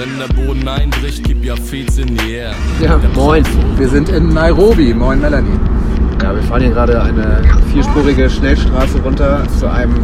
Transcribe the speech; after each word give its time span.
Wenn 0.00 0.18
der 0.18 0.28
Boden 0.28 0.66
einbricht, 0.66 1.22
gib 1.24 1.44
ja 1.44 1.54
Feeds 1.54 1.98
in 1.98 2.16
die 2.16 2.30
Air. 2.30 2.54
Ja, 2.80 2.98
moin. 3.14 3.44
Wir 3.76 3.86
sind 3.86 4.08
in 4.08 4.32
Nairobi. 4.32 4.94
Moin, 4.94 5.20
Melanie. 5.20 5.60
Ja, 6.22 6.34
wir 6.34 6.42
fahren 6.42 6.62
hier 6.62 6.70
gerade 6.70 7.02
eine 7.02 7.42
vierspurige 7.70 8.30
Schnellstraße 8.30 8.98
runter 9.02 9.46
zu 9.58 9.70
einem 9.70 10.02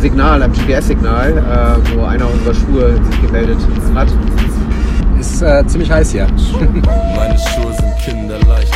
Signal, 0.00 0.44
einem 0.44 0.52
GPS-Signal, 0.52 1.38
äh, 1.38 1.96
wo 1.96 2.04
einer 2.04 2.30
unserer 2.30 2.54
Schuhe 2.54 3.00
sich 3.04 3.22
gemeldet 3.22 3.58
hat. 3.96 4.06
Ist 5.18 5.42
äh, 5.42 5.66
ziemlich 5.66 5.90
heiß 5.90 6.12
hier. 6.12 6.28
Meine 7.16 7.36
Schuhe 7.36 7.72
sind 7.72 7.98
kinderleicht. 8.04 8.72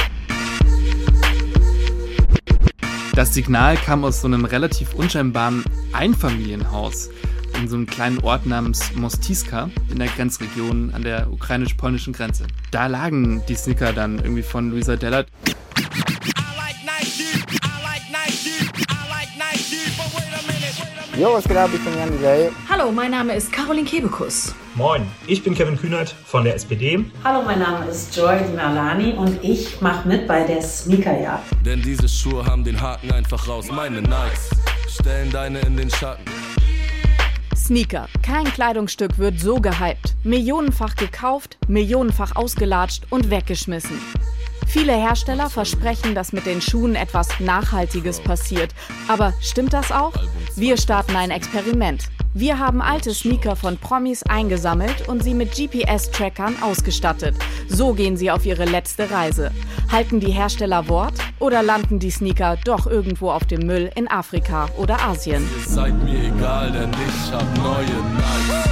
Das 3.14 3.32
Signal 3.32 3.76
kam 3.76 4.04
aus 4.04 4.20
so 4.20 4.26
einem 4.26 4.44
relativ 4.44 4.94
unscheinbaren 4.94 5.62
Einfamilienhaus 5.92 7.08
in 7.60 7.68
so 7.68 7.76
einem 7.76 7.86
kleinen 7.86 8.18
Ort 8.20 8.46
namens 8.46 8.92
Mostiska 8.94 9.70
in 9.90 9.98
der 9.98 10.08
Grenzregion 10.08 10.92
an 10.94 11.02
der 11.02 11.30
ukrainisch-polnischen 11.30 12.12
Grenze. 12.12 12.46
Da 12.70 12.86
lagen 12.86 13.42
die 13.48 13.54
Sneaker 13.54 13.92
dann 13.92 14.18
irgendwie 14.18 14.42
von 14.42 14.70
Luisa 14.70 14.96
Dellert. 14.96 15.28
Jo, 21.18 21.34
was 21.34 21.44
geht 21.44 21.56
ab? 21.58 21.68
Ich 21.74 21.84
bin 21.84 21.92
Jan 21.98 22.10
Delay. 22.12 22.50
Hallo, 22.70 22.90
mein 22.90 23.10
Name 23.10 23.34
ist 23.34 23.52
Caroline 23.52 23.86
Kebekus. 23.86 24.54
Moin, 24.74 25.06
ich 25.26 25.42
bin 25.42 25.54
Kevin 25.54 25.76
Kühnert 25.76 26.14
von 26.24 26.44
der 26.44 26.54
SPD. 26.54 27.04
Hallo, 27.24 27.42
mein 27.44 27.58
Name 27.58 27.84
ist 27.86 28.16
Joy 28.16 28.38
Nalani 28.56 29.12
und 29.12 29.38
ich 29.44 29.82
mache 29.82 30.08
mit 30.08 30.26
bei 30.26 30.44
der 30.44 30.62
Sneakerjagd. 30.62 31.44
Denn 31.66 31.82
diese 31.82 32.08
Schuhe 32.08 32.46
haben 32.46 32.64
den 32.64 32.80
Haken 32.80 33.12
einfach 33.12 33.46
raus. 33.46 33.66
Meine 33.70 34.00
Nikes 34.00 34.48
stellen 34.88 35.30
deine 35.30 35.60
in 35.60 35.76
den 35.76 35.90
Schatten. 35.90 36.24
Sneaker. 37.70 38.08
Kein 38.24 38.46
Kleidungsstück 38.46 39.18
wird 39.18 39.38
so 39.38 39.60
gehypt. 39.60 40.16
Millionenfach 40.24 40.96
gekauft, 40.96 41.56
millionenfach 41.68 42.34
ausgelatscht 42.34 43.04
und 43.10 43.30
weggeschmissen. 43.30 43.96
Viele 44.66 44.92
Hersteller 44.92 45.48
versprechen, 45.48 46.16
dass 46.16 46.32
mit 46.32 46.46
den 46.46 46.60
Schuhen 46.60 46.96
etwas 46.96 47.28
Nachhaltiges 47.38 48.18
passiert. 48.18 48.74
Aber 49.06 49.34
stimmt 49.40 49.72
das 49.72 49.92
auch? 49.92 50.14
Wir 50.56 50.76
starten 50.78 51.14
ein 51.14 51.30
Experiment. 51.30 52.10
Wir 52.32 52.60
haben 52.60 52.80
alte 52.80 53.12
Sneaker 53.12 53.56
von 53.56 53.76
Promis 53.76 54.22
eingesammelt 54.22 55.08
und 55.08 55.24
sie 55.24 55.34
mit 55.34 55.50
GPS-Trackern 55.50 56.62
ausgestattet. 56.62 57.34
So 57.66 57.92
gehen 57.92 58.16
sie 58.16 58.30
auf 58.30 58.46
ihre 58.46 58.66
letzte 58.66 59.10
Reise. 59.10 59.50
Halten 59.90 60.20
die 60.20 60.30
Hersteller 60.30 60.88
Wort 60.88 61.14
oder 61.40 61.64
landen 61.64 61.98
die 61.98 62.12
Sneaker 62.12 62.56
doch 62.64 62.86
irgendwo 62.86 63.32
auf 63.32 63.46
dem 63.46 63.66
Müll 63.66 63.90
in 63.96 64.08
Afrika 64.08 64.68
oder 64.76 65.02
Asien? 65.02 65.42
Ihr 65.42 65.68
seid 65.68 66.04
mir 66.04 66.22
egal, 66.22 66.70
denn 66.70 66.90
ich 66.92 67.32
hab 67.32 67.58
neue 67.58 67.86
Nikes. 68.14 68.70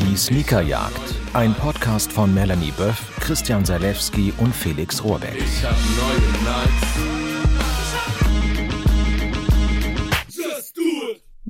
Die 0.00 0.16
Sneakerjagd. 0.16 1.14
Ein 1.32 1.54
Podcast 1.54 2.12
von 2.12 2.34
Melanie 2.34 2.72
Böff, 2.72 3.00
Christian 3.20 3.64
Salewski 3.64 4.32
und 4.38 4.52
Felix 4.52 5.04
Rohrbeck. 5.04 5.36
Ich 5.36 5.64
hab 5.64 5.76
neue 5.96 6.18
Nikes. 6.42 6.89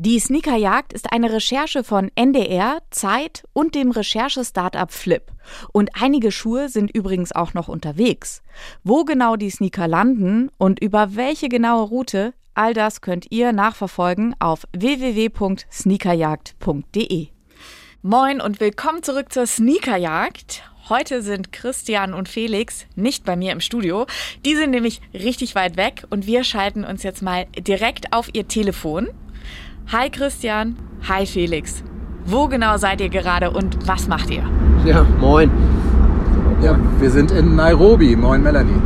Die 0.02 0.18
Sneakerjagd 0.18 0.94
ist 0.94 1.12
eine 1.12 1.30
Recherche 1.30 1.84
von 1.84 2.10
NDR, 2.14 2.78
Zeit 2.88 3.44
und 3.52 3.74
dem 3.74 3.90
Recherche-Startup 3.90 4.90
Flip. 4.90 5.30
Und 5.74 5.90
einige 6.00 6.32
Schuhe 6.32 6.70
sind 6.70 6.90
übrigens 6.90 7.32
auch 7.32 7.52
noch 7.52 7.68
unterwegs. 7.68 8.40
Wo 8.82 9.04
genau 9.04 9.36
die 9.36 9.50
Sneaker 9.50 9.88
landen 9.88 10.50
und 10.56 10.80
über 10.80 11.16
welche 11.16 11.50
genaue 11.50 11.86
Route, 11.86 12.32
all 12.54 12.72
das 12.72 13.02
könnt 13.02 13.26
ihr 13.28 13.52
nachverfolgen 13.52 14.34
auf 14.38 14.66
www.sneakerjagd.de. 14.72 17.26
Moin 18.00 18.40
und 18.40 18.58
willkommen 18.58 19.02
zurück 19.02 19.30
zur 19.30 19.46
Sneakerjagd. 19.46 20.62
Heute 20.88 21.20
sind 21.20 21.52
Christian 21.52 22.14
und 22.14 22.30
Felix 22.30 22.86
nicht 22.96 23.26
bei 23.26 23.36
mir 23.36 23.52
im 23.52 23.60
Studio. 23.60 24.06
Die 24.46 24.56
sind 24.56 24.70
nämlich 24.70 25.02
richtig 25.12 25.54
weit 25.54 25.76
weg 25.76 26.04
und 26.08 26.26
wir 26.26 26.42
schalten 26.42 26.86
uns 26.86 27.02
jetzt 27.02 27.20
mal 27.20 27.44
direkt 27.58 28.14
auf 28.14 28.30
ihr 28.32 28.48
Telefon. 28.48 29.10
Hi 29.92 30.08
Christian, 30.08 30.76
hi 31.08 31.26
Felix. 31.26 31.82
Wo 32.24 32.46
genau 32.46 32.76
seid 32.76 33.00
ihr 33.00 33.08
gerade 33.08 33.50
und 33.50 33.76
was 33.88 34.06
macht 34.06 34.30
ihr? 34.30 34.44
Ja, 34.84 35.04
moin. 35.20 35.50
Ja, 36.62 36.76
wir 37.00 37.10
sind 37.10 37.32
in 37.32 37.56
Nairobi. 37.56 38.14
Moin, 38.14 38.40
Melanie. 38.40 38.80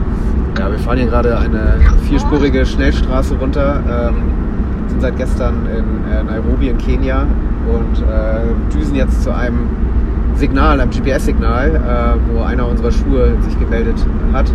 Ja, 0.58 0.70
wir 0.70 0.78
fahren 0.78 0.96
hier 0.96 1.08
gerade 1.08 1.36
eine 1.36 1.78
vierspurige 2.08 2.64
Schnellstraße 2.64 3.34
runter. 3.34 3.82
Ähm, 3.86 4.14
sind 4.88 5.02
seit 5.02 5.18
gestern 5.18 5.66
in 5.66 6.10
äh, 6.10 6.24
Nairobi 6.24 6.68
in 6.70 6.78
Kenia 6.78 7.26
und 7.70 8.02
äh, 8.02 8.74
düsen 8.74 8.94
jetzt 8.94 9.22
zu 9.22 9.34
einem 9.34 9.68
Signal, 10.36 10.80
einem 10.80 10.90
GPS-Signal, 10.90 11.74
äh, 11.74 12.32
wo 12.32 12.40
einer 12.44 12.66
unserer 12.66 12.92
Schuhe 12.92 13.36
sich 13.42 13.58
gemeldet 13.58 14.06
hat. 14.32 14.50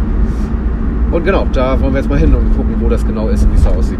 Und 1.11 1.23
genau, 1.23 1.45
da 1.53 1.79
wollen 1.79 1.93
wir 1.93 1.99
jetzt 1.99 2.09
mal 2.09 2.17
hin 2.17 2.33
und 2.33 2.57
gucken, 2.57 2.73
wo 2.79 2.89
das 2.89 3.05
genau 3.05 3.27
ist 3.27 3.43
und 3.43 3.51
wie 3.51 3.55
es 3.55 3.63
da 3.65 3.69
aussieht. 3.69 3.99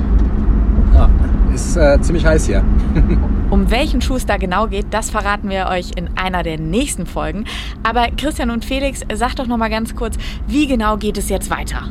Ist 1.60 1.76
äh, 1.76 2.00
ziemlich 2.02 2.26
heiß 2.26 2.46
hier. 2.46 2.64
Um 3.50 3.70
welchen 3.72 4.00
Schuh 4.00 4.16
es 4.16 4.26
da 4.28 4.38
genau 4.38 4.68
geht, 4.68 4.86
das 4.92 5.10
verraten 5.10 5.50
wir 5.50 5.68
euch 5.70 5.92
in 5.96 6.10
einer 6.16 6.44
der 6.44 6.60
nächsten 6.60 7.08
Folgen. 7.08 7.46
Aber 7.82 8.06
Christian 8.16 8.52
und 8.52 8.64
Felix, 8.64 9.02
sagt 9.14 9.40
doch 9.40 9.48
noch 9.48 9.58
mal 9.58 9.70
ganz 9.70 9.96
kurz, 9.96 10.18
wie 10.48 10.68
genau 10.68 10.98
geht 10.98 11.18
es 11.18 11.30
jetzt 11.30 11.50
weiter? 11.50 11.90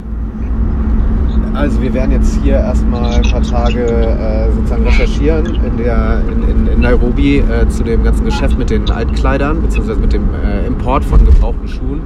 Also 1.55 1.83
wir 1.83 1.93
werden 1.93 2.13
jetzt 2.13 2.39
hier 2.43 2.55
erstmal 2.55 3.13
ein 3.13 3.23
paar 3.23 3.43
Tage 3.43 3.85
äh, 3.85 4.53
sozusagen 4.53 4.85
recherchieren 4.85 5.47
in, 5.47 5.77
der, 5.77 6.23
in, 6.29 6.49
in, 6.49 6.67
in 6.69 6.81
Nairobi 6.81 7.39
äh, 7.39 7.69
zu 7.69 7.83
dem 7.83 8.05
ganzen 8.05 8.25
Geschäft 8.25 8.57
mit 8.57 8.71
den 8.71 8.89
Altkleidern 8.89 9.61
beziehungsweise 9.61 9.99
mit 9.99 10.13
dem 10.13 10.29
äh, 10.35 10.67
Import 10.67 11.05
von 11.05 11.25
gebrauchten 11.25 11.67
Schuhen, 11.67 12.03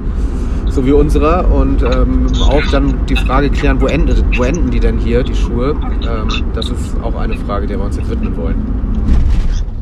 so 0.73 0.85
wie 0.85 0.91
unserer 0.91 1.49
und 1.51 1.83
ähm, 1.83 2.27
auch 2.41 2.65
dann 2.71 3.05
die 3.07 3.15
Frage 3.15 3.49
klären, 3.49 3.79
wo, 3.79 3.85
endet, 3.85 4.23
wo 4.37 4.43
enden 4.43 4.71
die 4.71 4.79
denn 4.79 4.97
hier, 4.97 5.23
die 5.23 5.35
Schuhe? 5.35 5.75
Ähm, 6.01 6.27
das 6.53 6.69
ist 6.69 6.95
auch 7.03 7.15
eine 7.15 7.37
Frage, 7.37 7.67
der 7.67 7.77
wir 7.77 7.85
uns 7.85 7.97
jetzt 7.97 8.09
widmen 8.09 8.35
wollen. 8.35 8.55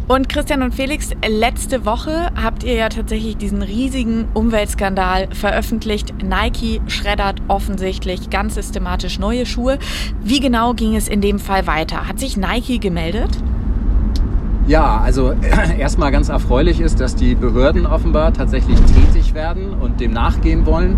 Und 0.07 0.27
Christian 0.27 0.61
und 0.61 0.75
Felix, 0.75 1.11
letzte 1.25 1.85
Woche 1.85 2.31
habt 2.35 2.63
ihr 2.65 2.73
ja 2.73 2.89
tatsächlich 2.89 3.37
diesen 3.37 3.61
riesigen 3.61 4.27
Umweltskandal 4.33 5.29
veröffentlicht. 5.33 6.13
Nike 6.21 6.81
schreddert 6.87 7.41
offensichtlich 7.47 8.29
ganz 8.29 8.55
systematisch 8.55 9.19
neue 9.19 9.45
Schuhe. 9.45 9.79
Wie 10.21 10.41
genau 10.41 10.73
ging 10.73 10.97
es 10.97 11.07
in 11.07 11.21
dem 11.21 11.39
Fall 11.39 11.65
weiter? 11.65 12.09
Hat 12.09 12.19
sich 12.19 12.35
Nike 12.35 12.79
gemeldet? 12.79 13.29
Ja, 14.67 15.01
also 15.03 15.33
erstmal 15.77 16.11
ganz 16.11 16.29
erfreulich 16.29 16.79
ist, 16.79 16.99
dass 16.99 17.15
die 17.15 17.35
Behörden 17.35 17.85
offenbar 17.85 18.33
tatsächlich 18.33 18.79
tätig 18.81 19.33
werden 19.33 19.73
und 19.73 19.99
dem 19.99 20.11
nachgehen 20.11 20.65
wollen. 20.65 20.97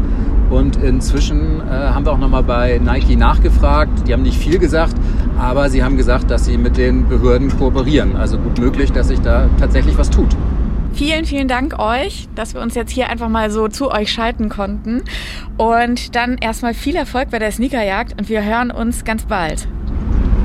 Und 0.50 0.75
inzwischen 0.75 1.62
äh, 1.62 1.72
haben 1.72 2.06
wir 2.06 2.12
auch 2.12 2.19
nochmal 2.19 2.44
bei 2.44 2.79
Nike 2.84 3.16
nachgefragt. 3.16 4.07
Die 4.07 4.13
haben 4.13 4.22
nicht 4.22 4.38
viel 4.38 4.59
gesagt, 4.59 4.96
aber 5.40 5.69
sie 5.69 5.84
haben 5.84 5.97
gesagt, 5.97 6.29
dass 6.29 6.46
sie 6.46 6.57
mit 6.57 6.78
den 6.78 7.07
Behörden 7.07 7.50
kooperieren. 7.57 8.16
Also 8.16 8.38
gut 8.38 8.59
möglich, 8.59 8.91
dass 8.91 9.07
sich 9.07 9.22
da 9.22 9.50
tatsächlich 9.59 9.97
was 9.97 10.09
tut. 10.09 10.35
Vielen, 10.94 11.25
vielen 11.25 11.47
Dank 11.47 11.80
euch, 11.80 12.28
dass 12.35 12.53
wir 12.53 12.62
uns 12.62 12.75
jetzt 12.75 12.91
hier 12.91 13.09
einfach 13.09 13.30
mal 13.30 13.50
so 13.50 13.68
zu 13.68 13.90
euch 13.90 14.12
schalten 14.12 14.50
konnten. 14.50 15.01
Und 15.57 16.16
dann 16.16 16.38
erstmal 16.38 16.75
viel 16.75 16.95
Erfolg 16.95 17.31
bei 17.31 17.40
der 17.40 17.51
Sneakerjagd 17.51 18.19
und 18.19 18.30
wir 18.30 18.44
hören 18.44 18.69
uns 18.69 19.03
ganz 19.03 19.25
bald. 19.25 19.68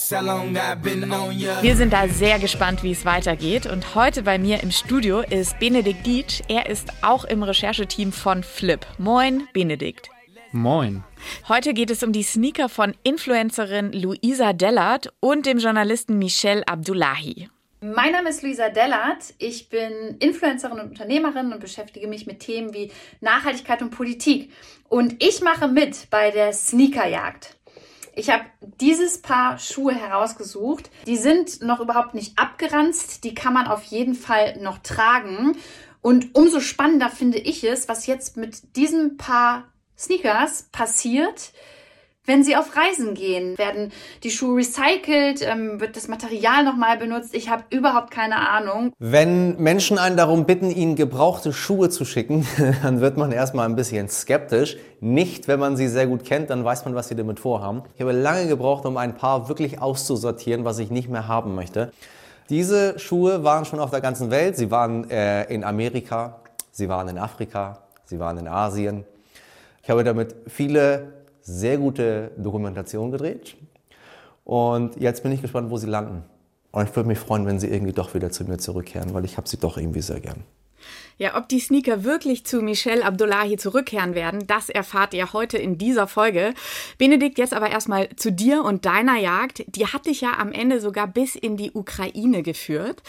Wir 0.00 1.76
sind 1.76 1.92
da 1.92 2.06
sehr 2.06 2.38
gespannt, 2.38 2.84
wie 2.84 2.92
es 2.92 3.04
weitergeht. 3.04 3.66
Und 3.66 3.96
heute 3.96 4.22
bei 4.22 4.38
mir 4.38 4.62
im 4.62 4.70
Studio 4.70 5.22
ist 5.22 5.58
Benedikt 5.58 6.06
Dietsch. 6.06 6.40
Er 6.46 6.68
ist 6.68 6.92
auch 7.02 7.24
im 7.24 7.42
Rechercheteam 7.42 8.12
von 8.12 8.44
Flip. 8.44 8.86
Moin, 8.98 9.48
Benedikt. 9.52 10.08
Moin. 10.52 11.02
Heute 11.48 11.74
geht 11.74 11.90
es 11.90 12.04
um 12.04 12.12
die 12.12 12.22
Sneaker 12.22 12.68
von 12.68 12.94
Influencerin 13.02 13.92
Luisa 13.92 14.52
Dellert 14.52 15.12
und 15.18 15.46
dem 15.46 15.58
Journalisten 15.58 16.16
Michel 16.16 16.62
Abdullahi. 16.64 17.48
Mein 17.80 18.12
Name 18.12 18.30
ist 18.30 18.44
Luisa 18.44 18.68
Dellert. 18.68 19.34
Ich 19.38 19.68
bin 19.68 20.16
Influencerin 20.20 20.78
und 20.78 20.90
Unternehmerin 20.90 21.52
und 21.52 21.58
beschäftige 21.58 22.06
mich 22.06 22.26
mit 22.26 22.38
Themen 22.38 22.72
wie 22.72 22.92
Nachhaltigkeit 23.20 23.82
und 23.82 23.90
Politik. 23.90 24.52
Und 24.88 25.20
ich 25.22 25.42
mache 25.42 25.66
mit 25.66 26.08
bei 26.10 26.30
der 26.30 26.52
Sneakerjagd. 26.52 27.57
Ich 28.18 28.30
habe 28.30 28.44
dieses 28.80 29.22
Paar 29.22 29.60
Schuhe 29.60 29.94
herausgesucht. 29.94 30.90
Die 31.06 31.16
sind 31.16 31.62
noch 31.62 31.78
überhaupt 31.78 32.14
nicht 32.14 32.36
abgeranzt. 32.36 33.22
Die 33.22 33.32
kann 33.32 33.52
man 33.52 33.68
auf 33.68 33.84
jeden 33.84 34.16
Fall 34.16 34.58
noch 34.60 34.78
tragen. 34.78 35.56
Und 36.02 36.34
umso 36.34 36.58
spannender 36.58 37.10
finde 37.10 37.38
ich 37.38 37.62
es, 37.62 37.88
was 37.88 38.06
jetzt 38.06 38.36
mit 38.36 38.74
diesem 38.74 39.18
Paar 39.18 39.68
Sneakers 39.96 40.64
passiert, 40.72 41.52
wenn 42.28 42.44
sie 42.44 42.56
auf 42.56 42.76
Reisen 42.76 43.14
gehen, 43.14 43.56
werden 43.56 43.90
die 44.22 44.30
Schuhe 44.30 44.58
recycelt, 44.58 45.40
ähm, 45.40 45.80
wird 45.80 45.96
das 45.96 46.08
Material 46.08 46.62
nochmal 46.62 46.98
benutzt. 46.98 47.34
Ich 47.34 47.48
habe 47.48 47.64
überhaupt 47.70 48.10
keine 48.10 48.48
Ahnung. 48.50 48.92
Wenn 48.98 49.56
Menschen 49.56 49.98
einen 49.98 50.18
darum 50.18 50.44
bitten, 50.44 50.70
ihnen 50.70 50.94
gebrauchte 50.94 51.54
Schuhe 51.54 51.88
zu 51.88 52.04
schicken, 52.04 52.46
dann 52.82 53.00
wird 53.00 53.16
man 53.16 53.32
erstmal 53.32 53.66
ein 53.66 53.76
bisschen 53.76 54.08
skeptisch. 54.08 54.76
Nicht, 55.00 55.48
wenn 55.48 55.58
man 55.58 55.76
sie 55.78 55.88
sehr 55.88 56.06
gut 56.06 56.24
kennt, 56.24 56.50
dann 56.50 56.64
weiß 56.64 56.84
man, 56.84 56.94
was 56.94 57.08
sie 57.08 57.16
damit 57.16 57.40
vorhaben. 57.40 57.82
Ich 57.94 58.02
habe 58.02 58.12
lange 58.12 58.46
gebraucht, 58.46 58.84
um 58.84 58.98
ein 58.98 59.16
paar 59.16 59.48
wirklich 59.48 59.80
auszusortieren, 59.80 60.66
was 60.66 60.78
ich 60.78 60.90
nicht 60.90 61.08
mehr 61.08 61.28
haben 61.28 61.54
möchte. 61.54 61.92
Diese 62.50 62.98
Schuhe 62.98 63.42
waren 63.42 63.64
schon 63.64 63.80
auf 63.80 63.90
der 63.90 64.02
ganzen 64.02 64.30
Welt. 64.30 64.56
Sie 64.56 64.70
waren 64.70 65.10
äh, 65.10 65.44
in 65.44 65.64
Amerika, 65.64 66.40
sie 66.72 66.90
waren 66.90 67.08
in 67.08 67.16
Afrika, 67.16 67.78
sie 68.04 68.18
waren 68.18 68.36
in 68.36 68.48
Asien. 68.48 69.04
Ich 69.82 69.88
habe 69.88 70.04
damit 70.04 70.34
viele 70.46 71.17
sehr 71.48 71.78
gute 71.78 72.30
Dokumentation 72.36 73.10
gedreht. 73.10 73.56
Und 74.44 75.00
jetzt 75.00 75.22
bin 75.22 75.32
ich 75.32 75.42
gespannt, 75.42 75.70
wo 75.70 75.76
sie 75.78 75.86
landen. 75.86 76.22
Und 76.70 76.88
ich 76.88 76.94
würde 76.94 77.08
mich 77.08 77.18
freuen, 77.18 77.46
wenn 77.46 77.58
sie 77.58 77.68
irgendwie 77.68 77.92
doch 77.92 78.14
wieder 78.14 78.30
zu 78.30 78.44
mir 78.44 78.58
zurückkehren, 78.58 79.14
weil 79.14 79.24
ich 79.24 79.36
habe 79.36 79.48
sie 79.48 79.56
doch 79.56 79.78
irgendwie 79.78 80.02
sehr 80.02 80.20
gern. 80.20 80.44
Ja, 81.18 81.36
ob 81.36 81.48
die 81.48 81.58
Sneaker 81.58 82.04
wirklich 82.04 82.46
zu 82.46 82.62
Michelle 82.62 83.04
Abdullahi 83.04 83.56
zurückkehren 83.56 84.14
werden, 84.14 84.46
das 84.46 84.68
erfahrt 84.68 85.14
ihr 85.14 85.32
heute 85.32 85.58
in 85.58 85.76
dieser 85.76 86.06
Folge. 86.06 86.54
Benedikt, 86.96 87.38
jetzt 87.38 87.54
aber 87.54 87.70
erstmal 87.70 88.08
zu 88.14 88.30
dir 88.30 88.62
und 88.62 88.84
deiner 88.84 89.18
Jagd. 89.18 89.64
Die 89.66 89.88
hat 89.88 90.06
dich 90.06 90.20
ja 90.20 90.38
am 90.38 90.52
Ende 90.52 90.80
sogar 90.80 91.08
bis 91.08 91.34
in 91.34 91.56
die 91.56 91.72
Ukraine 91.72 92.44
geführt. 92.44 93.02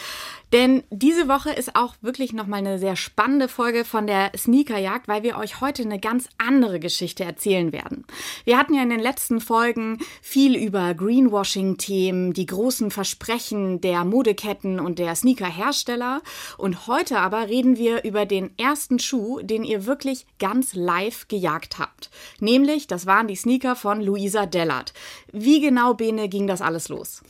Denn 0.52 0.82
diese 0.90 1.28
Woche 1.28 1.50
ist 1.50 1.76
auch 1.76 1.94
wirklich 2.00 2.32
nochmal 2.32 2.58
eine 2.58 2.80
sehr 2.80 2.96
spannende 2.96 3.46
Folge 3.46 3.84
von 3.84 4.08
der 4.08 4.32
Sneakerjagd, 4.36 5.06
weil 5.06 5.22
wir 5.22 5.38
euch 5.38 5.60
heute 5.60 5.82
eine 5.82 6.00
ganz 6.00 6.28
andere 6.38 6.80
Geschichte 6.80 7.22
erzählen 7.22 7.72
werden. 7.72 8.04
Wir 8.44 8.58
hatten 8.58 8.74
ja 8.74 8.82
in 8.82 8.90
den 8.90 8.98
letzten 8.98 9.40
Folgen 9.40 9.98
viel 10.20 10.56
über 10.56 10.94
Greenwashing-Themen, 10.94 12.32
die 12.32 12.46
großen 12.46 12.90
Versprechen 12.90 13.80
der 13.80 14.04
Modeketten 14.04 14.80
und 14.80 14.98
der 14.98 15.14
Sneaker-Hersteller. 15.14 16.20
Und 16.58 16.88
heute 16.88 17.18
aber 17.18 17.48
reden 17.48 17.76
wir 17.76 17.99
über 18.04 18.26
den 18.26 18.50
ersten 18.58 18.98
Schuh, 18.98 19.40
den 19.42 19.64
ihr 19.64 19.86
wirklich 19.86 20.26
ganz 20.38 20.74
live 20.74 21.28
gejagt 21.28 21.78
habt. 21.78 22.10
Nämlich, 22.40 22.86
das 22.86 23.06
waren 23.06 23.28
die 23.28 23.36
Sneaker 23.36 23.76
von 23.76 24.00
Luisa 24.00 24.46
Dellert. 24.46 24.92
Wie 25.32 25.60
genau, 25.60 25.94
Bene, 25.94 26.28
ging 26.28 26.46
das 26.46 26.60
alles 26.62 26.88
los? 26.88 27.22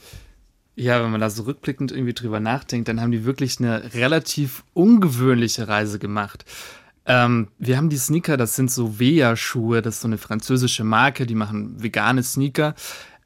Ja, 0.76 1.02
wenn 1.02 1.10
man 1.10 1.20
da 1.20 1.28
so 1.28 1.42
rückblickend 1.42 1.92
irgendwie 1.92 2.14
drüber 2.14 2.40
nachdenkt, 2.40 2.88
dann 2.88 3.00
haben 3.00 3.12
die 3.12 3.24
wirklich 3.24 3.58
eine 3.58 3.92
relativ 3.94 4.64
ungewöhnliche 4.72 5.68
Reise 5.68 5.98
gemacht. 5.98 6.44
Ähm, 7.06 7.48
wir 7.58 7.76
haben 7.76 7.88
die 7.88 7.96
Sneaker, 7.96 8.36
das 8.36 8.56
sind 8.56 8.70
so 8.70 8.98
Vea-Schuhe, 8.98 9.82
das 9.82 9.96
ist 9.96 10.00
so 10.02 10.08
eine 10.08 10.18
französische 10.18 10.84
Marke, 10.84 11.26
die 11.26 11.34
machen 11.34 11.82
vegane 11.82 12.22
Sneaker. 12.22 12.74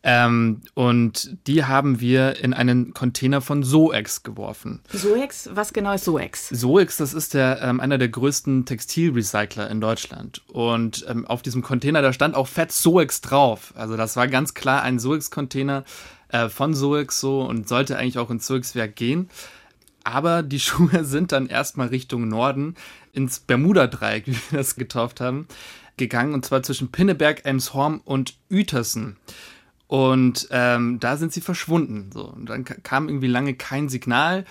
Ähm, 0.07 0.61
und 0.75 1.35
die 1.47 1.65
haben 1.65 1.99
wir 1.99 2.39
in 2.39 2.53
einen 2.53 2.93
Container 2.93 3.41
von 3.41 3.63
Soex 3.63 4.23
geworfen. 4.23 4.83
Soex? 4.93 5.49
Was 5.55 5.73
genau 5.73 5.95
ist 5.95 6.05
Soex? 6.05 6.51
Soex, 6.51 6.99
das 6.99 7.15
ist 7.15 7.33
der, 7.33 7.63
ähm, 7.63 7.81
einer 7.81 7.97
der 7.97 8.09
größten 8.09 8.67
Textilrecycler 8.67 9.71
in 9.71 9.81
Deutschland. 9.81 10.43
Und 10.49 11.07
ähm, 11.09 11.27
auf 11.27 11.41
diesem 11.41 11.63
Container, 11.63 12.03
da 12.03 12.13
stand 12.13 12.35
auch 12.35 12.49
fett 12.49 12.71
Soex 12.71 13.23
drauf. 13.23 13.73
Also 13.77 13.97
das 13.97 14.15
war 14.17 14.29
ganz 14.29 14.53
klar 14.53 14.83
ein 14.83 14.99
Soex-Container 14.99 15.85
äh, 16.29 16.51
von 16.51 16.75
Soex 16.75 17.19
so 17.19 17.41
und 17.41 17.67
sollte 17.67 17.97
eigentlich 17.97 18.19
auch 18.19 18.29
ins 18.29 18.47
Soex-Werk 18.47 18.95
gehen. 18.97 19.31
Aber 20.05 20.43
die 20.43 20.61
Schuhe 20.61 21.07
sind 21.07 21.33
dann 21.33 21.47
erstmal 21.47 21.89
Richtung 21.89 22.29
Norden 22.29 22.75
ins 23.15 23.41
Bermuda-Dreieck, 23.41 24.27
wie 24.27 24.33
wir 24.51 24.59
das 24.59 24.77
getauft 24.77 25.23
haben, 25.23 25.49
gegangen. 25.97 26.35
Und 26.35 26.45
zwar 26.45 26.63
zwischen 26.63 26.93
Pinneberg, 26.93 27.47
Elmshorn 27.47 28.03
und 28.05 28.35
Uetersen. 28.51 29.17
Und 29.95 30.49
ähm, 30.51 30.99
da 30.99 31.17
sind 31.17 31.33
sie 31.33 31.41
verschwunden. 31.41 32.11
So. 32.13 32.25
Und 32.25 32.49
dann 32.49 32.65
kam 32.65 33.09
irgendwie 33.09 33.29
lange 33.29 33.55
kein 33.55 33.89
Signal. 33.89 34.45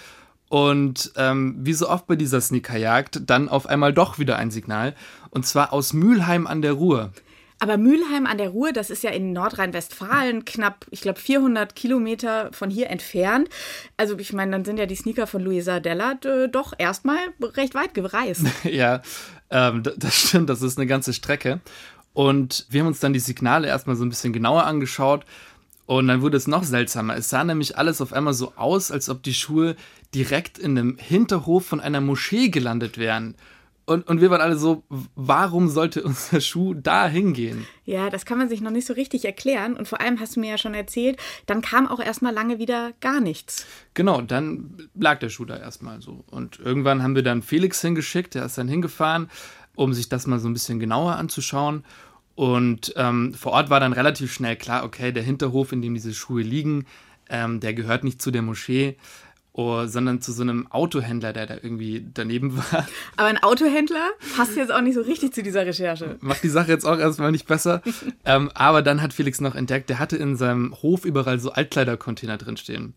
Und 0.48 1.12
ähm, 1.18 1.57
wie 1.60 1.74
so 1.74 1.90
oft 1.90 2.07
bei 2.07 2.16
dieser 2.16 2.40
Sneakerjagd, 2.40 3.30
dann 3.30 3.50
auf 3.50 3.68
einmal 3.68 3.92
doch 3.92 4.19
wieder 4.19 4.38
ein 4.38 4.51
Signal. 4.51 4.95
Und 5.31 5.45
zwar 5.45 5.74
aus 5.74 5.92
Mülheim 5.92 6.48
an 6.48 6.62
der 6.62 6.72
Ruhr. 6.72 7.12
Aber 7.60 7.75
Mülheim 7.78 8.25
an 8.25 8.38
der 8.38 8.51
Ruhr, 8.51 8.72
das 8.72 8.90
ist 8.90 9.04
ja 9.04 9.10
in 9.10 9.34
Nordrhein-Westfalen 9.34 10.45
knapp, 10.45 10.86
ich 10.92 11.01
glaube, 11.01 11.19
400 11.19 11.75
Kilometer 11.75 12.50
von 12.54 12.69
hier 12.69 12.90
entfernt. 12.90 13.50
Also 13.98 14.18
ich 14.18 14.31
meine, 14.31 14.51
dann 14.51 14.63
sind 14.63 14.78
ja 14.78 14.86
die 14.86 14.95
Sneaker 14.95 15.28
von 15.28 15.42
Luisa 15.42 15.81
Dellert 15.81 16.25
äh, 16.25 16.48
doch 16.48 16.72
erstmal 16.78 17.19
recht 17.42 17.75
weit 17.75 17.94
gereist. 17.94 18.45
ja, 18.63 19.01
ähm, 19.50 19.84
das 19.84 20.16
stimmt, 20.16 20.50
das 20.50 20.62
ist 20.62 20.78
eine 20.78 20.88
ganze 20.88 21.12
Strecke. 21.12 21.60
Und 22.13 22.65
wir 22.69 22.81
haben 22.81 22.88
uns 22.88 23.00
dann 23.00 23.13
die 23.13 23.19
Signale 23.19 23.68
erstmal 23.68 23.95
so 23.95 24.06
ein 24.06 24.10
bisschen 24.10 24.33
genauer 24.33 24.65
angeschaut. 24.65 25.25
Und 25.86 26.07
dann 26.07 26.21
wurde 26.21 26.38
es 26.38 26.48
noch 26.48 26.63
seltsamer. 26.63 27.18
Es 27.18 27.30
sah 27.30 27.44
nämlich 27.44 27.77
alles 27.77 28.00
auf 28.01 28.13
einmal 28.13 28.33
so 28.33 28.54
aus, 28.56 28.92
als 28.92 29.10
ob 29.10 29.21
die 29.24 29.33
Schuhe 29.33 29.75
direkt 30.15 30.57
in 30.57 30.77
einem 30.77 30.98
Hinterhof 30.98 31.65
von 31.65 31.80
einer 31.80 32.01
Moschee 32.01 32.50
gelandet 32.50 32.98
wären. 32.98 33.36
Und, 33.86 34.07
und 34.07 34.21
wir 34.21 34.30
waren 34.30 34.39
alle 34.39 34.57
so, 34.57 34.83
warum 35.15 35.68
sollte 35.68 36.04
unser 36.06 36.39
Schuh 36.39 36.74
da 36.74 37.07
hingehen? 37.07 37.65
Ja, 37.83 38.10
das 38.10 38.25
kann 38.25 38.38
man 38.38 38.48
sich 38.48 38.62
noch 38.62 38.71
nicht 38.71 38.88
so 38.88 38.94
richtig 38.94 39.25
erklären. 39.25 39.75
Und 39.75 39.88
vor 39.88 40.00
allem 40.00 40.19
hast 40.19 40.36
du 40.36 40.39
mir 40.39 40.51
ja 40.51 40.57
schon 40.57 40.74
erzählt, 40.74 41.18
dann 41.48 41.62
kam 41.62 41.88
auch 41.88 42.00
erstmal 42.00 42.33
lange 42.33 42.59
wieder 42.59 42.94
gar 43.01 43.19
nichts. 43.19 43.66
Genau, 43.94 44.21
dann 44.21 44.89
lag 44.95 45.19
der 45.19 45.30
Schuh 45.30 45.45
da 45.45 45.57
erstmal 45.57 46.01
so. 46.01 46.24
Und 46.31 46.59
irgendwann 46.59 47.04
haben 47.04 47.16
wir 47.16 47.24
dann 47.24 47.42
Felix 47.42 47.81
hingeschickt, 47.81 48.36
der 48.36 48.45
ist 48.45 48.57
dann 48.57 48.69
hingefahren, 48.69 49.30
um 49.75 49.93
sich 49.93 50.09
das 50.09 50.27
mal 50.27 50.39
so 50.39 50.47
ein 50.47 50.53
bisschen 50.53 50.79
genauer 50.79 51.15
anzuschauen. 51.15 51.83
Und 52.35 52.93
ähm, 52.95 53.33
vor 53.33 53.51
Ort 53.51 53.69
war 53.69 53.79
dann 53.79 53.93
relativ 53.93 54.33
schnell 54.33 54.55
klar, 54.55 54.83
okay, 54.83 55.11
der 55.11 55.23
Hinterhof, 55.23 55.71
in 55.71 55.81
dem 55.81 55.93
diese 55.93 56.13
Schuhe 56.13 56.41
liegen, 56.41 56.85
ähm, 57.29 57.59
der 57.59 57.73
gehört 57.73 58.03
nicht 58.03 58.21
zu 58.21 58.31
der 58.31 58.41
Moschee 58.41 58.97
oh, 59.53 59.85
sondern 59.85 60.19
zu 60.19 60.31
so 60.31 60.41
einem 60.41 60.67
Autohändler, 60.71 61.31
der 61.31 61.45
da 61.45 61.55
irgendwie 61.55 62.05
daneben 62.13 62.57
war. 62.71 62.87
Aber 63.15 63.27
ein 63.27 63.41
Autohändler 63.41 64.09
passt 64.35 64.55
jetzt 64.57 64.71
auch 64.71 64.81
nicht 64.81 64.95
so 64.95 65.01
richtig 65.01 65.33
zu 65.33 65.43
dieser 65.43 65.65
Recherche. 65.65 66.17
Macht 66.19 66.43
die 66.43 66.49
Sache 66.49 66.71
jetzt 66.71 66.85
auch 66.85 66.99
erstmal 66.99 67.31
nicht 67.31 67.47
besser. 67.47 67.81
ähm, 68.25 68.51
aber 68.53 68.81
dann 68.81 69.01
hat 69.01 69.13
Felix 69.13 69.39
noch 69.39 69.55
entdeckt, 69.55 69.89
der 69.89 69.99
hatte 69.99 70.17
in 70.17 70.35
seinem 70.35 70.75
Hof 70.81 71.05
überall 71.05 71.39
so 71.39 71.51
Altkleidercontainer 71.51 72.37
drinstehen. 72.37 72.95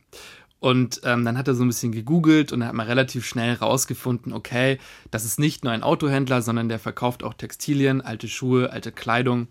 Und 0.59 1.01
ähm, 1.05 1.25
dann 1.25 1.37
hat 1.37 1.49
er 1.49 1.55
so 1.55 1.65
ein 1.65 1.69
bisschen 1.69 1.93
gegoogelt 1.93 2.53
und 2.53 2.65
hat 2.65 2.73
mal 2.73 2.87
relativ 2.87 3.27
schnell 3.27 3.55
rausgefunden, 3.55 4.33
okay, 4.33 4.79
das 5.11 5.25
ist 5.25 5.39
nicht 5.39 5.65
nur 5.65 5.73
ein 5.73 5.83
Autohändler, 5.83 6.41
sondern 6.43 6.69
der 6.69 6.79
verkauft 6.79 7.23
auch 7.23 7.35
Textilien, 7.35 8.01
alte 8.01 8.27
Schuhe, 8.27 8.71
alte 8.71 8.91
Kleidung 8.91 9.49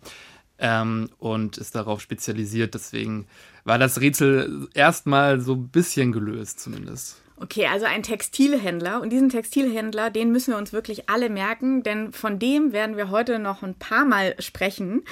ähm, 0.58 1.10
und 1.20 1.58
ist 1.58 1.76
darauf 1.76 2.02
spezialisiert. 2.02 2.74
Deswegen 2.74 3.28
war 3.64 3.78
das 3.78 4.02
Rätsel 4.02 4.68
erstmal 4.74 5.40
so 5.42 5.54
ein 5.54 5.70
bisschen 5.70 6.12
gelöst 6.12 6.60
zumindest. 6.60 7.22
Okay, 7.38 7.68
also 7.68 7.86
ein 7.86 8.02
Textilhändler. 8.02 9.02
Und 9.02 9.10
diesen 9.10 9.30
Textilhändler, 9.30 10.10
den 10.10 10.32
müssen 10.32 10.54
wir 10.54 10.58
uns 10.58 10.72
wirklich 10.72 11.10
alle 11.10 11.30
merken, 11.30 11.84
denn 11.84 12.14
von 12.14 12.40
dem 12.40 12.72
werden 12.72 12.96
wir 12.96 13.10
heute 13.10 13.40
noch 13.40 13.62
ein 13.62 13.76
paar 13.76 14.06
Mal 14.06 14.36
sprechen. 14.40 15.04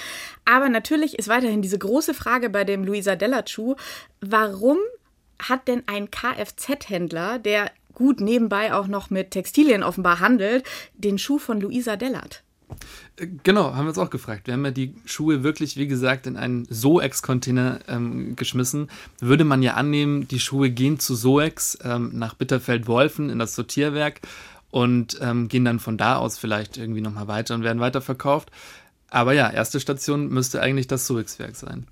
Aber 0.46 0.70
natürlich 0.70 1.18
ist 1.18 1.28
weiterhin 1.28 1.60
diese 1.60 1.78
große 1.78 2.14
Frage 2.14 2.48
bei 2.48 2.64
dem 2.64 2.82
Luisa 2.82 3.14
Della-Schuh, 3.14 3.76
warum 4.22 4.78
hat 5.48 5.68
denn 5.68 5.82
ein 5.86 6.10
Kfz-Händler, 6.10 7.38
der 7.38 7.70
gut 7.94 8.20
nebenbei 8.20 8.74
auch 8.74 8.86
noch 8.86 9.10
mit 9.10 9.30
Textilien 9.30 9.82
offenbar 9.82 10.20
handelt, 10.20 10.64
den 10.94 11.18
Schuh 11.18 11.38
von 11.38 11.60
Luisa 11.60 11.96
Dellert? 11.96 12.42
Genau, 13.44 13.74
haben 13.74 13.84
wir 13.84 13.90
uns 13.90 13.98
auch 13.98 14.10
gefragt. 14.10 14.46
Wir 14.46 14.54
haben 14.54 14.64
ja 14.64 14.70
die 14.72 14.94
Schuhe 15.04 15.44
wirklich, 15.44 15.76
wie 15.76 15.86
gesagt, 15.86 16.26
in 16.26 16.36
einen 16.36 16.66
Soex-Container 16.68 17.80
ähm, 17.86 18.34
geschmissen. 18.34 18.88
Würde 19.20 19.44
man 19.44 19.62
ja 19.62 19.74
annehmen, 19.74 20.26
die 20.26 20.40
Schuhe 20.40 20.70
gehen 20.70 20.98
zu 20.98 21.14
Soex 21.14 21.78
ähm, 21.84 22.10
nach 22.14 22.34
Bitterfeld-Wolfen 22.34 23.30
in 23.30 23.38
das 23.38 23.54
Sortierwerk 23.54 24.20
und 24.70 25.18
ähm, 25.20 25.46
gehen 25.46 25.64
dann 25.64 25.78
von 25.78 25.96
da 25.96 26.16
aus 26.16 26.38
vielleicht 26.38 26.76
irgendwie 26.76 27.00
nochmal 27.00 27.28
weiter 27.28 27.54
und 27.54 27.62
werden 27.62 27.78
weiterverkauft. 27.78 28.50
Aber 29.10 29.32
ja, 29.32 29.48
erste 29.48 29.78
Station 29.78 30.28
müsste 30.28 30.60
eigentlich 30.60 30.88
das 30.88 31.06
Soex-Werk 31.06 31.54
sein. 31.54 31.86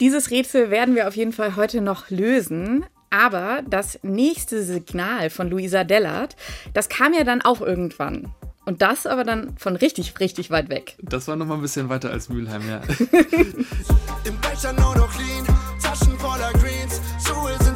Dieses 0.00 0.30
Rätsel 0.30 0.70
werden 0.70 0.94
wir 0.94 1.08
auf 1.08 1.16
jeden 1.16 1.32
Fall 1.32 1.56
heute 1.56 1.82
noch 1.82 2.08
lösen. 2.08 2.86
Aber 3.10 3.62
das 3.68 3.98
nächste 4.02 4.62
Signal 4.62 5.30
von 5.30 5.50
Luisa 5.50 5.84
Dellert, 5.84 6.36
das 6.72 6.88
kam 6.88 7.12
ja 7.12 7.24
dann 7.24 7.42
auch 7.42 7.60
irgendwann. 7.60 8.32
Und 8.64 8.82
das 8.82 9.06
aber 9.06 9.24
dann 9.24 9.56
von 9.58 9.76
richtig, 9.76 10.18
richtig 10.20 10.50
weit 10.50 10.68
weg. 10.68 10.96
Das 11.02 11.26
war 11.28 11.36
noch 11.36 11.46
mal 11.46 11.54
ein 11.56 11.60
bisschen 11.60 11.88
weiter 11.88 12.10
als 12.10 12.28
Mülheim, 12.28 12.62
ja. 12.68 12.80
Im 14.24 14.36
Becher 14.40 14.72
nur 14.74 14.96
noch 14.96 15.18
lean, 15.18 15.44
Taschen 15.82 16.16
voller 16.18 16.52
Greens, 16.52 17.00
Schuhe 17.26 17.52
sind 17.62 17.69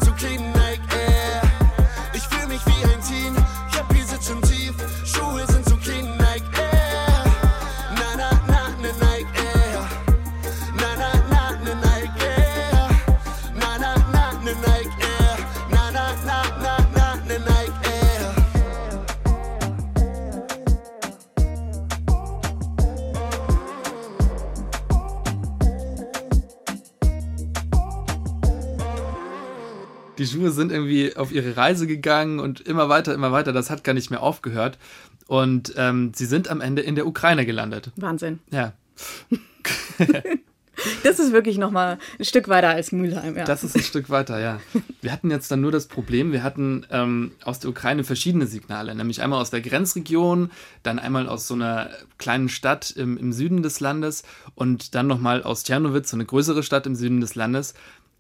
die 30.19 30.27
Schuhe 30.27 30.51
sind 30.51 30.73
irgendwie 30.73 31.17
auf 31.17 31.33
ihre 31.33 31.57
Reise 31.57 31.87
gegangen 31.87 32.41
und 32.41 32.61
immer 32.61 32.89
weiter, 32.89 33.15
immer 33.15 33.33
weiter. 33.33 33.53
Das 33.53 33.71
hat 33.71 33.85
gar 33.85 33.95
nicht 33.95 34.11
mehr 34.11 34.23
aufgehört. 34.23 34.79
Und 35.27 35.75
ähm, 35.77 36.13
sie 36.15 36.27
sind 36.27 36.49
am 36.49 36.61
Ende 36.61 36.83
in 36.83 36.95
der 36.95 37.07
Ukraine 37.07 37.47
gelandet. 37.47 37.91
Wahnsinn. 37.97 38.41
Ja. 38.51 38.73
Das 41.03 41.19
ist 41.19 41.33
wirklich 41.33 41.57
nochmal 41.57 41.99
ein 42.19 42.25
Stück 42.25 42.49
weiter 42.49 42.69
als 42.69 42.93
Mülheim, 42.93 43.37
ja. 43.37 43.45
Das 43.45 43.65
ist 43.65 43.77
ein 43.77 43.83
Stück 43.83 44.11
weiter, 44.11 44.41
ja. 44.41 44.61
Wir 45.01 45.13
hatten 45.13 45.31
jetzt 45.31 45.51
dann 45.51 45.61
nur 45.61 45.73
das 45.73 45.87
Problem, 45.87 46.33
wir 46.33 46.43
hatten 46.43 46.85
ähm, 46.91 47.33
aus 47.45 47.61
der 47.61 47.71
Ukraine 47.71 48.05
verschiedene 48.05 48.47
Signale, 48.47 48.95
nämlich 48.95 49.23
einmal 49.23 49.41
aus 49.41 49.51
der 49.51 49.61
Grenzregion, 49.61 50.51
dann 50.83 50.99
einmal 50.99 51.29
aus 51.29 51.47
so 51.47 51.55
einer 51.55 51.91
kleinen 52.19 52.49
Stadt 52.49 52.91
im, 52.91 53.17
im 53.17 53.33
Süden 53.33 53.63
des 53.63 53.81
Landes 53.81 54.25
und 54.55 54.95
dann 54.95 55.07
nochmal 55.07 55.43
aus 55.43 55.65
Tschernowitz, 55.65 56.11
so 56.11 56.17
eine 56.17 56.25
größere 56.25 56.63
Stadt 56.63 56.87
im 56.87 56.97
Süden 56.97 57.21
des 57.21 57.35
Landes. 57.35 57.75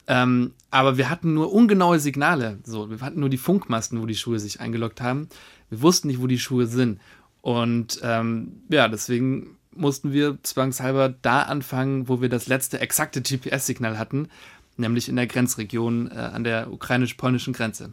Ähm, 0.07 0.53
aber 0.71 0.99
wir 0.99 1.09
hatten 1.09 1.35
nur 1.35 1.53
ungenaue 1.53 1.99
Signale. 1.99 2.59
So, 2.65 2.91
wir 2.91 3.01
hatten 3.01 3.21
nur 3.21 3.31
die 3.31 3.39
Funkmasten, 3.39 4.01
wo 4.03 4.07
die 4.07 4.17
Schuhe 4.17 4.39
sich 4.39 4.61
eingeloggt 4.61 5.01
haben. 5.01 5.29
Wir 5.71 5.83
wussten 5.83 6.09
nicht, 6.09 6.21
wo 6.21 6.27
die 6.27 6.39
Schuhe 6.39 6.67
sind. 6.67 7.01
Und 7.41 8.01
ähm, 8.03 8.63
ja, 8.69 8.89
deswegen 8.89 9.57
mussten 9.77 10.13
wir 10.13 10.39
zwangshalber 10.43 11.09
da 11.09 11.43
anfangen, 11.43 12.09
wo 12.09 12.21
wir 12.21 12.29
das 12.29 12.47
letzte 12.47 12.81
exakte 12.81 13.23
GPS-Signal 13.23 13.99
hatten, 13.99 14.29
nämlich 14.77 15.09
in 15.09 15.17
der 15.17 15.27
Grenzregion 15.27 16.11
äh, 16.11 16.15
an 16.15 16.45
der 16.45 16.73
ukrainisch-polnischen 16.73 17.53
Grenze. 17.53 17.93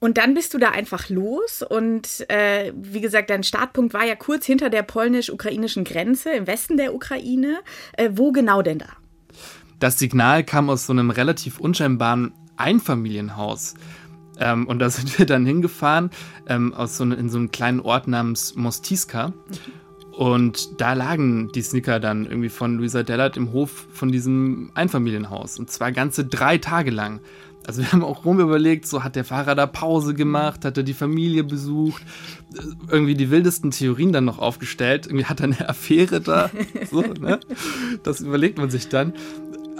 Und 0.00 0.16
dann 0.16 0.32
bist 0.32 0.54
du 0.54 0.58
da 0.58 0.70
einfach 0.70 1.10
los 1.10 1.62
und 1.62 2.24
äh, 2.30 2.72
wie 2.74 3.02
gesagt, 3.02 3.28
dein 3.28 3.42
Startpunkt 3.42 3.92
war 3.92 4.06
ja 4.06 4.16
kurz 4.16 4.46
hinter 4.46 4.70
der 4.70 4.82
polnisch-ukrainischen 4.82 5.84
Grenze 5.84 6.30
im 6.30 6.46
Westen 6.46 6.78
der 6.78 6.94
Ukraine. 6.94 7.58
Äh, 7.92 8.10
wo 8.14 8.32
genau 8.32 8.62
denn 8.62 8.78
da? 8.78 8.88
Das 9.80 9.98
Signal 9.98 10.44
kam 10.44 10.70
aus 10.70 10.86
so 10.86 10.92
einem 10.92 11.10
relativ 11.10 11.58
unscheinbaren 11.58 12.32
Einfamilienhaus. 12.56 13.74
Ähm, 14.38 14.66
und 14.66 14.78
da 14.78 14.90
sind 14.90 15.18
wir 15.18 15.26
dann 15.26 15.44
hingefahren, 15.44 16.10
ähm, 16.46 16.72
aus 16.72 16.96
so 16.96 17.04
ne, 17.04 17.16
in 17.16 17.28
so 17.28 17.38
einem 17.38 17.50
kleinen 17.50 17.80
Ort 17.80 18.06
namens 18.06 18.54
Mostiska. 18.54 19.32
Und 20.12 20.80
da 20.80 20.92
lagen 20.92 21.50
die 21.54 21.62
Sneaker 21.62 21.98
dann 21.98 22.26
irgendwie 22.26 22.50
von 22.50 22.76
Luisa 22.76 23.02
Dellert 23.02 23.38
im 23.38 23.52
Hof 23.52 23.86
von 23.92 24.12
diesem 24.12 24.70
Einfamilienhaus. 24.74 25.58
Und 25.58 25.70
zwar 25.70 25.92
ganze 25.92 26.26
drei 26.26 26.58
Tage 26.58 26.90
lang. 26.90 27.20
Also 27.66 27.82
wir 27.82 27.92
haben 27.92 28.04
auch 28.04 28.24
rum 28.24 28.40
überlegt, 28.40 28.86
so 28.86 29.04
hat 29.04 29.16
der 29.16 29.24
Fahrer 29.24 29.54
da 29.54 29.66
Pause 29.66 30.14
gemacht, 30.14 30.64
hat 30.64 30.76
er 30.76 30.82
die 30.82 30.94
Familie 30.94 31.44
besucht, 31.44 32.02
irgendwie 32.90 33.14
die 33.14 33.30
wildesten 33.30 33.70
Theorien 33.70 34.12
dann 34.12 34.24
noch 34.24 34.38
aufgestellt. 34.38 35.06
Irgendwie 35.06 35.26
hat 35.26 35.40
er 35.40 35.44
eine 35.44 35.68
Affäre 35.68 36.20
da. 36.20 36.50
So, 36.90 37.00
ne? 37.00 37.40
Das 38.02 38.20
überlegt 38.20 38.58
man 38.58 38.70
sich 38.70 38.88
dann. 38.88 39.12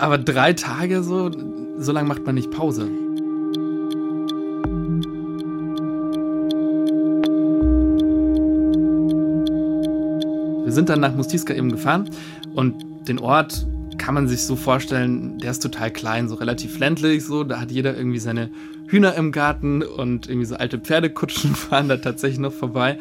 Aber 0.01 0.17
drei 0.17 0.55
Tage 0.55 1.03
so, 1.03 1.31
so 1.77 1.93
lange 1.93 2.09
macht 2.09 2.25
man 2.25 2.35
nicht 2.35 2.51
Pause. 2.51 2.89
Wir 10.65 10.73
sind 10.73 10.89
dann 10.89 11.01
nach 11.01 11.15
Mustiska 11.15 11.53
eben 11.53 11.71
gefahren 11.71 12.09
und 12.55 12.83
den 13.09 13.19
Ort 13.19 13.67
kann 13.99 14.15
man 14.15 14.27
sich 14.27 14.45
so 14.45 14.57
vorstellen, 14.57 15.37
der 15.39 15.51
ist 15.51 15.63
total 15.63 15.91
klein, 15.91 16.31
so 16.31 16.37
relativ 16.37 16.79
ländlich, 16.79 17.23
so. 17.27 17.45
Da 17.45 17.61
hat 17.61 17.71
jeder 17.71 17.95
irgendwie 17.95 18.21
seine 18.21 18.49
Hühner 18.87 19.15
im 19.17 19.33
Garten 19.33 19.83
und 19.83 20.29
irgendwie 20.29 20.47
so 20.47 20.55
alte 20.57 20.79
Pferdekutschen 20.79 21.55
fahren 21.55 21.91
da 21.91 21.99
tatsächlich 21.99 22.41
noch 22.41 22.55
vorbei. 22.55 22.99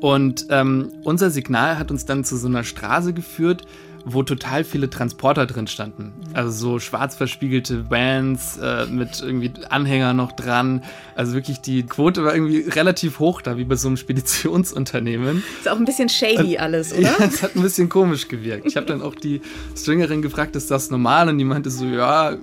Und 0.00 0.46
ähm, 0.50 0.92
unser 1.02 1.30
Signal 1.30 1.78
hat 1.78 1.90
uns 1.90 2.04
dann 2.04 2.22
zu 2.22 2.36
so 2.36 2.46
einer 2.46 2.62
Straße 2.62 3.12
geführt, 3.12 3.66
wo 4.04 4.22
total 4.22 4.64
viele 4.64 4.90
Transporter 4.90 5.46
drin 5.46 5.66
standen. 5.66 6.12
Also 6.34 6.50
so 6.50 6.78
schwarz 6.78 7.16
verspiegelte 7.16 7.90
Vans 7.90 8.58
äh, 8.58 8.86
mit 8.86 9.20
irgendwie 9.20 9.52
Anhänger 9.68 10.14
noch 10.14 10.32
dran. 10.32 10.82
Also 11.14 11.34
wirklich 11.34 11.60
die 11.60 11.84
Quote 11.84 12.24
war 12.24 12.34
irgendwie 12.34 12.60
relativ 12.68 13.18
hoch 13.18 13.42
da, 13.42 13.56
wie 13.56 13.64
bei 13.64 13.76
so 13.76 13.88
einem 13.88 13.96
Speditionsunternehmen. 13.96 15.42
Ist 15.58 15.68
auch 15.68 15.76
ein 15.76 15.84
bisschen 15.84 16.08
shady 16.08 16.54
Und, 16.54 16.60
alles, 16.60 16.92
oder? 16.98 17.02
Ja, 17.02 17.16
es 17.18 17.42
hat 17.42 17.56
ein 17.56 17.62
bisschen 17.62 17.88
komisch 17.88 18.28
gewirkt. 18.28 18.66
Ich 18.66 18.76
habe 18.76 18.86
dann 18.86 19.02
auch 19.02 19.14
die 19.14 19.40
Stringerin 19.76 20.22
gefragt, 20.22 20.56
ist 20.56 20.70
das 20.70 20.90
normal? 20.90 21.28
Und 21.28 21.38
die 21.38 21.44
meinte 21.44 21.70
so, 21.70 21.84
ja, 21.84 22.36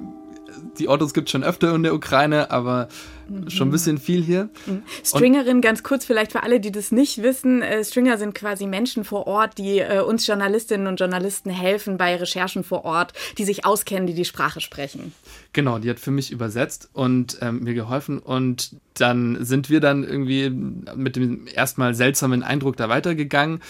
die 0.80 0.88
Autos 0.88 1.14
gibt 1.14 1.28
es 1.28 1.32
schon 1.32 1.44
öfter 1.44 1.74
in 1.74 1.84
der 1.84 1.94
Ukraine, 1.94 2.52
aber 2.52 2.88
Mhm. 3.28 3.50
Schon 3.50 3.68
ein 3.70 3.72
bisschen 3.72 3.98
viel 3.98 4.24
hier. 4.24 4.50
Mhm. 4.66 4.84
Stringerin, 5.04 5.62
ganz 5.62 5.84
kurz 5.84 6.06
vielleicht 6.06 6.32
für 6.32 6.44
alle, 6.44 6.60
die 6.60 6.72
das 6.72 6.92
nicht 6.92 7.24
wissen. 7.24 7.62
Äh, 7.62 7.84
Stringer 7.84 8.18
sind 8.18 8.36
quasi 8.36 8.68
Menschen 8.68 9.04
vor 9.04 9.28
Ort, 9.28 9.58
die 9.58 9.80
äh, 9.80 10.02
uns 10.02 10.28
Journalistinnen 10.28 10.88
und 10.88 11.00
Journalisten 11.00 11.50
helfen 11.50 11.98
bei 11.98 12.16
Recherchen 12.16 12.64
vor 12.64 12.86
Ort, 12.86 13.14
die 13.38 13.46
sich 13.46 13.66
auskennen, 13.66 14.08
die 14.08 14.14
die 14.14 14.26
Sprache 14.26 14.62
sprechen. 14.62 15.14
Genau, 15.54 15.80
die 15.80 15.90
hat 15.90 16.00
für 16.00 16.12
mich 16.12 16.32
übersetzt 16.32 16.90
und 16.94 17.38
ähm, 17.42 17.64
mir 17.64 17.74
geholfen. 17.74 18.20
Und 18.20 18.76
dann 18.96 19.44
sind 19.44 19.70
wir 19.70 19.80
dann 19.80 20.04
irgendwie 20.04 20.50
mit 20.50 21.16
dem 21.16 21.48
erstmal 21.48 21.96
seltsamen 21.96 22.44
Eindruck 22.44 22.78
da 22.78 22.90
weitergegangen. 22.90 23.62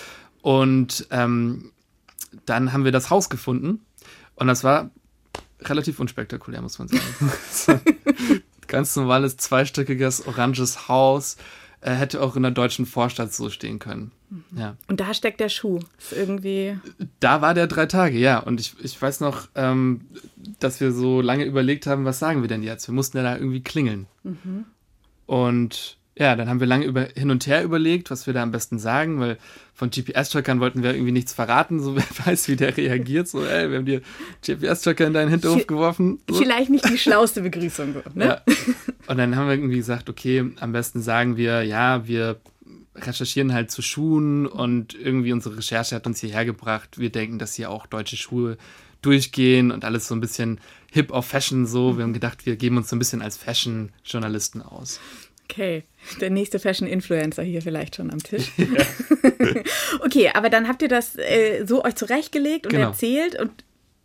Und 0.42 1.08
ähm, 1.12 1.72
dann 2.46 2.74
haben 2.74 2.84
wir 2.84 2.92
das 2.92 3.10
Haus 3.10 3.30
gefunden. 3.30 3.86
Und 4.36 4.48
das 4.48 4.64
war 4.64 4.90
relativ 5.70 6.00
unspektakulär, 6.00 6.62
muss 6.62 6.80
man 6.80 6.88
sagen. 6.88 7.82
ganz 8.68 8.96
normales 8.96 9.38
zweistöckiges 9.38 10.28
oranges 10.28 10.88
Haus. 10.88 11.38
Äh, 11.82 11.94
hätte 11.94 12.22
auch 12.22 12.36
in 12.36 12.42
der 12.42 12.52
deutschen 12.52 12.88
Vorstadt 12.88 13.32
so 13.32 13.52
stehen 13.52 13.78
können. 13.78 14.12
Mhm. 14.32 14.44
Ja. 14.58 14.76
Und 14.88 15.00
da 15.00 15.14
steckt 15.14 15.40
der 15.40 15.50
Schuh. 15.50 15.80
Ist 16.00 16.14
irgendwie. 16.14 16.80
Da 17.20 17.42
war 17.42 17.54
der 17.54 17.68
drei 17.68 17.86
Tage, 17.86 18.18
ja. 18.18 18.40
Und 18.40 18.60
ich, 18.60 18.74
ich 18.82 19.00
weiß 19.00 19.20
noch, 19.20 19.48
ähm, 19.54 20.02
dass 20.60 20.80
wir 20.80 20.92
so 20.92 21.22
lange 21.22 21.46
überlegt 21.46 21.86
haben, 21.86 22.06
was 22.06 22.18
sagen 22.18 22.42
wir 22.42 22.48
denn 22.48 22.64
jetzt? 22.64 22.88
Wir 22.88 22.96
mussten 22.96 23.18
ja 23.18 23.24
da 23.24 23.36
irgendwie 23.36 23.62
klingeln. 23.62 24.08
Mhm. 24.24 24.66
Und 25.28 25.98
ja, 26.18 26.36
dann 26.36 26.48
haben 26.48 26.62
wir 26.62 26.68
lange 26.68 26.86
über, 26.86 27.10
hin 27.14 27.30
und 27.30 27.46
her 27.46 27.64
überlegt, 27.64 28.10
was 28.10 28.26
wir 28.26 28.34
da 28.34 28.42
am 28.42 28.52
besten 28.52 28.80
sagen, 28.80 29.20
weil 29.20 29.38
von 29.74 29.90
GPS-Trackern 29.90 30.62
wollten 30.62 30.82
wir 30.82 30.94
irgendwie 30.94 31.12
nichts 31.12 31.34
verraten, 31.34 31.82
so 31.82 31.96
wer 31.98 32.06
weiß, 32.26 32.48
wie 32.48 32.56
der 32.56 32.76
reagiert. 32.78 33.28
So, 33.28 33.44
ey, 33.44 33.70
wir 33.70 33.78
haben 33.78 33.86
dir 33.86 34.02
GPS-Tracker 34.46 35.08
in 35.08 35.14
deinen 35.14 35.30
Hinterhof 35.30 35.68
geworfen. 35.68 36.20
So. 36.30 36.38
Vielleicht 36.38 36.70
nicht 36.70 36.88
die 36.88 36.98
schlauste 36.98 37.42
Begrüßung, 37.42 37.96
ne? 38.14 38.26
Ja. 38.26 38.42
Und 39.08 39.18
dann 39.18 39.36
haben 39.36 39.48
wir 39.48 39.56
irgendwie 39.56 39.78
gesagt, 39.78 40.10
okay, 40.10 40.52
am 40.60 40.72
besten 40.72 41.02
sagen 41.02 41.36
wir, 41.36 41.64
ja, 41.64 42.08
wir 42.08 42.40
recherchieren 42.96 43.54
halt 43.54 43.70
zu 43.70 43.82
Schuhen 43.82 44.48
und 44.48 44.94
irgendwie 44.94 45.34
unsere 45.34 45.58
Recherche 45.58 45.96
hat 45.96 46.08
uns 46.08 46.22
hierher 46.22 46.46
gebracht. 46.46 46.98
Wir 46.98 47.10
denken, 47.10 47.40
dass 47.40 47.54
hier 47.54 47.70
auch 47.70 47.88
deutsche 47.88 48.16
Schuhe 48.16 48.58
durchgehen 49.02 49.72
und 49.72 49.86
alles 49.86 50.08
so 50.08 50.16
ein 50.16 50.22
bisschen 50.22 50.60
hip 50.92 51.12
auf 51.12 51.28
Fashion 51.28 51.66
so. 51.66 51.98
Wir 51.98 52.04
haben 52.04 52.14
gedacht, 52.14 52.46
wir 52.46 52.56
geben 52.56 52.78
uns 52.78 52.90
so 52.90 52.96
ein 52.96 53.00
bisschen 53.00 53.22
als 53.22 53.38
Fashion-Journalisten 53.38 54.62
aus. 54.62 55.00
Okay, 55.50 55.84
der 56.20 56.30
nächste 56.32 56.60
Fashion-Influencer 56.60 57.44
hier 57.44 57.62
vielleicht 57.62 57.96
schon 57.96 58.12
am 58.12 58.20
Tisch. 58.20 58.52
Ja. 58.58 58.66
okay, 60.06 60.32
aber 60.34 60.50
dann 60.50 60.68
habt 60.68 60.82
ihr 60.82 60.88
das 60.88 61.16
äh, 61.18 61.66
so 61.66 61.84
euch 61.84 61.96
zurechtgelegt 61.96 62.66
und 62.66 62.74
genau. 62.74 62.88
erzählt 62.88 63.40
und 63.40 63.52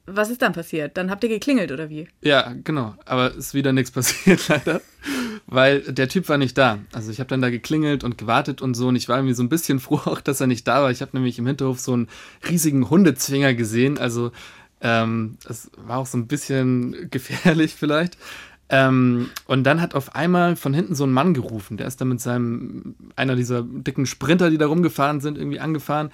was 0.06 0.30
ist 0.30 0.42
dann 0.42 0.52
passiert? 0.52 0.96
Dann 0.96 1.10
habt 1.10 1.22
ihr 1.24 1.30
geklingelt 1.30 1.72
oder 1.72 1.88
wie? 1.88 2.08
Ja, 2.22 2.54
genau. 2.64 2.94
Aber 3.04 3.34
ist 3.34 3.54
wieder 3.54 3.72
nichts 3.72 3.90
passiert 3.92 4.48
leider, 4.48 4.80
weil 5.46 5.80
der 5.80 6.08
Typ 6.08 6.28
war 6.28 6.38
nicht 6.38 6.58
da. 6.58 6.78
Also 6.92 7.10
ich 7.10 7.20
habe 7.20 7.28
dann 7.28 7.42
da 7.42 7.50
geklingelt 7.50 8.04
und 8.04 8.18
gewartet 8.18 8.60
und 8.60 8.74
so 8.74 8.88
und 8.88 8.96
ich 8.96 9.08
war 9.08 9.18
irgendwie 9.18 9.34
so 9.34 9.42
ein 9.42 9.48
bisschen 9.48 9.80
froh 9.80 9.96
auch, 10.04 10.20
dass 10.20 10.40
er 10.40 10.46
nicht 10.46 10.66
da 10.68 10.82
war. 10.82 10.90
Ich 10.90 11.00
habe 11.00 11.12
nämlich 11.14 11.38
im 11.38 11.46
Hinterhof 11.46 11.80
so 11.80 11.92
einen 11.92 12.08
riesigen 12.48 12.90
Hundezwinger 12.90 13.54
gesehen. 13.54 13.98
Also 13.98 14.32
ähm, 14.80 15.36
das 15.44 15.70
war 15.76 15.98
auch 15.98 16.06
so 16.06 16.18
ein 16.18 16.26
bisschen 16.26 17.10
gefährlich 17.10 17.74
vielleicht. 17.74 18.16
Ähm, 18.70 19.30
und 19.46 19.64
dann 19.64 19.80
hat 19.80 19.94
auf 19.94 20.14
einmal 20.14 20.56
von 20.56 20.72
hinten 20.72 20.94
so 20.94 21.04
ein 21.04 21.12
Mann 21.12 21.34
gerufen. 21.34 21.76
Der 21.76 21.86
ist 21.86 22.00
dann 22.00 22.08
mit 22.08 22.20
seinem, 22.20 22.94
einer 23.16 23.34
dieser 23.34 23.62
dicken 23.62 24.06
Sprinter, 24.06 24.48
die 24.48 24.58
da 24.58 24.66
rumgefahren 24.66 25.20
sind, 25.20 25.36
irgendwie 25.36 25.60
angefahren 25.60 26.10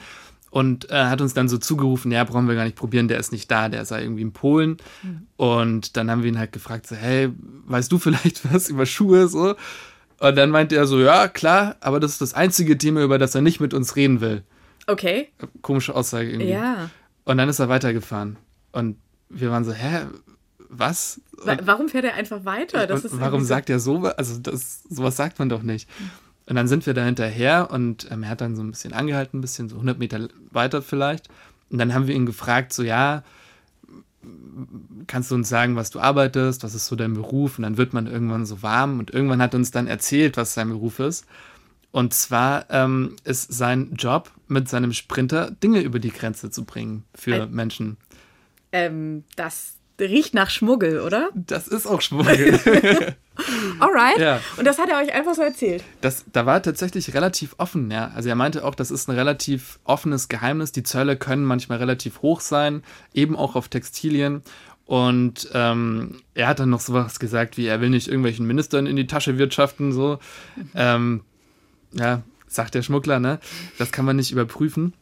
und 0.50 0.90
äh, 0.90 1.04
hat 1.04 1.20
uns 1.20 1.34
dann 1.34 1.50
so 1.50 1.58
zugerufen, 1.58 2.10
ja, 2.12 2.24
brauchen 2.24 2.48
wir 2.48 2.54
gar 2.54 2.64
nicht 2.64 2.76
probieren, 2.76 3.08
der 3.08 3.18
ist 3.18 3.30
nicht 3.30 3.50
da, 3.50 3.68
der 3.68 3.84
sei 3.84 4.00
irgendwie 4.02 4.22
in 4.22 4.32
Polen. 4.32 4.78
Mhm. 5.02 5.26
Und 5.36 5.96
dann 5.98 6.10
haben 6.10 6.22
wir 6.22 6.30
ihn 6.30 6.38
halt 6.38 6.52
gefragt, 6.52 6.86
so, 6.86 6.96
hey, 6.96 7.30
weißt 7.66 7.92
du 7.92 7.98
vielleicht 7.98 8.50
was 8.52 8.70
über 8.70 8.86
Schuhe 8.86 9.28
so? 9.28 9.54
Und 10.18 10.36
dann 10.36 10.48
meinte 10.48 10.76
er 10.76 10.86
so, 10.86 10.98
ja, 10.98 11.28
klar, 11.28 11.76
aber 11.80 12.00
das 12.00 12.12
ist 12.12 12.22
das 12.22 12.32
einzige 12.32 12.78
Thema, 12.78 13.02
über 13.02 13.18
das 13.18 13.34
er 13.34 13.42
nicht 13.42 13.60
mit 13.60 13.74
uns 13.74 13.96
reden 13.96 14.22
will. 14.22 14.44
Okay. 14.86 15.28
Komische 15.60 15.94
Aussage 15.94 16.30
irgendwie. 16.30 16.52
Ja. 16.52 16.88
Und 17.24 17.36
dann 17.36 17.50
ist 17.50 17.58
er 17.58 17.68
weitergefahren. 17.68 18.36
Und 18.72 18.96
wir 19.28 19.50
waren 19.50 19.64
so, 19.64 19.72
hä, 19.72 20.06
was? 20.68 21.20
Warum 21.42 21.88
fährt 21.88 22.04
er 22.04 22.14
einfach 22.14 22.44
weiter? 22.44 22.88
warum 23.12 23.44
sagt 23.44 23.70
er 23.70 23.78
so? 23.78 23.98
Also 24.04 24.38
das, 24.38 24.82
sowas 24.88 25.16
sagt 25.16 25.38
man 25.38 25.48
doch 25.48 25.62
nicht. 25.62 25.88
Und 26.46 26.56
dann 26.56 26.68
sind 26.68 26.86
wir 26.86 26.94
da 26.94 27.04
hinterher 27.04 27.70
und 27.72 28.08
ähm, 28.10 28.22
er 28.22 28.30
hat 28.30 28.40
dann 28.40 28.54
so 28.54 28.62
ein 28.62 28.70
bisschen 28.70 28.92
angehalten, 28.92 29.38
ein 29.38 29.40
bisschen 29.40 29.68
so 29.68 29.76
100 29.76 29.98
Meter 29.98 30.28
weiter 30.50 30.80
vielleicht. 30.80 31.28
Und 31.70 31.78
dann 31.78 31.92
haben 31.92 32.06
wir 32.06 32.14
ihn 32.14 32.26
gefragt, 32.26 32.72
so 32.72 32.84
ja, 32.84 33.24
kannst 35.06 35.30
du 35.30 35.34
uns 35.34 35.48
sagen, 35.48 35.76
was 35.76 35.90
du 35.90 36.00
arbeitest, 36.00 36.62
was 36.62 36.74
ist 36.74 36.86
so 36.86 36.96
dein 36.96 37.14
Beruf? 37.14 37.58
Und 37.58 37.62
dann 37.62 37.76
wird 37.76 37.92
man 37.92 38.06
irgendwann 38.06 38.46
so 38.46 38.62
warm 38.62 38.98
und 38.98 39.12
irgendwann 39.12 39.42
hat 39.42 39.54
uns 39.54 39.72
dann 39.72 39.86
erzählt, 39.86 40.36
was 40.36 40.54
sein 40.54 40.68
Beruf 40.68 41.00
ist. 41.00 41.26
Und 41.90 42.14
zwar 42.14 42.66
ähm, 42.70 43.16
ist 43.24 43.52
sein 43.52 43.94
Job, 43.94 44.30
mit 44.48 44.68
seinem 44.68 44.92
Sprinter 44.92 45.50
Dinge 45.50 45.80
über 45.80 45.98
die 45.98 46.10
Grenze 46.10 46.50
zu 46.50 46.64
bringen 46.64 47.04
für 47.14 47.44
Ä 47.44 47.46
Menschen. 47.46 47.96
Ähm, 48.70 49.24
das 49.34 49.74
riecht 50.00 50.34
nach 50.34 50.50
Schmuggel, 50.50 51.00
oder? 51.00 51.30
Das 51.34 51.68
ist 51.68 51.86
auch 51.86 52.00
Schmuggel. 52.00 52.58
Alright. 53.80 54.18
Ja. 54.18 54.40
Und 54.56 54.66
das 54.66 54.78
hat 54.78 54.88
er 54.88 54.98
euch 54.98 55.12
einfach 55.12 55.34
so 55.34 55.42
erzählt. 55.42 55.84
Das, 56.00 56.24
da 56.32 56.46
war 56.46 56.54
er 56.54 56.62
tatsächlich 56.62 57.14
relativ 57.14 57.54
offen, 57.58 57.90
ja. 57.90 58.10
Also 58.14 58.28
er 58.28 58.34
meinte 58.34 58.64
auch, 58.64 58.74
das 58.74 58.90
ist 58.90 59.08
ein 59.08 59.16
relativ 59.16 59.78
offenes 59.84 60.28
Geheimnis. 60.28 60.72
Die 60.72 60.82
Zölle 60.82 61.16
können 61.16 61.44
manchmal 61.44 61.78
relativ 61.78 62.22
hoch 62.22 62.40
sein, 62.40 62.82
eben 63.14 63.36
auch 63.36 63.56
auf 63.56 63.68
Textilien. 63.68 64.42
Und 64.86 65.50
ähm, 65.52 66.22
er 66.34 66.48
hat 66.48 66.60
dann 66.60 66.70
noch 66.70 66.80
sowas 66.80 67.18
gesagt, 67.18 67.56
wie 67.56 67.66
er 67.66 67.80
will 67.80 67.90
nicht 67.90 68.06
irgendwelchen 68.06 68.46
Ministern 68.46 68.86
in 68.86 68.96
die 68.96 69.08
Tasche 69.08 69.36
wirtschaften, 69.36 69.92
so. 69.92 70.18
Ähm, 70.74 71.22
ja, 71.92 72.22
sagt 72.46 72.74
der 72.74 72.82
Schmuggler, 72.82 73.18
ne? 73.18 73.40
Das 73.78 73.90
kann 73.90 74.04
man 74.04 74.16
nicht 74.16 74.30
überprüfen. 74.30 74.94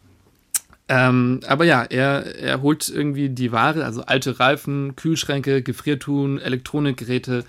Ähm, 0.89 1.41
aber 1.47 1.65
ja, 1.65 1.83
er, 1.83 2.37
er 2.37 2.61
holt 2.61 2.89
irgendwie 2.89 3.31
die 3.31 3.53
Ware, 3.53 3.85
also 3.85 4.03
alte 4.03 4.39
Reifen, 4.39 4.97
Kühlschränke, 4.97 5.63
Gefriertun, 5.63 6.39
Elektronikgeräte, 6.39 7.45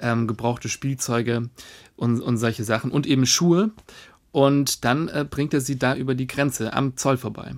ähm, 0.00 0.26
gebrauchte 0.26 0.68
Spielzeuge 0.68 1.50
und, 1.96 2.20
und 2.20 2.38
solche 2.38 2.64
Sachen 2.64 2.90
und 2.90 3.06
eben 3.06 3.26
Schuhe. 3.26 3.70
Und 4.32 4.84
dann 4.84 5.08
äh, 5.08 5.26
bringt 5.28 5.52
er 5.54 5.60
sie 5.60 5.78
da 5.78 5.96
über 5.96 6.14
die 6.14 6.26
Grenze 6.26 6.72
am 6.72 6.96
Zoll 6.96 7.16
vorbei. 7.16 7.54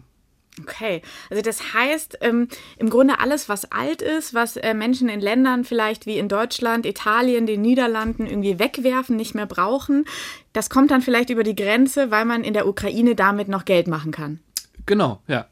Okay, 0.63 1.01
also 1.31 1.43
das 1.43 1.75
heißt, 1.75 2.19
ähm, 2.23 2.49
im 2.77 2.91
Grunde 2.91 3.21
alles, 3.21 3.49
was 3.49 3.71
alt 3.71 4.03
ist, 4.03 4.35
was 4.35 4.57
äh, 4.57 4.75
Menschen 4.75 5.09
in 5.09 5.21
Ländern 5.21 5.65
vielleicht 5.65 6.07
wie 6.07 6.19
in 6.19 6.29
Deutschland, 6.29 6.87
Italien, 6.87 7.47
den 7.47 7.63
Niederlanden 7.63 8.27
irgendwie 8.27 8.59
wegwerfen, 8.59 9.17
nicht 9.17 9.35
mehr 9.35 9.47
brauchen, 9.47 10.05
das 10.53 10.69
kommt 10.69 10.91
dann 10.91 11.03
vielleicht 11.03 11.31
über 11.31 11.45
die 11.45 11.55
Grenze, 11.55 12.11
weil 12.11 12.25
man 12.25 12.43
in 12.43 12.53
der 12.53 12.67
Ukraine 12.67 13.15
damit 13.15 13.49
noch 13.49 13.65
Geld 13.65 13.87
machen 13.87 14.11
kann. 14.11 14.41
Genau, 14.87 15.21
ja. 15.27 15.47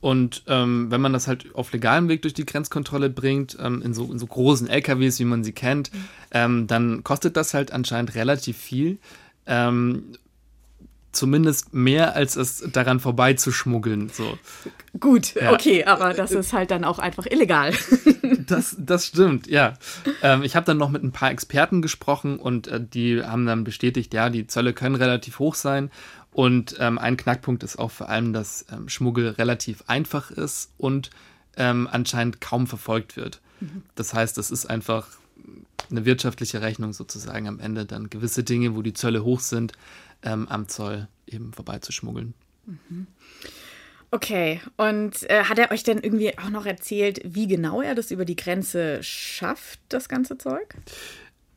Und 0.00 0.44
ähm, 0.46 0.90
wenn 0.90 1.00
man 1.00 1.12
das 1.12 1.26
halt 1.26 1.54
auf 1.54 1.72
legalem 1.72 2.08
Weg 2.08 2.22
durch 2.22 2.34
die 2.34 2.46
Grenzkontrolle 2.46 3.10
bringt, 3.10 3.56
ähm, 3.60 3.82
in, 3.82 3.94
so, 3.94 4.12
in 4.12 4.18
so 4.18 4.26
großen 4.26 4.68
LKWs, 4.68 5.18
wie 5.18 5.24
man 5.24 5.42
sie 5.42 5.52
kennt, 5.52 5.92
mhm. 5.92 6.04
ähm, 6.30 6.66
dann 6.66 7.02
kostet 7.02 7.36
das 7.36 7.54
halt 7.54 7.72
anscheinend 7.72 8.14
relativ 8.14 8.56
viel. 8.56 8.98
Ähm, 9.46 10.12
zumindest 11.16 11.74
mehr, 11.74 12.14
als 12.14 12.36
es 12.36 12.62
daran 12.72 13.00
vorbeizuschmuggeln. 13.00 14.10
So. 14.10 14.38
Gut, 15.00 15.34
ja. 15.34 15.52
okay, 15.52 15.84
aber 15.84 16.14
das 16.14 16.30
ist 16.30 16.52
halt 16.52 16.70
dann 16.70 16.84
auch 16.84 16.98
einfach 16.98 17.26
illegal. 17.26 17.72
das, 18.46 18.76
das 18.78 19.06
stimmt, 19.06 19.46
ja. 19.46 19.74
Ähm, 20.22 20.42
ich 20.42 20.54
habe 20.54 20.66
dann 20.66 20.76
noch 20.76 20.90
mit 20.90 21.02
ein 21.02 21.12
paar 21.12 21.30
Experten 21.30 21.82
gesprochen 21.82 22.38
und 22.38 22.68
äh, 22.68 22.80
die 22.80 23.22
haben 23.22 23.46
dann 23.46 23.64
bestätigt, 23.64 24.14
ja, 24.14 24.30
die 24.30 24.46
Zölle 24.46 24.72
können 24.72 24.94
relativ 24.94 25.38
hoch 25.38 25.54
sein. 25.54 25.90
Und 26.36 26.76
ähm, 26.80 26.98
ein 26.98 27.16
Knackpunkt 27.16 27.62
ist 27.62 27.78
auch 27.78 27.90
vor 27.90 28.10
allem, 28.10 28.34
dass 28.34 28.66
ähm, 28.70 28.90
Schmuggel 28.90 29.30
relativ 29.30 29.84
einfach 29.86 30.30
ist 30.30 30.70
und 30.76 31.08
ähm, 31.56 31.88
anscheinend 31.90 32.42
kaum 32.42 32.66
verfolgt 32.66 33.16
wird. 33.16 33.40
Mhm. 33.60 33.84
Das 33.94 34.12
heißt, 34.12 34.36
es 34.36 34.50
ist 34.50 34.66
einfach 34.66 35.08
eine 35.90 36.04
wirtschaftliche 36.04 36.60
Rechnung 36.60 36.92
sozusagen 36.92 37.48
am 37.48 37.58
Ende 37.58 37.86
dann 37.86 38.10
gewisse 38.10 38.44
Dinge, 38.44 38.76
wo 38.76 38.82
die 38.82 38.92
Zölle 38.92 39.24
hoch 39.24 39.40
sind, 39.40 39.72
ähm, 40.22 40.46
am 40.48 40.68
Zoll 40.68 41.08
eben 41.26 41.54
vorbeizuschmuggeln. 41.54 42.34
Mhm. 42.66 43.06
Okay, 44.10 44.60
und 44.76 45.22
äh, 45.30 45.44
hat 45.44 45.58
er 45.58 45.70
euch 45.70 45.84
denn 45.84 46.00
irgendwie 46.00 46.36
auch 46.38 46.50
noch 46.50 46.66
erzählt, 46.66 47.22
wie 47.24 47.46
genau 47.46 47.80
er 47.80 47.94
das 47.94 48.10
über 48.10 48.26
die 48.26 48.36
Grenze 48.36 49.02
schafft, 49.02 49.80
das 49.88 50.10
ganze 50.10 50.36
Zeug? 50.36 50.74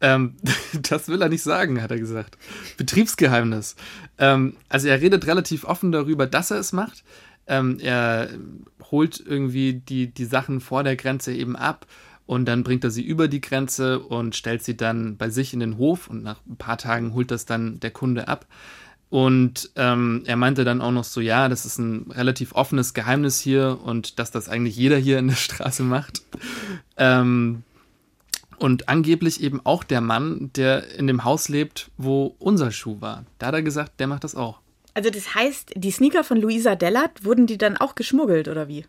Ähm, 0.01 0.35
das 0.89 1.07
will 1.07 1.21
er 1.21 1.29
nicht 1.29 1.43
sagen, 1.43 1.81
hat 1.81 1.91
er 1.91 1.99
gesagt. 1.99 2.37
Betriebsgeheimnis. 2.77 3.75
Ähm, 4.17 4.55
also 4.69 4.87
er 4.87 5.01
redet 5.01 5.27
relativ 5.27 5.63
offen 5.63 5.91
darüber, 5.91 6.27
dass 6.27 6.51
er 6.51 6.59
es 6.59 6.73
macht. 6.73 7.03
Ähm, 7.47 7.79
er 7.79 8.29
holt 8.91 9.23
irgendwie 9.25 9.73
die, 9.73 10.13
die 10.13 10.25
Sachen 10.25 10.61
vor 10.61 10.83
der 10.83 10.95
Grenze 10.95 11.33
eben 11.33 11.55
ab 11.55 11.87
und 12.29 12.45
dann 12.45 12.63
bringt 12.63 12.83
er 12.83 12.91
sie 12.91 13.01
über 13.01 13.27
die 13.27 13.41
Grenze 13.41 13.99
und 13.99 14.35
stellt 14.35 14.63
sie 14.63 14.77
dann 14.77 15.17
bei 15.17 15.31
sich 15.31 15.51
in 15.51 15.59
den 15.59 15.77
Hof 15.77 16.07
und 16.07 16.21
nach 16.21 16.41
ein 16.47 16.57
paar 16.57 16.77
Tagen 16.77 17.15
holt 17.15 17.31
das 17.31 17.45
dann 17.45 17.79
der 17.79 17.89
Kunde 17.89 18.27
ab. 18.27 18.45
Und 19.09 19.71
ähm, 19.75 20.21
er 20.27 20.35
meinte 20.35 20.63
dann 20.63 20.81
auch 20.81 20.91
noch 20.91 21.05
so, 21.05 21.21
ja, 21.21 21.49
das 21.49 21.65
ist 21.65 21.79
ein 21.79 22.11
relativ 22.11 22.53
offenes 22.53 22.93
Geheimnis 22.93 23.39
hier 23.39 23.79
und 23.83 24.19
dass 24.19 24.29
das 24.29 24.47
eigentlich 24.47 24.75
jeder 24.75 24.97
hier 24.97 25.17
in 25.17 25.29
der 25.29 25.35
Straße 25.35 25.81
macht. 25.81 26.21
Ähm, 26.97 27.63
und 28.59 28.89
angeblich 28.89 29.41
eben 29.41 29.61
auch 29.65 29.83
der 29.83 30.01
Mann, 30.01 30.51
der 30.55 30.95
in 30.95 31.07
dem 31.07 31.23
Haus 31.23 31.49
lebt, 31.49 31.91
wo 31.97 32.35
unser 32.39 32.71
Schuh 32.71 32.99
war. 32.99 33.25
Da 33.37 33.47
hat 33.47 33.55
er 33.55 33.63
gesagt, 33.63 33.99
der 33.99 34.07
macht 34.07 34.23
das 34.23 34.35
auch. 34.35 34.59
Also 34.93 35.09
das 35.09 35.33
heißt, 35.33 35.73
die 35.75 35.91
Sneaker 35.91 36.23
von 36.23 36.37
Luisa 36.37 36.75
Dellert, 36.75 37.23
wurden 37.23 37.47
die 37.47 37.57
dann 37.57 37.77
auch 37.77 37.95
geschmuggelt 37.95 38.47
oder 38.47 38.67
wie? 38.67 38.85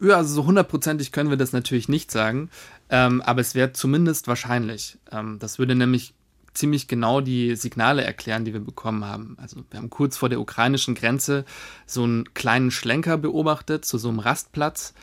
Ja, 0.00 0.16
also 0.16 0.34
so 0.34 0.46
hundertprozentig 0.46 1.10
können 1.10 1.30
wir 1.30 1.36
das 1.36 1.52
natürlich 1.52 1.88
nicht 1.88 2.10
sagen, 2.10 2.50
ähm, 2.88 3.20
aber 3.22 3.40
es 3.40 3.54
wäre 3.54 3.72
zumindest 3.72 4.28
wahrscheinlich. 4.28 4.98
Ähm, 5.10 5.38
das 5.40 5.58
würde 5.58 5.74
nämlich 5.74 6.14
ziemlich 6.54 6.88
genau 6.88 7.20
die 7.20 7.56
Signale 7.56 8.02
erklären, 8.02 8.44
die 8.44 8.52
wir 8.52 8.60
bekommen 8.60 9.04
haben. 9.04 9.36
Also 9.40 9.64
wir 9.70 9.78
haben 9.78 9.90
kurz 9.90 10.16
vor 10.16 10.28
der 10.28 10.40
ukrainischen 10.40 10.94
Grenze 10.94 11.44
so 11.86 12.04
einen 12.04 12.32
kleinen 12.34 12.70
Schlenker 12.70 13.16
beobachtet 13.16 13.84
zu 13.84 13.98
so 13.98 14.08
einem 14.08 14.18
Rastplatz. 14.18 14.94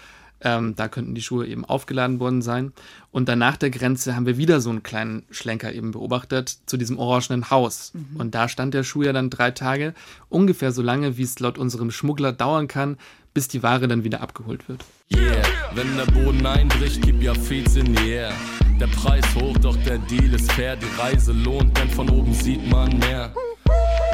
Ähm, 0.42 0.76
da 0.76 0.88
könnten 0.88 1.16
die 1.16 1.22
Schuhe 1.22 1.48
eben 1.48 1.66
aufgeladen 1.66 2.20
worden 2.20 2.42
sein. 2.42 2.74
Und 3.12 3.30
dann 3.30 3.40
nach 3.40 3.58
der 3.58 3.70
Grenze 3.70 4.16
haben 4.16 4.26
wir 4.26 4.38
wieder 4.38 4.60
so 4.62 4.70
einen 4.70 4.84
kleinen 4.84 5.24
Schlenker 5.32 5.74
eben 5.74 5.92
beobachtet 5.92 6.58
zu 6.66 6.78
diesem 6.78 7.00
orangenen 7.00 7.50
Haus. 7.50 7.94
Mhm. 7.94 8.20
Und 8.20 8.36
da 8.36 8.50
stand 8.50 8.74
der 8.74 8.84
Schuh 8.84 9.04
ja 9.04 9.14
dann 9.14 9.30
drei 9.30 9.52
Tage, 9.52 9.94
ungefähr 10.30 10.72
so 10.72 10.82
lange, 10.82 11.18
wie 11.18 11.24
es 11.24 11.40
laut 11.40 11.58
unserem 11.58 11.92
Schmuggler 11.92 12.34
dauern 12.34 12.68
kann, 12.68 12.98
bis 13.34 13.48
die 13.48 13.64
Ware 13.64 13.88
dann 13.88 14.04
wieder 14.04 14.22
abgeholt 14.22 14.68
wird. 14.70 14.84
Yeah, 15.14 15.44
wenn 15.74 15.96
der 15.98 16.06
Boden 16.06 16.46
einbricht, 16.46 17.02
gib 17.02 17.22
ja 17.22 17.34
Feeds 17.34 17.76
in 17.76 17.94
die 17.94 18.10
Air. 18.10 18.34
Der 18.80 18.88
Preis 18.88 19.24
hoch, 19.36 19.58
doch 19.60 19.78
der 19.84 20.00
Deal 20.00 20.34
ist 20.34 20.52
fair. 20.52 20.76
Die 20.76 21.00
Reise 21.00 21.32
lohnt, 21.32 21.78
denn 21.78 21.90
von 21.90 22.10
oben 22.10 22.34
sieht 22.34 22.68
man 22.70 22.98
mehr. 23.00 23.34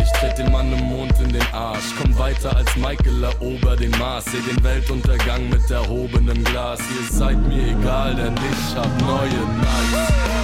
Ich 0.01 0.11
tritt 0.19 0.37
den 0.37 0.51
Mann 0.51 0.71
im 0.71 0.83
Mond 0.85 1.13
in 1.19 1.31
den 1.31 1.45
Arsch. 1.53 1.93
Komm 2.01 2.17
weiter 2.17 2.55
als 2.55 2.75
Michael 2.75 3.23
erober 3.23 3.75
den 3.75 3.91
Mars. 3.91 4.25
Seh 4.25 4.39
den 4.39 4.63
Weltuntergang 4.63 5.47
mit 5.49 5.69
erhobenem 5.69 6.43
Glas. 6.43 6.79
Ihr 6.79 7.17
seid 7.17 7.37
mir 7.47 7.67
egal, 7.67 8.15
denn 8.15 8.33
ich 8.33 8.75
hab 8.75 8.89
neue 9.01 9.29
Nights. 9.29 10.41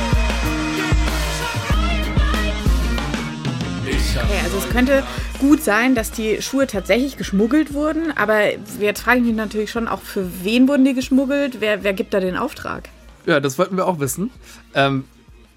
Okay, 4.18 4.40
also 4.44 4.58
es 4.58 4.70
könnte 4.70 5.04
gut 5.40 5.64
sein, 5.64 5.96
dass 5.96 6.12
die 6.12 6.42
Schuhe 6.42 6.68
tatsächlich 6.68 7.18
geschmuggelt 7.18 7.74
wurden, 7.74 8.12
aber 8.18 8.56
jetzt 8.80 9.02
frage 9.02 9.20
ich 9.20 9.26
mich 9.26 9.36
natürlich 9.36 9.70
schon 9.70 9.88
auch, 9.88 10.02
für 10.02 10.44
wen 10.44 10.68
wurden 10.68 10.86
die 10.86 10.96
geschmuggelt? 10.96 11.62
Wer, 11.62 11.84
wer 11.84 11.94
gibt 11.94 12.14
da 12.14 12.20
den 12.20 12.36
Auftrag? 12.36 12.90
Ja, 13.26 13.40
das 13.40 13.60
wollten 13.60 13.78
wir 13.78 13.86
auch 13.86 14.00
wissen. 14.00 14.32
Ähm, 14.74 15.06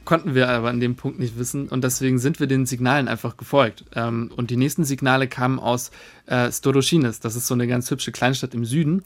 konnten 0.05 0.35
wir 0.35 0.49
aber 0.49 0.69
an 0.69 0.81
dem 0.81 0.97
Punkt 0.97 1.19
nicht 1.19 1.39
wissen 1.39 1.69
und 1.69 1.85
deswegen 1.85 2.19
sind 2.19 2.41
wir 2.41 2.47
den 2.47 2.67
Signalen 2.67 3.09
einfach 3.09 3.37
gefolgt. 3.37 3.85
Ähm, 3.95 4.31
und 4.37 4.51
die 4.51 4.57
nächsten 4.57 4.85
Signale 4.85 5.29
kamen 5.29 5.59
aus 5.59 5.91
äh, 6.27 6.51
Storoshines. 6.51 7.21
Das 7.21 7.37
ist 7.37 7.47
so 7.47 7.55
eine 7.55 7.67
ganz 7.67 7.91
hübsche 7.91 8.13
Kleinstadt 8.13 8.55
im 8.55 8.65
Süden. 8.65 9.03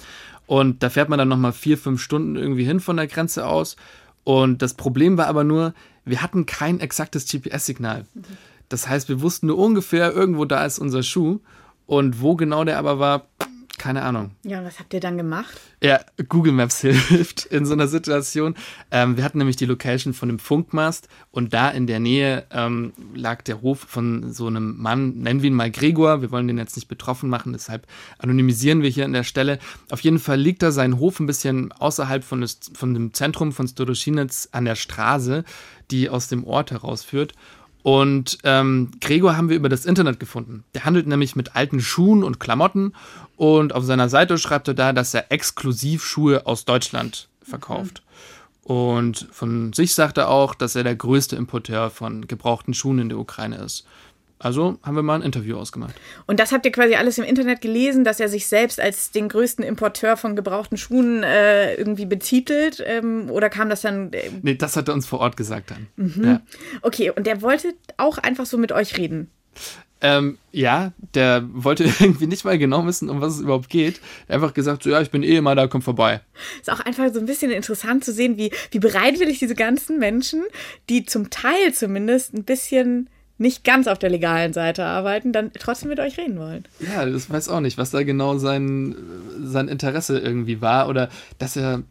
Und 0.46 0.82
da 0.82 0.90
fährt 0.90 1.08
man 1.08 1.18
dann 1.18 1.28
nochmal 1.28 1.52
vier, 1.52 1.78
fünf 1.78 2.00
Stunden 2.00 2.36
irgendwie 2.36 2.64
hin 2.64 2.80
von 2.80 2.96
der 2.96 3.06
Grenze 3.06 3.46
aus. 3.46 3.76
Und 4.24 4.62
das 4.62 4.74
Problem 4.74 5.16
war 5.16 5.26
aber 5.26 5.44
nur, 5.44 5.74
wir 6.04 6.22
hatten 6.22 6.46
kein 6.46 6.80
exaktes 6.80 7.26
GPS-Signal. 7.26 8.06
Mhm. 8.14 8.22
Das 8.68 8.88
heißt, 8.88 9.08
wir 9.08 9.20
wussten 9.20 9.48
nur 9.48 9.58
ungefähr, 9.58 10.12
irgendwo 10.12 10.44
da 10.44 10.64
ist 10.64 10.78
unser 10.78 11.02
Schuh. 11.02 11.40
Und 11.86 12.20
wo 12.20 12.34
genau 12.34 12.64
der 12.64 12.78
aber 12.78 12.98
war, 12.98 13.26
keine 13.84 14.00
Ahnung. 14.00 14.30
Ja, 14.44 14.60
und 14.60 14.64
was 14.64 14.78
habt 14.78 14.94
ihr 14.94 15.00
dann 15.00 15.18
gemacht? 15.18 15.60
Ja, 15.82 16.00
Google 16.30 16.54
Maps 16.54 16.80
hilft 16.80 17.44
in 17.44 17.66
so 17.66 17.74
einer 17.74 17.86
Situation. 17.86 18.54
Ähm, 18.90 19.18
wir 19.18 19.24
hatten 19.24 19.36
nämlich 19.36 19.56
die 19.56 19.66
Location 19.66 20.14
von 20.14 20.30
dem 20.30 20.38
Funkmast 20.38 21.06
und 21.30 21.52
da 21.52 21.68
in 21.68 21.86
der 21.86 22.00
Nähe 22.00 22.46
ähm, 22.50 22.94
lag 23.14 23.42
der 23.42 23.60
Hof 23.60 23.80
von 23.80 24.32
so 24.32 24.46
einem 24.46 24.78
Mann, 24.78 25.18
nennen 25.18 25.42
wir 25.42 25.50
ihn 25.50 25.54
mal 25.54 25.70
Gregor. 25.70 26.22
Wir 26.22 26.30
wollen 26.30 26.48
den 26.48 26.56
jetzt 26.56 26.76
nicht 26.76 26.88
betroffen 26.88 27.28
machen, 27.28 27.52
deshalb 27.52 27.86
anonymisieren 28.16 28.80
wir 28.80 28.88
hier 28.88 29.04
an 29.04 29.12
der 29.12 29.22
Stelle. 29.22 29.58
Auf 29.90 30.00
jeden 30.00 30.18
Fall 30.18 30.40
liegt 30.40 30.62
da 30.62 30.70
sein 30.70 30.98
Hof 30.98 31.20
ein 31.20 31.26
bisschen 31.26 31.70
außerhalb 31.70 32.24
von, 32.24 32.40
des, 32.40 32.60
von 32.72 32.94
dem 32.94 33.12
Zentrum 33.12 33.52
von 33.52 33.68
Stodoschinitz 33.68 34.48
an 34.52 34.64
der 34.64 34.76
Straße, 34.76 35.44
die 35.90 36.08
aus 36.08 36.28
dem 36.28 36.44
Ort 36.44 36.70
herausführt. 36.70 37.34
Und 37.84 38.38
ähm, 38.44 38.92
Gregor 39.02 39.36
haben 39.36 39.50
wir 39.50 39.56
über 39.56 39.68
das 39.68 39.84
Internet 39.84 40.18
gefunden. 40.18 40.64
Der 40.72 40.86
handelt 40.86 41.06
nämlich 41.06 41.36
mit 41.36 41.54
alten 41.54 41.82
Schuhen 41.82 42.24
und 42.24 42.40
Klamotten 42.40 42.94
und 43.36 43.74
auf 43.74 43.84
seiner 43.84 44.08
Seite 44.08 44.38
schreibt 44.38 44.68
er 44.68 44.74
da, 44.74 44.94
dass 44.94 45.12
er 45.12 45.30
exklusiv 45.30 46.02
Schuhe 46.02 46.46
aus 46.46 46.64
Deutschland 46.64 47.28
verkauft. 47.42 48.02
Mhm. 48.64 48.70
Und 48.74 49.28
von 49.30 49.74
sich 49.74 49.94
sagt 49.94 50.16
er 50.16 50.30
auch, 50.30 50.54
dass 50.54 50.76
er 50.76 50.82
der 50.82 50.96
größte 50.96 51.36
Importeur 51.36 51.90
von 51.90 52.26
gebrauchten 52.26 52.72
Schuhen 52.72 53.00
in 53.00 53.10
der 53.10 53.18
Ukraine 53.18 53.56
ist. 53.56 53.84
Also 54.44 54.78
haben 54.82 54.94
wir 54.94 55.02
mal 55.02 55.14
ein 55.14 55.22
Interview 55.22 55.56
ausgemacht. 55.56 55.94
Und 56.26 56.38
das 56.38 56.52
habt 56.52 56.66
ihr 56.66 56.72
quasi 56.72 56.96
alles 56.96 57.16
im 57.16 57.24
Internet 57.24 57.62
gelesen, 57.62 58.04
dass 58.04 58.20
er 58.20 58.28
sich 58.28 58.46
selbst 58.46 58.78
als 58.78 59.10
den 59.10 59.30
größten 59.30 59.64
Importeur 59.64 60.18
von 60.18 60.36
gebrauchten 60.36 60.76
Schuhen 60.76 61.22
äh, 61.22 61.72
irgendwie 61.76 62.04
betitelt? 62.04 62.84
Ähm, 62.86 63.30
oder 63.30 63.48
kam 63.48 63.70
das 63.70 63.80
dann. 63.80 64.12
Äh 64.12 64.30
nee, 64.42 64.54
das 64.54 64.76
hat 64.76 64.88
er 64.88 64.94
uns 64.94 65.06
vor 65.06 65.20
Ort 65.20 65.38
gesagt 65.38 65.70
dann. 65.70 65.86
Mhm. 65.96 66.24
Ja. 66.24 66.40
Okay, 66.82 67.10
und 67.10 67.26
der 67.26 67.40
wollte 67.40 67.72
auch 67.96 68.18
einfach 68.18 68.44
so 68.44 68.58
mit 68.58 68.70
euch 68.70 68.98
reden. 68.98 69.30
Ähm, 70.02 70.36
ja, 70.52 70.92
der 71.14 71.48
wollte 71.50 71.84
irgendwie 72.00 72.26
nicht 72.26 72.44
mal 72.44 72.58
genau 72.58 72.84
wissen, 72.84 73.08
um 73.08 73.22
was 73.22 73.36
es 73.36 73.40
überhaupt 73.40 73.70
geht. 73.70 73.98
Er 74.28 74.34
hat 74.34 74.42
einfach 74.42 74.52
gesagt, 74.52 74.82
so 74.82 74.90
ja, 74.90 75.00
ich 75.00 75.10
bin 75.10 75.22
eh 75.22 75.36
immer 75.36 75.54
da, 75.54 75.68
komm 75.68 75.80
vorbei. 75.80 76.20
Ist 76.60 76.70
auch 76.70 76.80
einfach 76.80 77.10
so 77.14 77.18
ein 77.18 77.24
bisschen 77.24 77.50
interessant 77.50 78.04
zu 78.04 78.12
sehen, 78.12 78.36
wie, 78.36 78.50
wie 78.72 78.78
bereitwillig 78.78 79.38
diese 79.38 79.54
ganzen 79.54 79.98
Menschen, 79.98 80.42
die 80.90 81.06
zum 81.06 81.30
Teil 81.30 81.72
zumindest 81.72 82.34
ein 82.34 82.44
bisschen 82.44 83.08
nicht 83.36 83.64
ganz 83.64 83.86
auf 83.86 83.98
der 83.98 84.10
legalen 84.10 84.52
Seite 84.52 84.84
arbeiten, 84.84 85.32
dann 85.32 85.52
trotzdem 85.52 85.88
mit 85.88 85.98
euch 85.98 86.16
reden 86.18 86.38
wollen. 86.38 86.64
Ja, 86.80 87.04
das 87.04 87.28
weiß 87.28 87.48
auch 87.48 87.60
nicht, 87.60 87.78
was 87.78 87.90
da 87.90 88.02
genau 88.02 88.38
sein, 88.38 88.94
sein 89.42 89.68
Interesse 89.68 90.18
irgendwie 90.18 90.60
war 90.60 90.88
oder 90.88 91.08
dass 91.38 91.56
er 91.56 91.82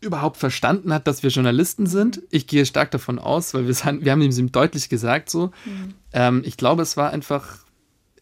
überhaupt 0.00 0.36
verstanden 0.36 0.92
hat, 0.92 1.06
dass 1.06 1.22
wir 1.22 1.30
Journalisten 1.30 1.86
sind. 1.86 2.22
Ich 2.30 2.46
gehe 2.46 2.66
stark 2.66 2.90
davon 2.90 3.18
aus, 3.18 3.54
weil 3.54 3.66
wir, 3.66 3.74
wir 3.74 4.12
haben 4.12 4.22
ihm 4.22 4.52
deutlich 4.52 4.88
gesagt 4.88 5.30
so. 5.30 5.46
Mhm. 5.64 5.94
Ähm, 6.12 6.42
ich 6.44 6.56
glaube, 6.56 6.82
es 6.82 6.96
war 6.96 7.10
einfach, 7.10 7.58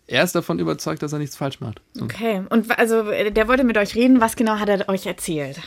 er 0.07 0.23
ist 0.23 0.35
davon 0.35 0.59
überzeugt, 0.59 1.03
dass 1.03 1.13
er 1.13 1.19
nichts 1.19 1.37
falsch 1.37 1.61
macht. 1.61 1.81
So. 1.93 2.05
Okay, 2.05 2.43
und 2.49 2.79
also 2.79 3.03
der 3.03 3.49
wollte 3.49 3.65
mit 3.65 3.77
euch 3.77 3.95
reden. 3.95 4.21
Was 4.21 4.37
genau 4.37 4.59
hat 4.59 4.69
er 4.69 4.89
euch 4.89 5.07
erzählt? 5.07 5.61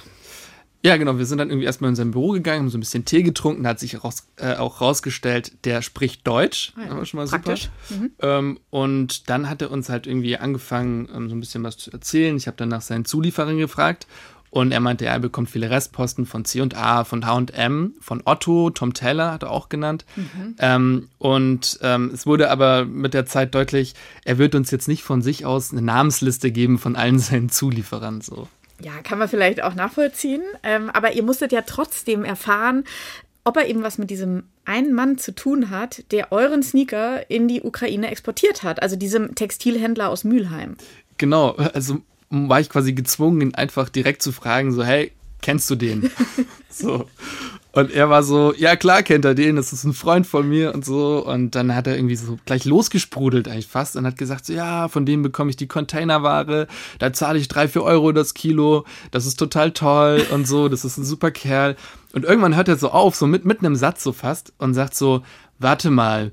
Ja, 0.82 0.96
genau. 0.96 1.18
Wir 1.18 1.26
sind 1.26 1.40
dann 1.40 1.50
irgendwie 1.50 1.66
erstmal 1.66 1.90
in 1.90 1.96
sein 1.96 2.12
Büro 2.12 2.32
gegangen, 2.32 2.62
haben 2.62 2.70
so 2.70 2.78
ein 2.78 2.82
bisschen 2.82 3.04
Tee 3.04 3.22
getrunken. 3.22 3.64
Da 3.64 3.72
hat 3.72 3.80
sich 3.80 4.02
raus, 4.02 4.28
äh, 4.38 4.56
auch 4.56 4.80
rausgestellt, 4.80 5.66
der 5.66 5.82
spricht 5.82 6.26
Deutsch. 6.26 6.74
Ah, 6.78 6.96
ja. 6.98 7.06
schon 7.06 7.20
mal 7.20 7.28
Praktisch. 7.28 7.70
super. 7.90 8.02
Mhm. 8.02 8.12
Ähm, 8.22 8.60
und 8.70 9.30
dann 9.30 9.50
hat 9.50 9.62
er 9.62 9.72
uns 9.72 9.90
halt 9.90 10.08
irgendwie 10.08 10.38
angefangen, 10.38 11.10
ähm, 11.14 11.30
so 11.30 11.36
ein 11.36 11.40
bisschen 11.42 11.64
was 11.64 11.78
zu 11.78 11.92
erzählen. 11.92 12.38
Ich 12.38 12.48
habe 12.48 12.56
dann 12.56 12.70
nach 12.70 12.82
seinen 12.82 13.04
Zulieferern 13.06 13.58
gefragt. 13.58 14.08
Und 14.52 14.72
er 14.72 14.80
meinte, 14.80 15.06
er 15.06 15.20
bekommt 15.20 15.50
viele 15.50 15.70
Restposten 15.70 16.26
von 16.26 16.44
C&A, 16.44 17.04
von 17.04 17.26
H&M, 17.26 17.94
von 18.00 18.24
Otto, 18.26 18.72
Tom 18.72 18.94
Taylor 18.94 19.32
hat 19.32 19.44
er 19.44 19.52
auch 19.52 19.70
genannt. 19.70 20.06
Mhm. 20.16 20.56
Ähm, 20.58 21.10
und 21.20 21.78
ähm, 21.84 22.10
es 22.14 22.26
wurde 22.26 22.50
aber 22.50 22.86
mit 22.86 23.14
der 23.14 23.28
Zeit 23.28 23.54
deutlich, 23.54 23.94
er 24.26 24.40
wird 24.40 24.56
uns 24.56 24.72
jetzt 24.72 24.88
nicht 24.88 25.04
von 25.04 25.22
sich 25.22 25.46
aus 25.46 25.72
eine 25.72 25.84
Namensliste 25.84 26.52
geben 26.52 26.80
von 26.80 26.96
allen 26.96 27.20
seinen 27.20 27.50
Zulieferern. 27.50 28.22
So. 28.22 28.48
Ja, 28.82 29.02
kann 29.04 29.20
man 29.20 29.28
vielleicht 29.28 29.62
auch 29.62 29.76
nachvollziehen. 29.76 30.42
Ähm, 30.64 30.90
aber 30.90 31.14
ihr 31.14 31.24
musstet 31.24 31.52
ja 31.52 31.62
trotzdem 31.62 32.24
erfahren, 32.24 32.86
ob 33.44 33.58
er 33.58 33.68
eben 33.68 33.84
was 33.84 33.98
mit 33.98 34.10
diesem 34.10 34.44
einen 34.66 34.94
Mann 34.94 35.18
zu 35.18 35.34
tun 35.34 35.70
hat, 35.70 36.04
der 36.12 36.32
euren 36.32 36.62
Sneaker 36.62 37.30
in 37.30 37.48
die 37.48 37.62
Ukraine 37.62 38.12
exportiert 38.12 38.64
hat. 38.64 38.82
Also 38.82 38.96
diesem 38.96 39.36
Textilhändler 39.36 40.10
aus 40.10 40.24
Mülheim. 40.24 40.76
Genau, 41.18 41.52
also 41.54 42.02
war 42.30 42.60
ich 42.60 42.70
quasi 42.70 42.94
gezwungen, 42.94 43.42
ihn 43.42 43.56
einfach 43.56 43.90
direkt 43.90 44.22
zu 44.22 44.32
fragen, 44.32 44.72
so, 44.72 44.84
hey, 44.84 45.12
kennst 45.42 45.70
du 45.70 45.76
den? 45.76 46.10
so. 46.70 47.06
Und 47.72 47.92
er 47.92 48.10
war 48.10 48.24
so, 48.24 48.54
ja 48.56 48.76
klar 48.76 49.04
kennt 49.04 49.26
er 49.26 49.36
den, 49.36 49.56
das 49.56 49.74
ist 49.74 49.84
ein 49.84 49.94
Freund 49.94 50.26
von 50.26 50.48
mir 50.50 50.74
und 50.74 50.84
so. 50.84 51.24
Und 51.26 51.54
dann 51.54 51.76
hat 51.76 51.86
er 51.86 51.96
irgendwie 51.96 52.16
so 52.16 52.40
gleich 52.46 52.66
losgesprudelt 52.66 53.48
eigentlich 53.48 53.68
fast 53.68 53.96
und 53.96 54.08
hat 54.08 54.18
gesagt, 54.18 54.46
so, 54.46 54.54
ja, 54.54 54.88
von 54.88 55.06
dem 55.06 55.22
bekomme 55.22 55.52
ich 55.52 55.56
die 55.56 55.68
Containerware, 55.68 56.68
da 56.98 57.14
zahle 57.14 57.38
ich 57.38 57.48
drei, 57.48 57.68
vier 57.68 57.84
Euro 57.84 58.12
das 58.12 58.34
Kilo, 58.34 58.86
das 59.12 59.28
ist 59.28 59.38
total 59.38 59.72
toll 59.72 60.26
und 60.32 60.48
so, 60.48 60.68
das 60.68 60.84
ist 60.84 60.98
ein 60.98 61.06
super 61.06 61.30
Kerl. 61.30 61.76
Und 62.12 62.26
irgendwann 62.26 62.56
hört 62.56 62.70
er 62.70 62.78
so 62.78 62.90
auf, 62.90 63.16
so 63.16 63.28
mit, 63.28 63.46
mit 63.46 63.60
einem 63.60 63.76
Satz 63.76 64.04
so 64.04 64.14
fast 64.14 64.52
und 64.58 64.74
sagt 64.74 64.96
so, 64.96 65.22
warte 65.60 65.92
mal, 65.92 66.32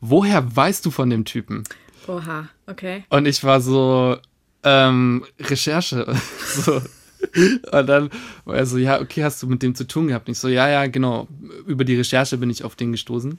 woher 0.00 0.56
weißt 0.56 0.86
du 0.86 0.92
von 0.92 1.10
dem 1.10 1.24
Typen? 1.24 1.64
Oha, 2.06 2.48
okay. 2.68 3.04
Und 3.08 3.26
ich 3.26 3.42
war 3.42 3.60
so, 3.60 4.18
ähm, 4.62 5.24
Recherche. 5.40 6.06
so. 6.46 6.80
Und 7.36 7.86
dann 7.86 8.10
war 8.44 8.56
er 8.56 8.66
so, 8.66 8.78
ja, 8.78 9.00
okay, 9.00 9.24
hast 9.24 9.42
du 9.42 9.46
mit 9.46 9.62
dem 9.62 9.74
zu 9.74 9.86
tun 9.86 10.08
gehabt? 10.08 10.28
Und 10.28 10.32
ich 10.32 10.38
so, 10.38 10.48
ja, 10.48 10.68
ja, 10.68 10.86
genau. 10.86 11.28
Über 11.66 11.84
die 11.84 11.96
Recherche 11.96 12.38
bin 12.38 12.50
ich 12.50 12.64
auf 12.64 12.76
den 12.76 12.92
gestoßen. 12.92 13.38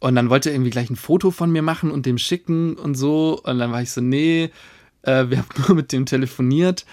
Und 0.00 0.14
dann 0.14 0.30
wollte 0.30 0.50
er 0.50 0.54
irgendwie 0.54 0.70
gleich 0.70 0.90
ein 0.90 0.96
Foto 0.96 1.30
von 1.30 1.50
mir 1.50 1.62
machen 1.62 1.90
und 1.90 2.06
dem 2.06 2.18
schicken 2.18 2.74
und 2.74 2.94
so. 2.94 3.40
Und 3.42 3.58
dann 3.58 3.72
war 3.72 3.82
ich 3.82 3.90
so, 3.90 4.00
nee, 4.00 4.50
äh, 5.02 5.30
wir 5.30 5.38
haben 5.38 5.48
nur 5.66 5.76
mit 5.76 5.92
dem 5.92 6.06
telefoniert. 6.06 6.84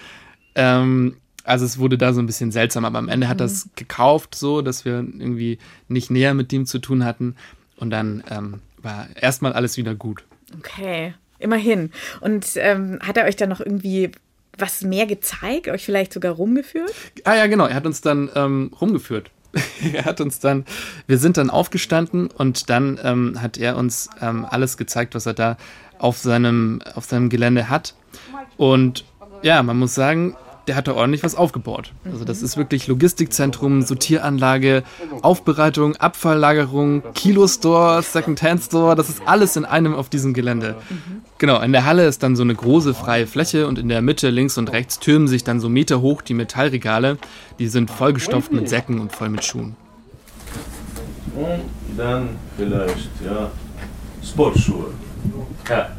Ähm, 0.54 1.16
also 1.44 1.64
es 1.64 1.78
wurde 1.78 1.98
da 1.98 2.12
so 2.12 2.20
ein 2.20 2.26
bisschen 2.26 2.52
seltsam, 2.52 2.84
aber 2.84 2.98
am 2.98 3.08
Ende 3.08 3.28
hat 3.28 3.38
mhm. 3.38 3.44
das 3.44 3.68
gekauft, 3.76 4.34
so, 4.34 4.62
dass 4.62 4.84
wir 4.84 4.94
irgendwie 4.94 5.58
nicht 5.88 6.10
näher 6.10 6.34
mit 6.34 6.52
dem 6.52 6.66
zu 6.66 6.78
tun 6.78 7.04
hatten. 7.04 7.36
Und 7.76 7.90
dann 7.90 8.22
ähm, 8.30 8.60
war 8.78 9.08
erstmal 9.16 9.52
alles 9.52 9.76
wieder 9.76 9.94
gut. 9.94 10.24
Okay, 10.58 11.14
immerhin. 11.38 11.90
Und 12.20 12.46
ähm, 12.56 12.98
hat 13.02 13.16
er 13.16 13.24
euch 13.24 13.36
dann 13.36 13.48
noch 13.48 13.60
irgendwie 13.60 14.10
was 14.58 14.82
mehr 14.82 15.06
gezeigt, 15.06 15.68
euch 15.68 15.84
vielleicht 15.84 16.12
sogar 16.12 16.32
rumgeführt? 16.32 16.92
Ah 17.24 17.34
ja, 17.34 17.46
genau. 17.46 17.66
Er 17.66 17.74
hat 17.74 17.86
uns 17.86 18.00
dann 18.00 18.30
ähm, 18.34 18.70
rumgeführt. 18.80 19.30
er 19.92 20.04
hat 20.04 20.20
uns 20.20 20.40
dann, 20.40 20.64
wir 21.06 21.18
sind 21.18 21.36
dann 21.36 21.50
aufgestanden 21.50 22.28
und 22.28 22.70
dann 22.70 22.98
ähm, 23.02 23.42
hat 23.42 23.58
er 23.58 23.76
uns 23.76 24.08
ähm, 24.20 24.46
alles 24.48 24.76
gezeigt, 24.76 25.14
was 25.14 25.26
er 25.26 25.34
da 25.34 25.56
auf 25.98 26.18
seinem, 26.18 26.80
auf 26.94 27.04
seinem 27.04 27.28
Gelände 27.28 27.68
hat. 27.68 27.94
Und 28.56 29.04
ja, 29.42 29.62
man 29.62 29.78
muss 29.78 29.94
sagen, 29.94 30.36
der 30.66 30.76
hat 30.76 30.88
da 30.88 30.94
ordentlich 30.94 31.22
was 31.22 31.34
aufgebaut. 31.34 31.92
Also 32.04 32.24
das 32.24 32.42
ist 32.42 32.56
wirklich 32.56 32.86
Logistikzentrum, 32.86 33.82
Sortieranlage, 33.82 34.82
Aufbereitung, 35.22 35.96
Abfalllagerung, 35.96 37.02
Kilo-Store, 37.14 38.02
Second-Hand-Store, 38.02 38.94
das 38.94 39.08
ist 39.08 39.22
alles 39.26 39.56
in 39.56 39.64
einem 39.64 39.94
auf 39.94 40.08
diesem 40.08 40.34
Gelände. 40.34 40.76
Genau, 41.38 41.60
in 41.60 41.72
der 41.72 41.84
Halle 41.84 42.06
ist 42.06 42.22
dann 42.22 42.36
so 42.36 42.42
eine 42.42 42.54
große 42.54 42.94
freie 42.94 43.26
Fläche 43.26 43.66
und 43.66 43.78
in 43.78 43.88
der 43.88 44.02
Mitte 44.02 44.30
links 44.30 44.58
und 44.58 44.70
rechts 44.72 44.98
türmen 45.00 45.26
sich 45.28 45.42
dann 45.44 45.60
so 45.60 45.68
Meter 45.68 46.00
hoch 46.00 46.22
die 46.22 46.34
Metallregale, 46.34 47.18
die 47.58 47.68
sind 47.68 47.90
vollgestopft 47.90 48.52
mit 48.52 48.68
Säcken 48.68 49.00
und 49.00 49.12
voll 49.12 49.28
mit 49.28 49.44
Schuhen. 49.44 49.76
Und 51.34 51.62
dann 51.96 52.30
vielleicht, 52.56 53.08
ja, 53.24 53.50
Sportschuhe. 54.22 54.92
Ja. 55.68 55.90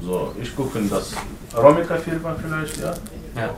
So, 0.00 0.34
ich 0.40 0.54
gucke 0.54 0.78
in 0.78 0.90
das 0.90 1.12
Romika-Firma 1.56 2.36
vielleicht, 2.40 2.78
ja. 2.78 2.94
Ja. 3.38 3.54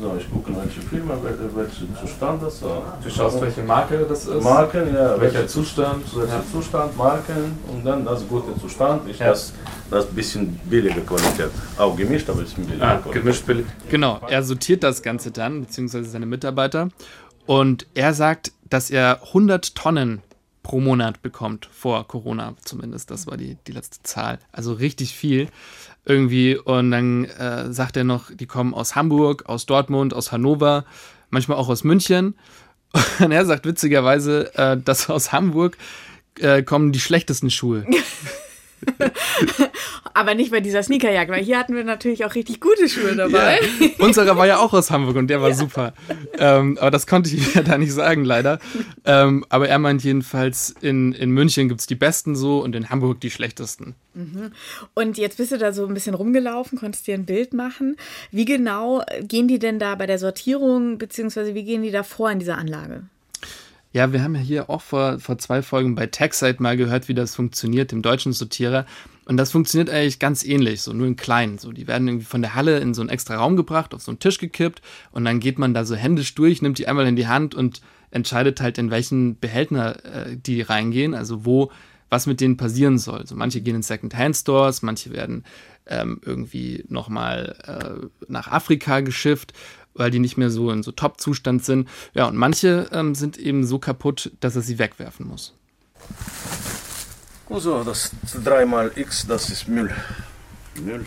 So, 0.00 0.16
ich 0.18 0.28
gucke, 0.28 0.50
welche 0.56 0.80
Firma, 0.80 1.14
welcher 1.22 2.00
Zustand 2.00 2.42
das 2.42 2.54
ist. 2.54 2.64
Du 3.04 3.10
schaust, 3.10 3.40
welche 3.40 3.62
Marke 3.62 4.04
das 4.08 4.26
ist? 4.26 4.42
Marken, 4.42 4.92
ja. 4.92 5.20
Welcher 5.20 5.46
Zustand? 5.46 6.04
Welcher 6.16 6.38
ja. 6.38 6.44
Zustand, 6.50 6.96
Marken 6.96 7.56
und 7.68 7.84
dann 7.84 8.04
das 8.04 8.26
gute 8.26 8.58
Zustand. 8.60 9.08
Ich 9.08 9.20
ja. 9.20 9.28
das, 9.28 9.52
das 9.90 10.06
bisschen 10.06 10.58
billige 10.64 11.02
Qualität. 11.02 11.50
Auch 11.78 11.96
gemischt, 11.96 12.28
aber 12.28 12.40
ein 12.40 12.44
bisschen 12.46 12.66
billige 12.66 12.84
ah, 12.84 12.96
Qualität. 12.96 13.22
Gemischt 13.22 13.46
billig. 13.46 13.66
Genau, 13.90 14.20
er 14.26 14.42
sortiert 14.42 14.82
das 14.82 15.02
Ganze 15.02 15.30
dann, 15.30 15.60
beziehungsweise 15.60 16.10
seine 16.10 16.26
Mitarbeiter. 16.26 16.88
Und 17.46 17.86
er 17.94 18.12
sagt, 18.14 18.52
dass 18.68 18.90
er 18.90 19.20
100 19.28 19.76
Tonnen 19.76 20.22
pro 20.62 20.80
Monat 20.80 21.22
bekommt, 21.22 21.68
vor 21.72 22.06
Corona 22.08 22.54
zumindest. 22.64 23.10
Das 23.10 23.26
war 23.26 23.36
die, 23.36 23.56
die 23.66 23.72
letzte 23.72 24.02
Zahl. 24.02 24.38
Also 24.52 24.72
richtig 24.72 25.14
viel 25.14 25.48
irgendwie. 26.04 26.56
Und 26.56 26.90
dann 26.90 27.24
äh, 27.24 27.72
sagt 27.72 27.96
er 27.96 28.04
noch, 28.04 28.30
die 28.32 28.46
kommen 28.46 28.74
aus 28.74 28.96
Hamburg, 28.96 29.44
aus 29.46 29.66
Dortmund, 29.66 30.14
aus 30.14 30.32
Hannover, 30.32 30.84
manchmal 31.30 31.58
auch 31.58 31.68
aus 31.68 31.84
München. 31.84 32.34
Und 33.20 33.32
er 33.32 33.46
sagt 33.46 33.64
witzigerweise, 33.66 34.54
äh, 34.54 34.76
dass 34.76 35.08
aus 35.08 35.32
Hamburg 35.32 35.76
äh, 36.38 36.62
kommen 36.62 36.92
die 36.92 37.00
schlechtesten 37.00 37.50
Schuhe. 37.50 37.86
Aber 40.14 40.34
nicht 40.34 40.50
bei 40.50 40.60
dieser 40.60 40.82
Sneakerjagd, 40.82 41.30
weil 41.30 41.42
hier 41.42 41.58
hatten 41.58 41.74
wir 41.74 41.84
natürlich 41.84 42.24
auch 42.24 42.34
richtig 42.34 42.60
gute 42.60 42.88
Schuhe 42.88 43.16
dabei. 43.16 43.58
Ja. 43.80 43.88
Unserer 44.04 44.36
war 44.36 44.46
ja 44.46 44.58
auch 44.58 44.72
aus 44.72 44.90
Hamburg 44.90 45.16
und 45.16 45.28
der 45.28 45.40
war 45.40 45.50
ja. 45.50 45.54
super. 45.54 45.94
Ähm, 46.38 46.78
aber 46.80 46.90
das 46.90 47.06
konnte 47.06 47.34
ich 47.34 47.54
ja 47.54 47.62
da 47.62 47.78
nicht 47.78 47.92
sagen, 47.92 48.24
leider. 48.24 48.58
Ähm, 49.04 49.44
aber 49.48 49.68
er 49.68 49.78
meint 49.78 50.04
jedenfalls, 50.04 50.74
in, 50.80 51.12
in 51.12 51.30
München 51.30 51.68
gibt 51.68 51.80
es 51.80 51.86
die 51.86 51.94
besten 51.94 52.36
so 52.36 52.62
und 52.62 52.74
in 52.74 52.90
Hamburg 52.90 53.20
die 53.20 53.30
schlechtesten. 53.30 53.94
Mhm. 54.14 54.52
Und 54.94 55.18
jetzt 55.18 55.38
bist 55.38 55.52
du 55.52 55.58
da 55.58 55.72
so 55.72 55.86
ein 55.86 55.94
bisschen 55.94 56.14
rumgelaufen, 56.14 56.78
konntest 56.78 57.06
dir 57.06 57.14
ein 57.14 57.24
Bild 57.24 57.54
machen. 57.54 57.96
Wie 58.30 58.44
genau 58.44 59.02
gehen 59.22 59.48
die 59.48 59.58
denn 59.58 59.78
da 59.78 59.94
bei 59.94 60.06
der 60.06 60.18
Sortierung, 60.18 60.98
beziehungsweise 60.98 61.54
wie 61.54 61.64
gehen 61.64 61.82
die 61.82 61.90
da 61.90 62.02
vor 62.02 62.30
in 62.30 62.38
dieser 62.38 62.58
Anlage? 62.58 63.04
Ja, 63.92 64.12
wir 64.12 64.22
haben 64.22 64.34
ja 64.34 64.40
hier 64.40 64.70
auch 64.70 64.80
vor, 64.80 65.18
vor 65.18 65.36
zwei 65.36 65.60
Folgen 65.62 65.94
bei 65.94 66.06
TechSite 66.06 66.62
mal 66.62 66.76
gehört, 66.76 67.08
wie 67.08 67.14
das 67.14 67.34
funktioniert, 67.34 67.92
dem 67.92 68.00
deutschen 68.00 68.32
Sortierer. 68.32 68.86
Und 69.26 69.36
das 69.36 69.52
funktioniert 69.52 69.90
eigentlich 69.90 70.18
ganz 70.18 70.44
ähnlich, 70.44 70.80
so 70.80 70.92
nur 70.92 71.06
in 71.06 71.16
klein. 71.16 71.58
So, 71.58 71.72
die 71.72 71.86
werden 71.86 72.08
irgendwie 72.08 72.24
von 72.24 72.42
der 72.42 72.54
Halle 72.54 72.78
in 72.78 72.94
so 72.94 73.02
einen 73.02 73.10
extra 73.10 73.36
Raum 73.36 73.54
gebracht, 73.54 73.94
auf 73.94 74.02
so 74.02 74.10
einen 74.10 74.18
Tisch 74.18 74.38
gekippt 74.38 74.80
und 75.12 75.24
dann 75.24 75.40
geht 75.40 75.58
man 75.58 75.74
da 75.74 75.84
so 75.84 75.94
händisch 75.94 76.34
durch, 76.34 76.62
nimmt 76.62 76.78
die 76.78 76.88
einmal 76.88 77.06
in 77.06 77.16
die 77.16 77.28
Hand 77.28 77.54
und 77.54 77.82
entscheidet 78.10 78.60
halt, 78.60 78.78
in 78.78 78.90
welchen 78.90 79.38
Behälter 79.38 80.04
äh, 80.04 80.36
die 80.36 80.62
reingehen, 80.62 81.14
also 81.14 81.44
wo 81.44 81.70
was 82.08 82.26
mit 82.26 82.40
denen 82.42 82.58
passieren 82.58 82.98
soll. 82.98 83.26
So 83.26 83.36
manche 83.36 83.62
gehen 83.62 83.76
in 83.76 83.82
Second-Hand-Stores, 83.82 84.82
manche 84.82 85.12
werden 85.12 85.44
ähm, 85.86 86.20
irgendwie 86.24 86.84
nochmal 86.88 87.56
äh, 87.64 88.06
nach 88.28 88.48
Afrika 88.48 89.00
geschifft 89.00 89.54
weil 89.94 90.10
die 90.10 90.18
nicht 90.18 90.36
mehr 90.36 90.50
so 90.50 90.70
in 90.70 90.82
so 90.82 90.92
Top-Zustand 90.92 91.64
sind. 91.64 91.88
Ja, 92.14 92.26
und 92.26 92.36
manche 92.36 92.88
ähm, 92.92 93.14
sind 93.14 93.38
eben 93.38 93.64
so 93.64 93.78
kaputt, 93.78 94.32
dass 94.40 94.56
er 94.56 94.62
sie 94.62 94.78
wegwerfen 94.78 95.26
muss. 95.26 95.54
So, 97.50 97.84
das 97.84 98.12
3 98.44 98.64
mal 98.66 98.92
X, 98.96 99.26
das 99.26 99.50
ist 99.50 99.68
Müll. 99.68 99.90
Müll. 100.82 101.04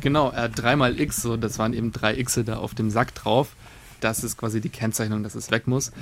Genau, 0.00 0.30
er 0.30 0.42
hat 0.42 0.52
3 0.58 0.76
mal 0.76 0.98
X, 0.98 1.22
so, 1.22 1.36
das 1.36 1.58
waren 1.58 1.74
eben 1.74 1.92
drei 1.92 2.20
Xe 2.22 2.42
da 2.42 2.56
auf 2.56 2.74
dem 2.74 2.90
Sack 2.90 3.14
drauf. 3.14 3.54
Das 4.00 4.24
ist 4.24 4.36
quasi 4.36 4.60
die 4.60 4.70
Kennzeichnung, 4.70 5.22
dass 5.22 5.34
es 5.34 5.50
weg 5.50 5.66
muss. 5.66 5.92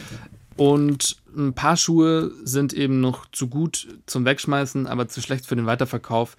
Und 0.56 1.16
ein 1.36 1.52
paar 1.52 1.76
Schuhe 1.76 2.32
sind 2.42 2.72
eben 2.72 3.00
noch 3.00 3.26
zu 3.30 3.48
gut 3.48 3.88
zum 4.06 4.24
Wegschmeißen, 4.24 4.86
aber 4.86 5.08
zu 5.08 5.20
schlecht 5.20 5.46
für 5.46 5.54
den 5.54 5.66
Weiterverkauf. 5.66 6.36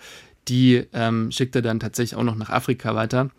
Die 0.47 0.85
ähm, 0.93 1.31
schickt 1.31 1.55
er 1.55 1.61
dann 1.61 1.79
tatsächlich 1.79 2.17
auch 2.17 2.23
noch 2.23 2.35
nach 2.35 2.49
Afrika 2.49 2.95
weiter 2.95 3.29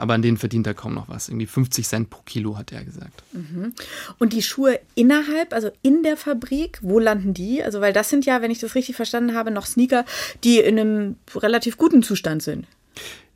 aber 0.00 0.14
an 0.14 0.22
denen 0.22 0.38
verdient 0.38 0.66
er 0.66 0.74
kaum 0.74 0.94
noch 0.94 1.08
was. 1.08 1.28
Irgendwie 1.28 1.46
50 1.46 1.86
Cent 1.86 2.10
pro 2.10 2.22
Kilo, 2.22 2.56
hat 2.56 2.72
er 2.72 2.84
gesagt. 2.84 3.22
Mhm. 3.32 3.74
Und 4.18 4.32
die 4.32 4.42
Schuhe 4.42 4.80
innerhalb, 4.94 5.52
also 5.52 5.70
in 5.82 6.02
der 6.02 6.16
Fabrik, 6.16 6.78
wo 6.80 6.98
landen 6.98 7.34
die? 7.34 7.62
Also, 7.62 7.80
weil 7.80 7.92
das 7.92 8.08
sind 8.08 8.24
ja, 8.24 8.40
wenn 8.40 8.50
ich 8.50 8.58
das 8.58 8.74
richtig 8.74 8.96
verstanden 8.96 9.34
habe, 9.34 9.50
noch 9.50 9.66
Sneaker, 9.66 10.06
die 10.42 10.58
in 10.58 10.78
einem 10.78 11.16
relativ 11.34 11.76
guten 11.76 12.02
Zustand 12.02 12.42
sind. 12.42 12.66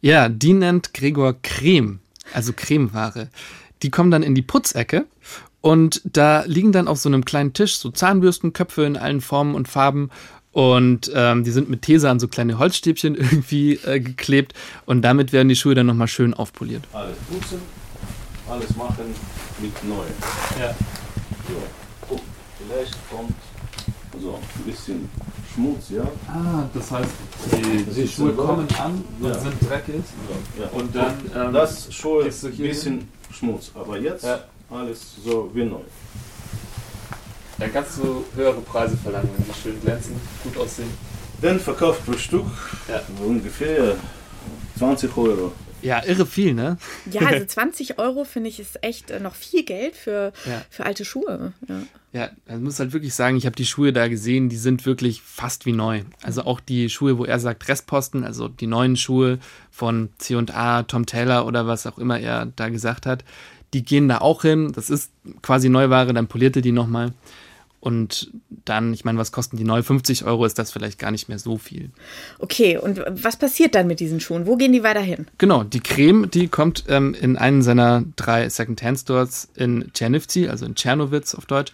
Ja, 0.01 0.29
die 0.29 0.55
nennt 0.55 0.95
Gregor 0.95 1.37
Creme, 1.43 2.01
also 2.33 2.53
Cremeware. 2.55 3.29
Die 3.83 3.91
kommen 3.91 4.11
dann 4.11 4.23
in 4.23 4.35
die 4.35 4.43
Putzecke 4.43 5.05
und 5.61 6.01
da 6.05 6.45
liegen 6.47 6.73
dann 6.73 6.89
auf 6.89 6.99
so 6.99 7.11
einem 7.11 7.27
kleinen 7.27 7.53
Tisch 7.53 7.77
so 7.77 7.91
Zahnbürstenköpfe 7.91 8.85
in 8.85 8.97
allen 8.97 9.21
Formen 9.21 9.55
und 9.55 9.69
Farben 9.69 10.11
und 10.55 11.11
ähm, 11.13 11.43
die 11.43 11.51
sind 11.51 11.69
mit 11.69 11.83
Tesa 11.83 12.13
an 12.13 12.21
so 12.21 12.29
kleine 12.29 12.59
Holzstäbchen 12.59 13.15
irgendwie 13.17 13.75
äh, 13.85 13.99
geklebt. 13.99 14.55
Und 14.87 15.03
damit 15.03 15.33
werden 15.33 15.49
die 15.49 15.57
Schuhe 15.57 15.75
dann 15.75 15.87
nochmal 15.87 16.09
schön 16.09 16.33
aufpoliert. 16.33 16.85
Alles 16.93 17.17
putzen, 17.29 17.61
alles 18.49 18.75
machen 18.77 19.13
mit 19.61 19.85
neu. 19.85 20.05
Ja. 20.61 20.71
So, 21.49 21.55
guck, 22.09 22.21
vielleicht 22.57 22.97
kommt 23.11 23.35
so 24.23 24.35
ein 24.35 24.65
bisschen 24.65 25.09
Schmutz, 25.53 25.91
ja. 25.91 26.05
Ah, 26.29 26.69
das 26.73 26.89
heißt, 26.89 27.11
die, 27.53 27.83
die 27.83 28.09
Schuhe 28.09 28.33
kommen 28.33 28.69
an 28.79 29.05
und 29.21 29.29
ja. 29.29 29.39
sind 29.39 29.55
dreckig. 29.69 30.05
Ja. 30.57 30.65
Ja. 30.65 30.71
Und 30.71 30.95
dann. 30.95 31.15
Ähm, 31.35 31.53
das 31.53 31.93
Schuhe 31.93 32.27
ist 32.27 32.45
ein 32.45 32.57
bisschen 32.57 32.99
hin? 32.99 33.09
Schmutz, 33.33 33.73
aber 33.75 33.99
jetzt 33.99 34.25
alles 34.71 35.01
so 35.25 35.51
wie 35.53 35.65
neu. 35.65 35.81
Dann 37.59 37.73
kannst 37.73 37.99
du 37.99 38.25
höhere 38.35 38.61
Preise 38.61 38.97
verlangen, 38.97 39.31
wenn 39.37 39.47
die 39.47 39.61
schön 39.61 39.81
glänzen, 39.81 40.15
gut 40.43 40.57
aussehen. 40.57 40.91
Dann 41.41 41.61
verkauft 41.61 42.05
pro 42.05 42.13
Stück 42.15 42.47
ja. 42.89 43.03
ungefähr 43.25 43.97
20 44.79 45.17
Euro. 45.17 45.53
Ja, 45.85 46.03
irre 46.03 46.25
viel, 46.25 46.55
ne? 46.55 46.79
Ja, 47.11 47.21
also 47.27 47.45
20 47.45 47.99
Euro 47.99 48.25
finde 48.25 48.49
ich 48.49 48.59
ist 48.59 48.83
echt 48.83 49.11
äh, 49.11 49.21
noch 49.21 49.35
viel 49.35 49.65
Geld 49.65 49.95
für, 49.95 50.33
ja. 50.47 50.63
für 50.71 50.87
alte 50.87 51.05
Schuhe. 51.05 51.53
Ja, 51.69 51.83
ja 52.13 52.31
man 52.49 52.63
muss 52.63 52.81
halt 52.81 52.95
wirklich 52.95 53.15
sagen, 53.15 53.37
ich 53.37 53.45
habe 53.45 53.55
die 53.55 53.67
Schuhe 53.67 53.93
da 53.93 54.09
gesehen, 54.09 54.49
die 54.49 54.57
sind 54.57 54.87
wirklich 54.87 55.21
fast 55.21 55.67
wie 55.67 55.73
neu. 55.73 56.03
Also 56.23 56.45
auch 56.45 56.61
die 56.61 56.89
Schuhe, 56.89 57.19
wo 57.19 57.27
er 57.27 57.39
sagt 57.39 57.69
Restposten, 57.69 58.25
also 58.25 58.49
die 58.49 58.67
neuen 58.67 58.97
Schuhe 58.97 59.39
von 59.71 60.09
C&A, 60.17 60.85
Tom 60.85 61.05
Taylor 61.05 61.47
oder 61.47 61.67
was 61.67 61.87
auch 61.87 61.99
immer 61.99 62.19
er 62.19 62.47
da 62.57 62.71
gesagt 62.71 63.05
hat, 63.05 63.23
die 63.75 63.85
gehen 63.85 64.09
da 64.09 64.19
auch 64.19 64.43
hin. 64.43 64.73
Das 64.73 64.89
ist 64.89 65.11
quasi 65.43 65.69
Neuware, 65.69 66.15
dann 66.15 66.29
poliert 66.29 66.57
er 66.57 66.63
die 66.63 66.73
nochmal. 66.73 67.13
Und 67.85 68.31
dann, 68.65 68.95
ich 68.95 69.05
meine, 69.05 69.19
was 69.19 69.31
kosten 69.31 69.59
die 69.59 69.65
neu? 69.65 69.83
50 69.83 70.25
Euro 70.25 70.47
ist 70.47 70.59
das 70.59 70.73
vielleicht 70.73 70.99
gar 70.99 71.11
nicht 71.11 71.29
mehr 71.29 71.39
so 71.39 71.59
viel. 71.59 71.91
Okay, 72.39 72.79
und 72.79 73.05
was 73.11 73.37
passiert 73.37 73.75
dann 73.75 73.87
mit 73.87 74.01
diesen 74.01 74.21
Schuhen? 74.21 74.47
Wo 74.47 74.57
gehen 74.57 74.73
die 74.73 74.83
weiter 74.83 75.03
hin? 75.03 75.27
Genau, 75.37 75.65
die 75.65 75.81
Creme, 75.81 76.31
die 76.31 76.49
kommt 76.49 76.85
ähm, 76.89 77.13
in 77.13 77.37
einen 77.37 77.61
seiner 77.61 78.03
drei 78.17 78.49
Second-Hand-Stores 78.49 79.51
in 79.55 79.91
Czernivtsi, 79.93 80.49
also 80.49 80.65
in 80.65 80.77
Tschernowitz 80.77 81.35
auf 81.35 81.45
Deutsch. 81.45 81.73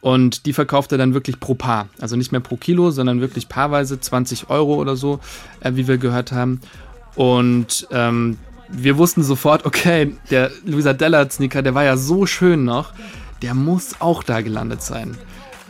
Und 0.00 0.46
die 0.46 0.52
verkauft 0.52 0.90
er 0.90 0.98
dann 0.98 1.14
wirklich 1.14 1.38
pro 1.38 1.54
Paar. 1.54 1.88
Also 2.00 2.16
nicht 2.16 2.32
mehr 2.32 2.40
pro 2.40 2.56
Kilo, 2.56 2.90
sondern 2.90 3.20
wirklich 3.20 3.48
paarweise 3.48 4.00
20 4.00 4.50
Euro 4.50 4.74
oder 4.74 4.96
so, 4.96 5.20
äh, 5.60 5.76
wie 5.76 5.86
wir 5.86 5.98
gehört 5.98 6.32
haben. 6.32 6.60
Und 7.14 7.86
ähm, 7.92 8.36
wir 8.68 8.98
wussten 8.98 9.22
sofort, 9.22 9.64
okay, 9.64 10.16
der 10.28 10.50
Luisa 10.64 10.92
Della 10.92 11.30
Sneaker, 11.30 11.62
der 11.62 11.76
war 11.76 11.84
ja 11.84 11.96
so 11.96 12.26
schön 12.26 12.64
noch, 12.64 12.94
der 13.42 13.54
muss 13.54 14.00
auch 14.00 14.24
da 14.24 14.40
gelandet 14.40 14.82
sein. 14.82 15.16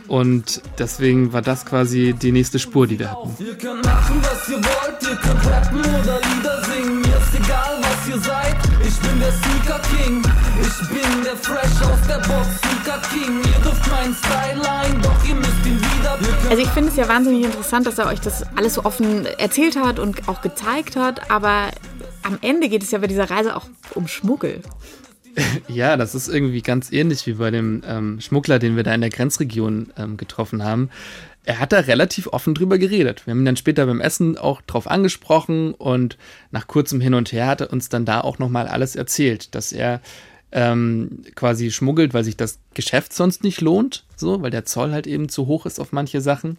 Und 0.07 0.61
deswegen 0.77 1.33
war 1.33 1.41
das 1.41 1.65
quasi 1.65 2.13
die 2.13 2.31
nächste 2.31 2.59
Spur, 2.59 2.87
die 2.87 2.99
wir 2.99 3.11
hatten. 3.11 3.35
Ihr 3.39 3.55
könnt 3.55 3.85
machen, 3.85 4.21
was 4.21 4.49
ihr 4.49 4.57
wollt, 4.57 5.01
ihr 5.01 5.15
könnt 5.15 5.45
rappen 5.45 5.79
oder 5.79 6.19
Lieder 6.19 6.63
singen. 6.65 7.01
Mir 7.01 7.17
ist 7.17 7.33
egal, 7.33 7.77
was 7.81 8.09
ihr 8.09 8.19
seid. 8.19 8.57
Ich 8.85 8.99
bin 8.99 9.19
der 9.19 9.31
Sneaker 9.31 9.79
King. 9.95 10.21
Ich 10.61 10.89
bin 10.89 11.23
der 11.23 11.37
Fresh 11.37 11.81
aus 11.81 12.07
der 12.07 12.17
Box 12.17 12.47
Sneaker 12.59 13.01
King. 13.11 13.37
Ihr 13.37 13.63
dürft 13.63 13.89
meinen 13.89 14.13
Style 14.13 14.69
ein, 14.69 15.01
doch 15.01 15.25
ihr 15.27 15.35
müsst 15.35 15.65
ihn 15.65 15.79
wieder. 15.79 16.19
Also 16.49 16.61
ich 16.61 16.69
finde 16.69 16.89
es 16.89 16.95
ja 16.97 17.07
wahnsinnig 17.07 17.45
interessant, 17.45 17.87
dass 17.87 17.97
er 17.97 18.07
euch 18.07 18.19
das 18.19 18.43
alles 18.55 18.75
so 18.75 18.83
offen 18.83 19.25
erzählt 19.25 19.77
hat 19.77 19.99
und 19.99 20.27
auch 20.27 20.41
gezeigt 20.41 20.95
hat. 20.95 21.31
Aber 21.31 21.69
am 22.23 22.37
Ende 22.41 22.69
geht 22.69 22.83
es 22.83 22.91
ja 22.91 22.99
bei 22.99 23.07
dieser 23.07 23.29
Reise 23.29 23.55
auch 23.55 23.67
um 23.95 24.07
Schmuggel. 24.07 24.61
Ja, 25.67 25.97
das 25.97 26.15
ist 26.15 26.27
irgendwie 26.27 26.61
ganz 26.61 26.91
ähnlich 26.91 27.25
wie 27.27 27.33
bei 27.33 27.51
dem 27.51 27.81
ähm, 27.87 28.21
Schmuggler, 28.21 28.59
den 28.59 28.75
wir 28.75 28.83
da 28.83 28.93
in 28.93 29.01
der 29.01 29.09
Grenzregion 29.09 29.93
ähm, 29.97 30.17
getroffen 30.17 30.63
haben. 30.63 30.89
Er 31.45 31.59
hat 31.59 31.73
da 31.73 31.79
relativ 31.79 32.27
offen 32.27 32.53
drüber 32.53 32.77
geredet. 32.77 33.25
Wir 33.25 33.31
haben 33.31 33.41
ihn 33.41 33.45
dann 33.45 33.57
später 33.57 33.85
beim 33.85 33.99
Essen 33.99 34.37
auch 34.37 34.61
drauf 34.61 34.89
angesprochen 34.89 35.73
und 35.73 36.17
nach 36.51 36.67
kurzem 36.67 37.01
Hin 37.01 37.13
und 37.13 37.31
Her 37.31 37.47
hat 37.47 37.61
er 37.61 37.73
uns 37.73 37.89
dann 37.89 38.05
da 38.05 38.21
auch 38.21 38.39
nochmal 38.39 38.67
alles 38.67 38.95
erzählt, 38.95 39.53
dass 39.53 39.73
er 39.73 40.01
ähm, 40.53 41.23
quasi 41.35 41.71
schmuggelt, 41.71 42.13
weil 42.13 42.23
sich 42.23 42.37
das 42.37 42.59
Geschäft 42.73 43.13
sonst 43.13 43.43
nicht 43.43 43.59
lohnt, 43.59 44.05
so, 44.15 44.41
weil 44.41 44.51
der 44.51 44.65
Zoll 44.65 44.91
halt 44.91 45.07
eben 45.07 45.27
zu 45.27 45.47
hoch 45.47 45.65
ist 45.65 45.79
auf 45.79 45.91
manche 45.91 46.21
Sachen 46.21 46.57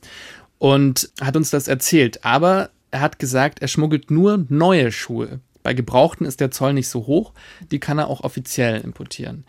und 0.59 1.11
hat 1.21 1.37
uns 1.37 1.51
das 1.51 1.69
erzählt. 1.69 2.25
Aber 2.25 2.71
er 2.91 3.01
hat 3.01 3.19
gesagt, 3.19 3.63
er 3.63 3.69
schmuggelt 3.69 4.11
nur 4.11 4.45
neue 4.49 4.93
Schuhe. 4.93 5.41
Bei 5.65 5.75
Gebrauchten 5.75 6.27
ist 6.27 6.41
der 6.41 6.53
Zoll 6.53 6.75
nicht 6.75 6.89
so 6.89 7.07
hoch, 7.07 7.33
die 7.73 7.81
kann 7.81 7.99
er 7.99 8.09
auch 8.09 8.21
offiziell 8.21 8.83
importieren. 8.83 9.45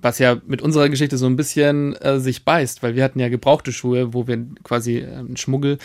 Was 0.00 0.20
ja 0.20 0.40
mit 0.46 0.62
unserer 0.62 0.88
Geschichte 0.88 1.18
so 1.18 1.26
ein 1.26 1.34
bisschen 1.34 1.96
äh, 1.96 2.20
sich 2.20 2.44
beißt, 2.44 2.84
weil 2.84 2.94
wir 2.94 3.02
hatten 3.02 3.18
ja 3.18 3.28
gebrauchte 3.28 3.72
Schuhe, 3.72 4.14
wo 4.14 4.28
wir 4.28 4.46
quasi 4.62 4.98
äh, 4.98 5.16
einen 5.16 5.36
Schmuggel 5.36 5.78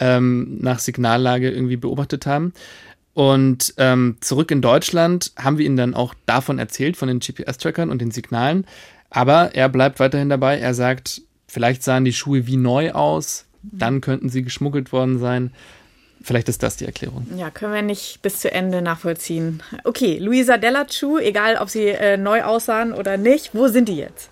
ähm, 0.00 0.58
nach 0.60 0.80
Signallage 0.80 1.48
irgendwie 1.48 1.76
beobachtet 1.76 2.26
haben. 2.26 2.52
Und 3.14 3.72
ähm, 3.76 4.16
zurück 4.20 4.50
in 4.50 4.62
Deutschland 4.62 5.32
haben 5.36 5.58
wir 5.58 5.66
ihn 5.66 5.76
dann 5.76 5.94
auch 5.94 6.14
davon 6.26 6.58
erzählt, 6.58 6.96
von 6.96 7.06
den 7.06 7.20
GPS-Trackern 7.20 7.88
und 7.88 8.00
den 8.00 8.10
Signalen. 8.10 8.66
Aber 9.10 9.54
er 9.54 9.68
bleibt 9.68 10.00
weiterhin 10.00 10.28
dabei. 10.28 10.58
Er 10.58 10.74
sagt, 10.74 11.22
vielleicht 11.46 11.84
sahen 11.84 12.04
die 12.04 12.12
Schuhe 12.12 12.48
wie 12.48 12.56
neu 12.56 12.90
aus, 12.90 13.46
dann 13.62 14.00
könnten 14.00 14.28
sie 14.28 14.42
geschmuggelt 14.42 14.90
worden 14.90 15.20
sein. 15.20 15.52
Vielleicht 16.22 16.48
ist 16.48 16.62
das 16.62 16.76
die 16.76 16.84
Erklärung. 16.84 17.26
Ja, 17.36 17.50
können 17.50 17.72
wir 17.72 17.82
nicht 17.82 18.20
bis 18.22 18.40
zu 18.40 18.52
Ende 18.52 18.82
nachvollziehen. 18.82 19.62
Okay, 19.84 20.18
Luisa 20.18 20.58
Delachu, 20.58 21.18
egal 21.18 21.56
ob 21.56 21.70
sie 21.70 21.88
äh, 21.88 22.16
neu 22.16 22.42
aussahen 22.42 22.92
oder 22.92 23.16
nicht, 23.16 23.54
wo 23.54 23.68
sind 23.68 23.88
die 23.88 23.96
jetzt? 23.96 24.30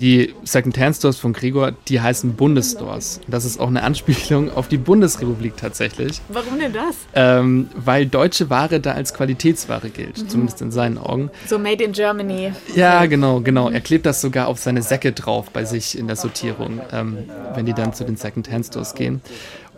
Die 0.00 0.34
Second-Hand-Stores 0.42 1.18
von 1.18 1.32
Gregor, 1.32 1.72
die 1.88 2.00
heißen 2.00 2.34
Bundesstores. 2.34 3.20
Das 3.28 3.44
ist 3.44 3.60
auch 3.60 3.68
eine 3.68 3.82
Anspielung 3.82 4.50
auf 4.50 4.66
die 4.68 4.76
Bundesrepublik 4.76 5.56
tatsächlich. 5.56 6.20
Warum 6.28 6.58
denn 6.58 6.72
das? 6.72 6.96
Ähm, 7.14 7.68
weil 7.76 8.06
deutsche 8.06 8.50
Ware 8.50 8.80
da 8.80 8.92
als 8.92 9.14
Qualitätsware 9.14 9.90
gilt, 9.90 10.18
mhm. 10.18 10.28
zumindest 10.28 10.62
in 10.62 10.72
seinen 10.72 10.98
Augen. 10.98 11.30
So 11.46 11.58
made 11.58 11.82
in 11.82 11.92
Germany. 11.92 12.52
Ja, 12.74 13.06
genau, 13.06 13.40
genau. 13.40 13.70
Er 13.70 13.80
klebt 13.80 14.04
das 14.04 14.20
sogar 14.20 14.48
auf 14.48 14.58
seine 14.58 14.82
Säcke 14.82 15.12
drauf 15.12 15.50
bei 15.50 15.64
sich 15.64 15.96
in 15.96 16.08
der 16.08 16.16
Sortierung, 16.16 16.80
ähm, 16.92 17.18
wenn 17.54 17.64
die 17.64 17.72
dann 17.72 17.94
zu 17.94 18.04
den 18.04 18.16
Second-Hand-Stores 18.16 18.94
gehen. 18.94 19.22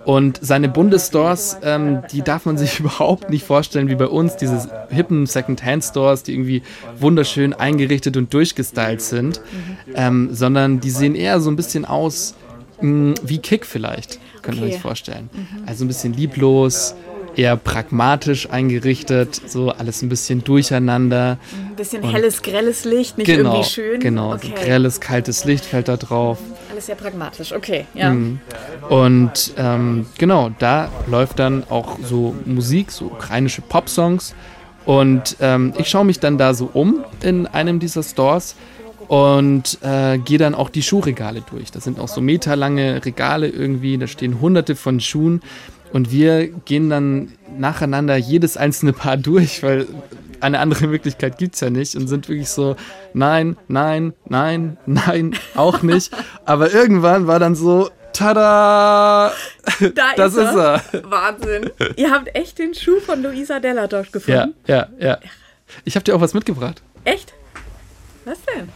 Und 0.07 0.39
seine 0.41 0.69
Bundesstores, 0.69 1.57
ähm, 1.65 2.03
die 2.13 2.23
darf 2.23 2.47
man 2.47 2.57
sich 2.57 2.79
überhaupt 2.81 3.29
nicht 3.29 3.45
vorstellen 3.45 3.89
wie 3.89 3.97
bei 3.97 4.07
uns, 4.07 4.37
diese 4.37 4.87
hippen 4.89 5.27
Second-Hand-Stores, 5.27 6.23
die 6.23 6.33
irgendwie 6.33 6.63
wunderschön 7.01 7.53
eingerichtet 7.53 8.17
und 8.17 8.33
durchgestylt 8.33 9.03
sind, 9.03 9.41
ähm, 9.97 10.29
sondern 10.31 10.79
die 10.79 10.91
sehen 10.91 11.17
eher 11.17 11.41
so 11.41 11.51
ein 11.51 11.57
bisschen 11.57 11.85
aus 11.85 12.37
mh, 12.81 12.89
mm, 12.89 13.15
wie 13.25 13.39
Kick 13.39 13.67
vielleicht, 13.67 14.21
könnt 14.43 14.59
okay. 14.59 14.69
ihr 14.69 14.75
euch 14.77 14.81
vorstellen. 14.81 15.29
Mhm. 15.33 15.65
Also 15.67 15.85
ein 15.85 15.89
bisschen 15.89 16.13
lieblos, 16.13 16.95
eher 17.35 17.57
pragmatisch 17.57 18.49
eingerichtet, 18.49 19.41
so 19.47 19.71
alles 19.71 20.03
ein 20.03 20.09
bisschen 20.09 20.45
durcheinander. 20.45 21.39
Ein 21.69 21.75
bisschen 21.75 22.09
helles, 22.09 22.43
grelles 22.43 22.85
Licht, 22.85 23.19
nicht 23.19 23.27
genau, 23.27 23.55
irgendwie 23.55 23.69
schön. 23.69 24.01
Genau, 24.01 24.35
okay. 24.35 24.53
so 24.57 24.65
grelles, 24.65 25.01
kaltes 25.01 25.45
Licht 25.45 25.65
fällt 25.65 25.89
da 25.89 25.97
drauf. 25.97 26.39
Alles 26.77 26.85
sehr 26.85 26.95
pragmatisch, 26.97 27.53
okay, 27.55 27.87
ja. 27.95 28.13
Mhm. 28.13 28.39
Und 28.91 29.55
ähm, 29.57 30.05
genau, 30.19 30.51
da 30.59 30.91
läuft 31.07 31.39
dann 31.39 31.65
auch 31.71 31.99
so 32.03 32.35
Musik, 32.45 32.91
so 32.91 33.07
ukrainische 33.07 33.63
Popsongs. 33.63 34.35
Und 34.85 35.39
ähm, 35.41 35.73
ich 35.79 35.89
schaue 35.89 36.05
mich 36.05 36.21
dann 36.21 36.37
da 36.37 36.53
so 36.53 36.69
um 36.71 37.03
in 37.23 37.47
einem 37.47 37.81
dieser 37.81 38.03
Stores 38.03 38.57
und 39.09 39.79
äh, 39.81 40.19
gehe 40.19 40.37
dann 40.37 40.55
auch 40.55 40.69
die 40.69 40.83
Schuhregale 40.83 41.43
durch. 41.49 41.71
Das 41.71 41.85
sind 41.85 41.99
auch 41.99 42.09
so 42.09 42.21
meterlange 42.21 43.03
Regale 43.07 43.49
irgendwie, 43.49 43.97
da 43.97 44.07
stehen 44.07 44.43
hunderte 44.43 44.77
von 44.77 45.01
Schuhen 45.01 45.41
und 45.95 46.13
wir 46.13 46.47
gehen 46.47 46.91
dann 46.91 47.33
nacheinander 47.57 48.19
jedes 48.19 48.59
einzelne 48.59 48.93
Paar 48.93 49.17
durch, 49.17 49.63
weil 49.63 49.87
eine 50.41 50.61
andere 50.61 50.87
Möglichkeit 50.89 51.39
gibt 51.39 51.55
es 51.55 51.61
ja 51.61 51.71
nicht 51.71 51.95
und 51.97 52.09
sind 52.09 52.29
wirklich 52.29 52.49
so, 52.49 52.77
nein, 53.13 53.57
nein, 53.69 54.15
nein, 54.29 54.77
nein, 54.87 55.37
auch 55.55 55.83
nicht. 55.83 56.13
Aber 56.45 56.73
irgendwann 56.73 57.27
war 57.27 57.39
dann 57.39 57.55
so, 57.55 57.91
tada! 58.13 59.33
Da 59.95 60.13
das 60.17 60.35
ist 60.35 60.55
er. 60.55 60.77
ist 60.77 60.95
er. 60.95 61.11
Wahnsinn. 61.11 61.71
Ihr 61.97 62.11
habt 62.11 62.35
echt 62.35 62.59
den 62.59 62.75
Schuh 62.75 63.01
von 63.01 63.23
Luisa 63.23 63.61
Della 63.61 63.87
dort 63.87 64.13
gefunden? 64.13 64.55
Ja, 64.67 64.89
ja, 64.99 65.07
ja. 65.07 65.19
Ich 65.85 65.97
habe 65.97 66.05
dir 66.05 66.15
auch 66.15 66.21
was 66.21 66.35
mitgebracht. 66.35 66.83
Echt? 67.05 67.35
Was 68.25 68.39
denn? 68.45 68.69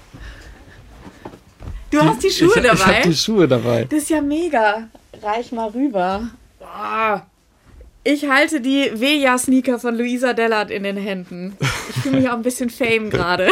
Du 1.91 2.01
hast 2.01 2.23
die 2.23 2.31
Schuhe 2.31 2.53
ich, 2.55 2.63
dabei? 2.63 2.75
Ich 2.75 2.87
habe 2.87 3.09
die 3.09 3.17
Schuhe 3.17 3.49
dabei. 3.49 3.85
Das 3.85 4.03
ist 4.03 4.11
ja 4.11 4.21
mega. 4.21 4.89
Reich 5.23 5.51
mal 5.51 5.69
rüber. 5.71 6.31
Boah. 6.59 7.27
Ich 8.03 8.29
halte 8.29 8.61
die 8.61 8.91
Veja-Sneaker 8.95 9.79
von 9.79 9.97
Luisa 9.97 10.33
Dellert 10.33 10.71
in 10.71 10.85
den 10.85 10.97
Händen. 10.97 11.57
Ich 11.91 12.03
fühle 12.03 12.19
mich 12.19 12.29
auch 12.29 12.35
ein 12.35 12.43
bisschen 12.43 12.71
Fame 12.71 13.11
gerade. 13.11 13.51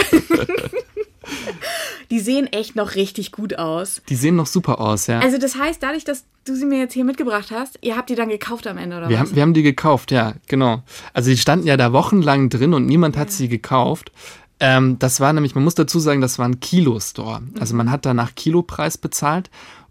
die 2.11 2.21
sehen 2.21 2.47
echt 2.47 2.75
noch 2.75 2.95
richtig 2.95 3.33
gut 3.33 3.59
aus. 3.59 4.01
Die 4.09 4.15
sehen 4.15 4.37
noch 4.37 4.47
super 4.47 4.81
aus, 4.81 5.07
ja. 5.07 5.21
Also 5.21 5.37
das 5.37 5.57
heißt, 5.57 5.83
dadurch, 5.83 6.05
dass 6.05 6.25
du 6.47 6.55
sie 6.55 6.65
mir 6.65 6.79
jetzt 6.79 6.95
hier 6.95 7.05
mitgebracht 7.05 7.51
hast, 7.51 7.79
ihr 7.83 7.97
habt 7.97 8.09
die 8.09 8.15
dann 8.15 8.31
gekauft 8.31 8.67
am 8.67 8.79
Ende, 8.79 8.97
oder 8.97 9.11
wir 9.11 9.19
was? 9.19 9.29
Haben, 9.29 9.37
wir 9.37 9.43
haben 9.43 9.55
die 9.55 9.63
gekauft, 9.63 10.11
ja, 10.13 10.33
genau. 10.47 10.83
Also 11.13 11.29
die 11.29 11.37
standen 11.37 11.67
ja 11.67 11.77
da 11.77 11.93
wochenlang 11.93 12.49
drin 12.49 12.73
und 12.73 12.87
niemand 12.87 13.19
hat 13.19 13.31
sie 13.31 13.49
gekauft. 13.49 14.13
Ähm, 14.61 14.99
das 14.99 15.21
war 15.21 15.33
nämlich, 15.35 15.55
man 15.55 15.65
muss 15.65 15.75
dazu 15.75 16.01
sagen, 16.01 16.23
das 16.23 16.39
war 16.39 16.49
ein 16.49 16.59
Kilo-Store. 16.59 17.43
Also 17.61 17.77
man 17.77 17.91
hat 17.91 18.07
da 18.07 18.15
nach 18.15 18.35
Kilopreis 18.35 18.97
bezahlt 18.97 19.51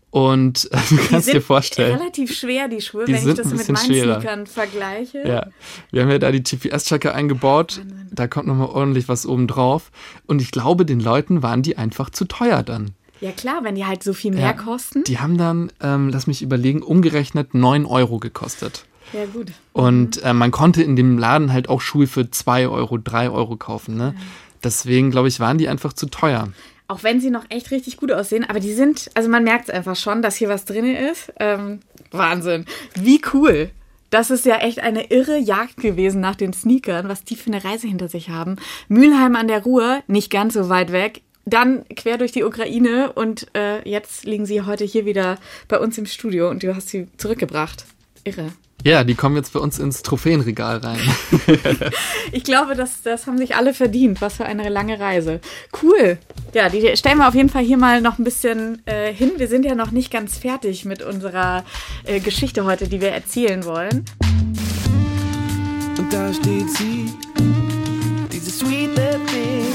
und 0.10 0.70
äh, 0.72 0.78
du 0.89 0.98
kannst 1.10 1.32
dir 1.32 1.41
vorstellen. 1.41 1.98
relativ 1.98 2.34
schwer, 2.38 2.67
die 2.67 2.82
Schuhe, 2.82 3.06
die 3.06 3.13
wenn 3.13 3.20
ich 3.20 3.26
sind 3.26 3.39
das 3.39 3.48
mit 3.48 3.67
meinen 3.70 3.86
schwerer. 3.86 4.22
Sneakern 4.22 4.48
vergleiche. 4.48 5.28
Ja, 5.28 5.48
wir 5.91 6.02
haben 6.02 6.10
ja 6.10 6.20
da 6.20 6.32
die 6.32 6.41
GPS-Tracker 6.43 7.13
eingebaut. 7.13 7.82
Da 8.12 8.28
kommt 8.28 8.48
nochmal 8.48 8.70
ordentlich 8.70 9.10
was 9.10 9.26
oben 9.26 9.48
drauf. 9.48 9.91
Und 10.26 10.41
ich 10.41 10.52
glaube, 10.52 10.86
den 10.86 11.00
Leuten 11.00 11.43
waren 11.43 11.62
die 11.62 11.78
einfach 11.78 12.10
zu 12.10 12.26
teuer 12.26 12.63
dann. 12.63 12.91
Ja 13.20 13.32
klar, 13.32 13.63
wenn 13.63 13.76
die 13.76 13.86
halt 13.86 14.04
so 14.04 14.13
viel 14.13 14.32
mehr 14.32 14.41
Ja, 14.43 14.54
kosten. 14.54 15.04
Die 15.04 15.20
haben 15.20 15.38
dann, 15.38 15.72
ähm, 15.82 16.10
lass 16.10 16.28
mich 16.28 16.41
überlegen, 16.41 16.84
umgerechnet 16.84 17.54
9 17.54 17.86
Euro 17.86 18.20
gekostet. 18.20 18.86
Ja 19.13 19.26
gut. 19.26 19.52
Und 19.74 20.22
äh, 20.24 20.34
man 20.34 20.52
konnte 20.52 20.84
in 20.84 20.96
dem 20.96 21.17
Laden 21.17 21.52
halt 21.52 21.70
auch 21.70 21.82
Schuhe 21.82 22.08
für 22.08 22.30
2 22.30 22.67
Euro, 22.67 22.98
3 22.98 23.30
Euro 23.30 23.56
kaufen. 23.56 23.96
Ne? 23.98 24.13
Deswegen, 24.63 25.12
glaube 25.12 25.30
ich, 25.30 25.39
waren 25.39 25.58
die 25.58 25.67
einfach 25.67 25.93
zu 25.93 26.08
teuer. 26.08 26.50
Auch 26.88 27.04
wenn 27.04 27.19
sie 27.19 27.30
noch 27.30 27.45
echt 27.50 27.71
richtig 27.71 27.97
gut 27.97 28.12
aussehen, 28.12 28.45
aber 28.47 28.60
die 28.60 28.73
sind, 28.73 29.10
also 29.13 29.30
man 29.30 29.43
merkt 29.43 29.67
es 29.67 29.73
einfach 29.73 29.95
schon, 29.95 30.21
dass 30.21 30.36
hier 30.36 30.47
was 30.47 30.65
drin 30.65 30.95
ist. 30.95 31.34
Ähm, 31.39 31.80
Wahnsinn. 32.12 32.65
Wie 32.95 33.21
cool. 33.34 33.71
Das 34.10 34.30
ist 34.30 34.45
ja 34.45 34.58
echt 34.58 34.80
eine 34.80 35.12
irre 35.12 35.38
Jagd 35.38 35.78
gewesen 35.78 36.21
nach 36.21 36.36
den 36.36 36.54
Sneakern, 36.54 37.10
was 37.10 37.26
die 37.26 37.36
für 37.36 37.52
eine 37.52 37.63
Reise 37.63 37.88
hinter 37.88 38.08
sich 38.08 38.30
haben. 38.30 38.56
Mülheim 38.88 39.36
an 39.36 39.50
der 39.50 39.63
Ruhr, 39.63 40.02
nicht 40.08 40.32
ganz 40.32 40.54
so 40.54 40.69
weit 40.69 40.93
weg. 40.93 41.21
Dann 41.45 41.86
quer 41.95 42.17
durch 42.17 42.32
die 42.32 42.43
Ukraine 42.43 43.12
und 43.13 43.47
äh, 43.56 43.88
jetzt 43.88 44.23
liegen 44.26 44.45
sie 44.45 44.62
heute 44.62 44.86
hier 44.86 45.06
wieder 45.06 45.38
bei 45.67 45.80
uns 45.80 45.97
im 45.97 46.06
Studio 46.06 46.50
und 46.50 46.63
du 46.63 46.73
hast 46.76 46.89
sie 46.89 47.08
zurückgebracht. 47.17 47.86
Irre. 48.23 48.52
Ja, 48.84 49.04
die 49.04 49.16
kommen 49.16 49.36
jetzt 49.36 49.54
bei 49.54 49.60
uns 49.60 49.80
ins 49.80 50.02
Trophäenregal 50.02 50.78
rein. 50.78 51.00
Ich 52.32 52.44
glaube, 52.44 52.76
das, 52.76 53.02
das 53.04 53.26
haben 53.26 53.38
sich 53.38 53.56
alle 53.56 53.74
verdient. 53.74 54.22
Was 54.22 54.36
für 54.36 54.46
eine 54.46 54.68
lange 54.70 55.00
Reise. 55.00 55.40
Cool. 55.82 56.18
Ja, 56.54 56.70
die 56.70 56.96
stellen 56.98 57.18
wir 57.18 57.28
auf 57.28 57.36
jeden 57.36 57.50
Fall 57.50 57.63
hier 57.63 57.78
mal 57.78 58.02
noch 58.02 58.20
ein 58.20 58.24
bisschen 58.24 58.82
äh, 58.86 59.13
hin. 59.13 59.32
Wir 59.38 59.48
sind 59.48 59.66
ja 59.66 59.76
noch 59.76 59.92
nicht 59.92 60.12
ganz 60.12 60.38
fertig 60.38 60.84
mit 60.86 61.02
unserer 61.02 61.63
äh, 62.04 62.20
Geschichte 62.20 62.66
heute, 62.66 62.88
die 62.88 63.00
wir 63.00 63.10
erzählen 63.10 63.63
wollen. 63.66 64.06
Und 65.98 66.13
da 66.13 66.34
steht 66.34 66.70
sie, 66.72 67.06
diese 68.32 68.52
sweet 68.52 68.94
thing, 68.96 69.66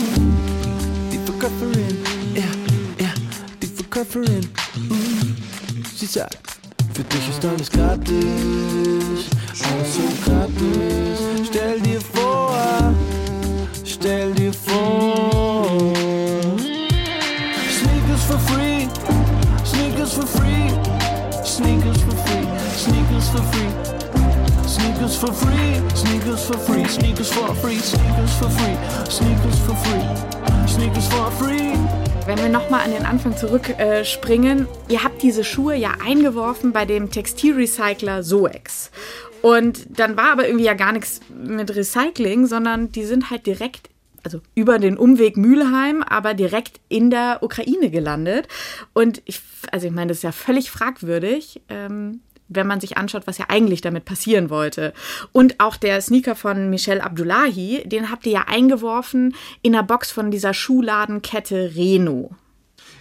die 1.11 1.19
Verkäuferin, 1.19 1.99
ja, 2.35 3.05
ja, 3.05 3.13
die 3.61 3.67
Verkäuferin. 3.67 4.49
Mm. 4.77 5.37
Sie 5.95 6.07
sagt, 6.07 6.52
für 7.03 7.17
dich 7.17 7.29
ist 7.29 7.45
alles 7.45 7.71
gratis, 7.71 9.31
alles 9.65 9.95
so 9.95 10.03
gratis. 10.25 11.47
Stell 11.49 11.81
dir 11.81 12.01
vor, 12.01 12.55
stell 13.85 14.33
dir 14.35 14.53
vor. 14.53 15.95
Sneakers 17.71 18.23
for 18.29 18.39
free, 18.39 18.89
sneakers 19.65 20.13
for 20.13 20.27
free, 20.27 20.69
sneakers 21.45 22.01
for 22.03 22.17
free, 22.25 22.47
sneakers 22.77 23.29
for 23.29 23.43
free. 23.53 23.73
Sneakers 24.67 25.17
for 25.17 25.33
free, 25.33 25.83
sneakers 25.95 26.45
for 26.47 26.59
free, 26.59 26.85
sneakers 26.89 27.31
for 27.31 27.55
free, 27.55 27.79
sneakers 27.79 28.33
for 28.39 28.49
free, 28.49 28.77
sneakers 29.09 29.59
for 29.67 29.75
free, 29.75 30.67
sneakers 30.67 31.09
for 31.09 31.31
free. 31.33 32.02
Wenn 32.25 32.39
wir 32.39 32.49
nochmal 32.49 32.85
an 32.85 32.93
den 32.93 33.05
Anfang 33.05 33.37
zurückspringen, 33.37 34.61
äh, 34.61 34.93
ihr 34.93 35.03
habt 35.03 35.23
diese 35.23 35.43
Schuhe 35.43 35.75
ja 35.75 35.95
eingeworfen 36.05 36.73
bei 36.73 36.85
dem 36.85 37.11
Textilrecycler 37.11 38.23
Soex. 38.23 38.93
Und 39.43 39.99
dann 39.99 40.17
war 40.17 40.31
aber 40.31 40.47
irgendwie 40.47 40.67
ja 40.67 40.75
gar 40.75 40.93
nichts 40.93 41.21
mit 41.35 41.75
Recycling, 41.75 42.47
sondern 42.47 42.93
die 42.93 43.05
sind 43.05 43.31
halt 43.31 43.45
direkt, 43.47 43.91
also 44.23 44.41
über 44.55 44.79
den 44.79 44.97
Umweg 44.97 45.37
Mülheim, 45.37 46.05
aber 46.05 46.35
direkt 46.35 46.81
in 46.89 47.11
der 47.11 47.39
Ukraine 47.43 47.91
gelandet. 47.91 48.47
Und 48.93 49.21
ich, 49.25 49.41
also 49.73 49.89
ich 49.89 49.93
meine, 49.93 50.09
das 50.09 50.19
ist 50.19 50.23
ja 50.23 50.33
völlig 50.33 50.71
fragwürdig. 50.71 51.61
Ähm, 51.69 52.21
wenn 52.55 52.67
man 52.67 52.81
sich 52.81 52.97
anschaut, 52.97 53.27
was 53.27 53.39
ja 53.39 53.47
eigentlich 53.49 53.81
damit 53.81 54.05
passieren 54.05 54.51
wollte. 54.51 54.93
Und 55.33 55.61
auch 55.61 55.77
der 55.77 56.01
Sneaker 56.01 56.35
von 56.35 56.71
Michel 56.71 57.01
Abdullahi, 57.01 57.83
den 57.87 58.11
habt 58.11 58.27
ihr 58.27 58.33
ja 58.33 58.45
eingeworfen 58.47 59.35
in 59.63 59.73
der 59.73 59.83
Box 59.83 60.11
von 60.11 60.31
dieser 60.31 60.55
Schuhladenkette 60.55 61.73
Reno. 61.75 62.31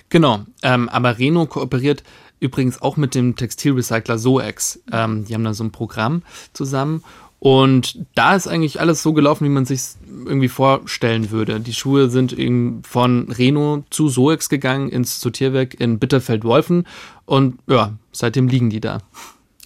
Genau, 0.10 0.42
ähm, 0.62 0.90
aber 0.90 1.18
Reno 1.18 1.46
kooperiert 1.46 2.04
übrigens 2.42 2.82
auch 2.82 2.98
mit 2.98 3.16
dem 3.16 3.36
Textilrecycler 3.38 4.18
Soex. 4.18 4.82
Ähm, 4.92 5.26
die 5.26 5.34
haben 5.34 5.44
da 5.44 5.54
so 5.54 5.64
ein 5.64 5.72
Programm 5.72 6.24
zusammen. 6.54 7.04
Und 7.40 8.06
da 8.14 8.36
ist 8.36 8.48
eigentlich 8.48 8.80
alles 8.80 9.02
so 9.02 9.14
gelaufen, 9.14 9.46
wie 9.46 9.50
man 9.50 9.66
sich 9.66 9.82
irgendwie 10.26 10.48
vorstellen 10.48 11.32
würde. 11.32 11.60
Die 11.60 11.74
Schuhe 11.74 12.10
sind 12.10 12.34
eben 12.34 12.84
von 12.84 13.32
Reno 13.32 13.84
zu 13.90 14.10
Soex 14.10 14.48
gegangen 14.48 14.90
ins 14.90 15.20
Sortierwerk 15.22 15.74
in 15.80 15.98
Bitterfeld-Wolfen. 15.98 16.86
Und 17.26 17.58
ja, 17.66 17.94
seitdem 18.12 18.48
liegen 18.48 18.70
die 18.70 18.80
da. 18.80 19.00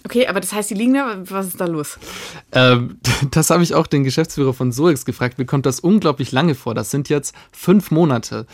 Okay, 0.06 0.28
aber 0.28 0.38
das 0.38 0.52
heißt, 0.52 0.70
die 0.70 0.74
liegen 0.74 0.94
da. 0.94 1.16
Was 1.24 1.48
ist 1.48 1.60
da 1.60 1.64
los? 1.64 1.98
Ähm, 2.52 3.00
das 3.32 3.50
habe 3.50 3.64
ich 3.64 3.74
auch 3.74 3.88
den 3.88 4.04
Geschäftsführer 4.04 4.54
von 4.54 4.70
Soex 4.70 5.04
gefragt. 5.04 5.36
Mir 5.36 5.46
kommt 5.46 5.66
das 5.66 5.80
unglaublich 5.80 6.30
lange 6.30 6.54
vor. 6.54 6.76
Das 6.76 6.92
sind 6.92 7.08
jetzt 7.08 7.34
fünf 7.50 7.90
Monate. 7.90 8.46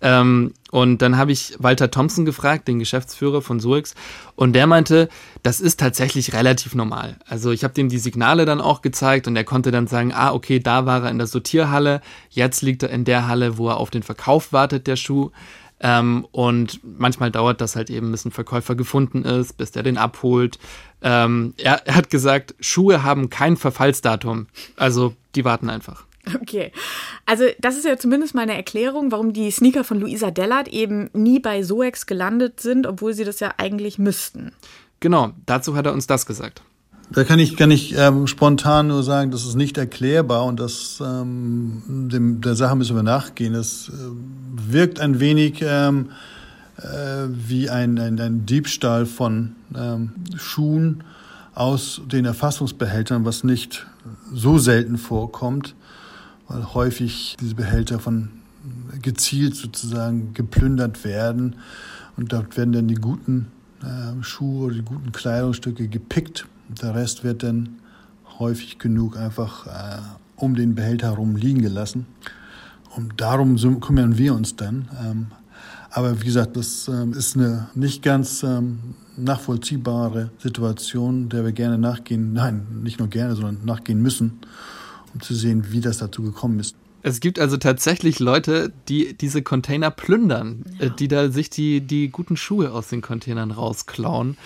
Ähm, 0.00 0.54
und 0.70 1.02
dann 1.02 1.18
habe 1.18 1.32
ich 1.32 1.56
Walter 1.58 1.90
Thompson 1.90 2.24
gefragt, 2.24 2.68
den 2.68 2.78
Geschäftsführer 2.78 3.42
von 3.42 3.58
Soex, 3.58 3.96
und 4.36 4.52
der 4.52 4.68
meinte, 4.68 5.08
das 5.42 5.60
ist 5.60 5.80
tatsächlich 5.80 6.32
relativ 6.32 6.76
normal. 6.76 7.16
Also 7.26 7.50
ich 7.50 7.64
habe 7.64 7.74
dem 7.74 7.88
die 7.88 7.98
Signale 7.98 8.44
dann 8.44 8.60
auch 8.60 8.82
gezeigt 8.82 9.26
und 9.26 9.34
er 9.34 9.44
konnte 9.44 9.72
dann 9.72 9.88
sagen, 9.88 10.12
ah, 10.14 10.32
okay, 10.32 10.60
da 10.60 10.86
war 10.86 11.02
er 11.02 11.10
in 11.10 11.18
der 11.18 11.26
Sortierhalle, 11.26 12.02
jetzt 12.30 12.62
liegt 12.62 12.84
er 12.84 12.90
in 12.90 13.04
der 13.04 13.26
Halle, 13.26 13.58
wo 13.58 13.68
er 13.68 13.78
auf 13.78 13.90
den 13.90 14.04
Verkauf 14.04 14.52
wartet, 14.52 14.86
der 14.86 14.96
Schuh. 14.96 15.32
Ähm, 15.82 16.26
und 16.30 16.80
manchmal 16.82 17.30
dauert 17.30 17.60
das 17.60 17.74
halt 17.74 17.88
eben, 17.88 18.10
bis 18.12 18.26
ein 18.26 18.30
Verkäufer 18.30 18.74
gefunden 18.74 19.24
ist, 19.24 19.56
bis 19.56 19.70
der 19.70 19.82
den 19.82 19.96
abholt. 19.96 20.58
Ähm, 21.02 21.54
er, 21.56 21.86
er 21.86 21.94
hat 21.94 22.10
gesagt, 22.10 22.54
Schuhe 22.60 23.02
haben 23.02 23.30
kein 23.30 23.56
Verfallsdatum. 23.56 24.46
Also 24.76 25.14
die 25.34 25.44
warten 25.44 25.70
einfach. 25.70 26.04
Okay. 26.34 26.70
Also, 27.24 27.44
das 27.60 27.76
ist 27.76 27.84
ja 27.84 27.96
zumindest 27.96 28.34
mal 28.34 28.42
eine 28.42 28.54
Erklärung, 28.54 29.10
warum 29.10 29.32
die 29.32 29.50
Sneaker 29.50 29.84
von 29.84 29.98
Luisa 29.98 30.30
Dellert 30.30 30.68
eben 30.68 31.08
nie 31.12 31.38
bei 31.40 31.62
Soex 31.62 32.06
gelandet 32.06 32.60
sind, 32.60 32.86
obwohl 32.86 33.14
sie 33.14 33.24
das 33.24 33.40
ja 33.40 33.54
eigentlich 33.56 33.98
müssten. 33.98 34.52
Genau, 35.00 35.32
dazu 35.46 35.76
hat 35.76 35.86
er 35.86 35.94
uns 35.94 36.06
das 36.06 36.26
gesagt. 36.26 36.62
Da 37.12 37.24
kann 37.24 37.40
ich, 37.40 37.56
kann 37.56 37.72
ich 37.72 37.96
ähm, 37.96 38.28
spontan 38.28 38.88
nur 38.88 39.02
sagen, 39.02 39.32
das 39.32 39.44
ist 39.44 39.56
nicht 39.56 39.76
erklärbar 39.78 40.44
und 40.44 40.60
das 40.60 41.02
ähm, 41.04 41.82
dem, 42.12 42.40
der 42.40 42.54
Sache 42.54 42.76
müssen 42.76 42.94
wir 42.94 43.02
nachgehen. 43.02 43.54
Es 43.54 43.88
äh, 43.88 44.72
wirkt 44.72 45.00
ein 45.00 45.18
wenig 45.18 45.60
ähm, 45.62 46.10
äh, 46.82 47.28
wie 47.30 47.70
ein, 47.70 47.98
ein, 47.98 48.20
ein 48.20 48.46
Diebstahl 48.46 49.06
von 49.06 49.56
ähm, 49.76 50.12
Schuhen 50.36 51.04
aus 51.54 52.00
den 52.06 52.24
Erfassungsbehältern, 52.24 53.24
was 53.24 53.44
nicht 53.44 53.86
so 54.32 54.58
selten 54.58 54.98
vorkommt, 54.98 55.74
weil 56.48 56.74
häufig 56.74 57.36
diese 57.40 57.54
Behälter 57.54 57.98
von 57.98 58.30
gezielt 59.02 59.54
sozusagen 59.54 60.34
geplündert 60.34 61.04
werden 61.04 61.56
und 62.16 62.32
dort 62.32 62.56
werden 62.56 62.72
dann 62.72 62.88
die 62.88 62.94
guten 62.94 63.46
äh, 63.82 64.22
Schuhe, 64.22 64.72
die 64.72 64.82
guten 64.82 65.12
Kleidungsstücke 65.12 65.88
gepickt. 65.88 66.46
Der 66.68 66.94
Rest 66.94 67.24
wird 67.24 67.42
dann 67.42 67.80
häufig 68.38 68.78
genug 68.78 69.16
einfach 69.16 69.66
äh, 69.66 70.00
um 70.36 70.54
den 70.54 70.74
Behälter 70.74 71.08
herum 71.08 71.36
liegen 71.36 71.62
gelassen. 71.62 72.06
Und 72.96 73.20
darum 73.20 73.56
kümmern 73.80 74.18
wir 74.18 74.34
uns 74.34 74.56
dann. 74.56 74.88
Ähm, 75.02 75.26
aber 75.90 76.20
wie 76.20 76.24
gesagt, 76.24 76.56
das 76.56 76.88
ähm, 76.88 77.12
ist 77.12 77.36
eine 77.36 77.68
nicht 77.74 78.02
ganz 78.02 78.42
ähm, 78.42 78.78
nachvollziehbare 79.16 80.30
Situation, 80.38 81.28
der 81.28 81.44
wir 81.44 81.52
gerne 81.52 81.78
nachgehen, 81.78 82.32
nein, 82.32 82.66
nicht 82.82 82.98
nur 82.98 83.08
gerne, 83.08 83.34
sondern 83.34 83.64
nachgehen 83.64 84.00
müssen, 84.00 84.40
um 85.12 85.20
zu 85.20 85.34
sehen, 85.34 85.66
wie 85.70 85.80
das 85.80 85.98
dazu 85.98 86.22
gekommen 86.22 86.60
ist. 86.60 86.76
Es 87.02 87.20
gibt 87.20 87.38
also 87.38 87.56
tatsächlich 87.56 88.18
Leute, 88.18 88.72
die 88.88 89.14
diese 89.14 89.42
Container 89.42 89.90
plündern, 89.90 90.64
ja. 90.78 90.90
die 90.90 91.08
da 91.08 91.30
sich 91.30 91.48
die, 91.48 91.80
die 91.80 92.10
guten 92.10 92.36
Schuhe 92.36 92.72
aus 92.72 92.88
den 92.88 93.00
Containern 93.00 93.50
rausklauen. 93.50 94.36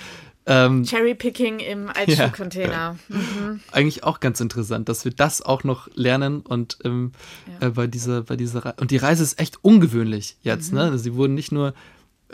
Ähm, 0.46 0.84
Cherrypicking 0.84 1.58
im 1.58 1.88
Altschuhcontainer. 1.88 2.72
Ja, 2.72 2.96
mhm. 3.08 3.60
Eigentlich 3.72 4.04
auch 4.04 4.20
ganz 4.20 4.40
interessant, 4.40 4.88
dass 4.88 5.04
wir 5.04 5.12
das 5.12 5.40
auch 5.40 5.64
noch 5.64 5.88
lernen 5.94 6.40
und 6.40 6.78
ähm, 6.84 7.12
ja. 7.60 7.68
äh, 7.68 7.70
bei 7.70 7.86
dieser, 7.86 8.22
bei 8.22 8.36
dieser 8.36 8.64
Re 8.64 8.74
und 8.78 8.90
die 8.90 8.98
Reise 8.98 9.22
ist 9.22 9.40
echt 9.40 9.58
ungewöhnlich 9.62 10.36
jetzt. 10.42 10.72
Mhm. 10.72 10.78
Ne? 10.78 10.98
Sie 10.98 11.14
wurden 11.14 11.34
nicht 11.34 11.50
nur 11.50 11.72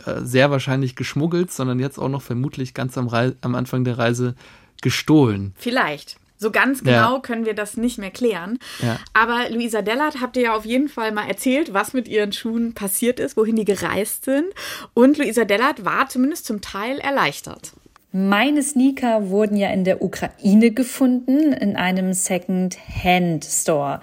äh, 0.04 0.20
sehr 0.22 0.50
wahrscheinlich 0.50 0.96
geschmuggelt, 0.96 1.52
sondern 1.52 1.78
jetzt 1.78 1.98
auch 1.98 2.08
noch 2.08 2.22
vermutlich 2.22 2.74
ganz 2.74 2.98
am, 2.98 3.06
Re 3.06 3.36
am 3.42 3.54
Anfang 3.54 3.84
der 3.84 3.98
Reise 3.98 4.34
gestohlen. 4.82 5.54
Vielleicht. 5.56 6.16
So 6.36 6.50
ganz 6.50 6.82
genau 6.82 7.16
ja. 7.16 7.20
können 7.20 7.44
wir 7.44 7.52
das 7.52 7.76
nicht 7.76 7.98
mehr 7.98 8.10
klären. 8.10 8.58
Ja. 8.80 8.98
Aber 9.12 9.50
Luisa 9.50 9.82
Dellert 9.82 10.22
habt 10.22 10.38
ihr 10.38 10.44
ja 10.44 10.56
auf 10.56 10.64
jeden 10.64 10.88
Fall 10.88 11.12
mal 11.12 11.28
erzählt, 11.28 11.74
was 11.74 11.92
mit 11.92 12.08
ihren 12.08 12.32
Schuhen 12.32 12.72
passiert 12.72 13.20
ist, 13.20 13.36
wohin 13.36 13.56
die 13.56 13.66
gereist 13.66 14.24
sind. 14.24 14.46
Und 14.94 15.18
Luisa 15.18 15.44
Dellert 15.44 15.84
war 15.84 16.08
zumindest 16.08 16.46
zum 16.46 16.62
Teil 16.62 16.98
erleichtert. 16.98 17.74
Meine 18.12 18.62
Sneaker 18.62 19.30
wurden 19.30 19.56
ja 19.56 19.70
in 19.70 19.84
der 19.84 20.02
Ukraine 20.02 20.72
gefunden, 20.72 21.52
in 21.52 21.76
einem 21.76 22.12
Second-Hand-Store 22.12 24.00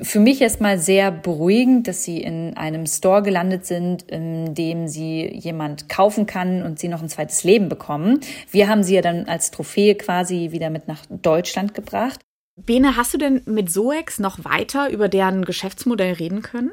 für 0.00 0.20
mich 0.20 0.40
erstmal 0.40 0.78
sehr 0.78 1.10
beruhigend, 1.10 1.86
dass 1.86 2.04
sie 2.04 2.22
in 2.22 2.56
einem 2.56 2.86
Store 2.86 3.22
gelandet 3.22 3.66
sind, 3.66 4.02
in 4.10 4.54
dem 4.54 4.88
sie 4.88 5.26
jemand 5.26 5.88
kaufen 5.88 6.26
kann 6.26 6.62
und 6.62 6.78
sie 6.78 6.88
noch 6.88 7.02
ein 7.02 7.08
zweites 7.08 7.44
Leben 7.44 7.68
bekommen. 7.68 8.20
Wir 8.50 8.68
haben 8.68 8.82
sie 8.82 8.94
ja 8.94 9.02
dann 9.02 9.26
als 9.26 9.50
Trophäe 9.50 9.94
quasi 9.94 10.48
wieder 10.52 10.70
mit 10.70 10.88
nach 10.88 11.04
Deutschland 11.10 11.74
gebracht. 11.74 12.20
Bene, 12.56 12.96
hast 12.96 13.14
du 13.14 13.18
denn 13.18 13.42
mit 13.46 13.70
Soex 13.70 14.18
noch 14.18 14.44
weiter 14.44 14.90
über 14.90 15.08
deren 15.08 15.44
Geschäftsmodell 15.44 16.14
reden 16.14 16.42
können? 16.42 16.72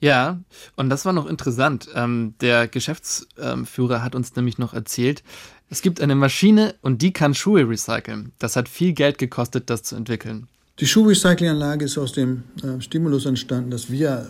Ja, 0.00 0.40
und 0.76 0.90
das 0.90 1.04
war 1.04 1.12
noch 1.12 1.26
interessant. 1.26 1.88
Ähm, 1.94 2.34
der 2.40 2.68
Geschäftsführer 2.68 4.02
hat 4.02 4.14
uns 4.14 4.36
nämlich 4.36 4.58
noch 4.58 4.74
erzählt, 4.74 5.22
es 5.68 5.82
gibt 5.82 6.00
eine 6.00 6.14
Maschine 6.14 6.74
und 6.80 7.02
die 7.02 7.12
kann 7.12 7.34
Schuhe 7.34 7.68
recyceln. 7.68 8.32
Das 8.38 8.56
hat 8.56 8.68
viel 8.68 8.92
Geld 8.92 9.18
gekostet, 9.18 9.68
das 9.68 9.82
zu 9.82 9.96
entwickeln. 9.96 10.48
Die 10.78 10.86
Schuhrecyclinganlage 10.86 11.86
ist 11.86 11.98
aus 11.98 12.12
dem 12.12 12.44
äh, 12.62 12.80
Stimulus 12.80 13.26
entstanden, 13.26 13.70
dass 13.70 13.90
wir 13.90 14.28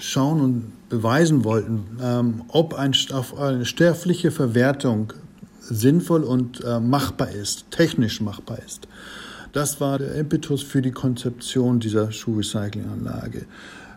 schauen 0.00 0.40
und 0.40 0.72
beweisen 0.88 1.44
wollten, 1.44 1.98
ähm, 2.02 2.42
ob 2.48 2.74
ein, 2.74 2.92
eine 3.38 3.64
stärfliche 3.64 4.30
Verwertung 4.30 5.12
sinnvoll 5.60 6.24
und 6.24 6.64
äh, 6.64 6.80
machbar 6.80 7.30
ist, 7.30 7.70
technisch 7.70 8.20
machbar 8.20 8.58
ist. 8.66 8.88
Das 9.52 9.80
war 9.80 9.98
der 9.98 10.14
Impetus 10.14 10.62
für 10.62 10.82
die 10.82 10.92
Konzeption 10.92 11.80
dieser 11.80 12.12
Schuhrecyclinganlage. 12.12 13.46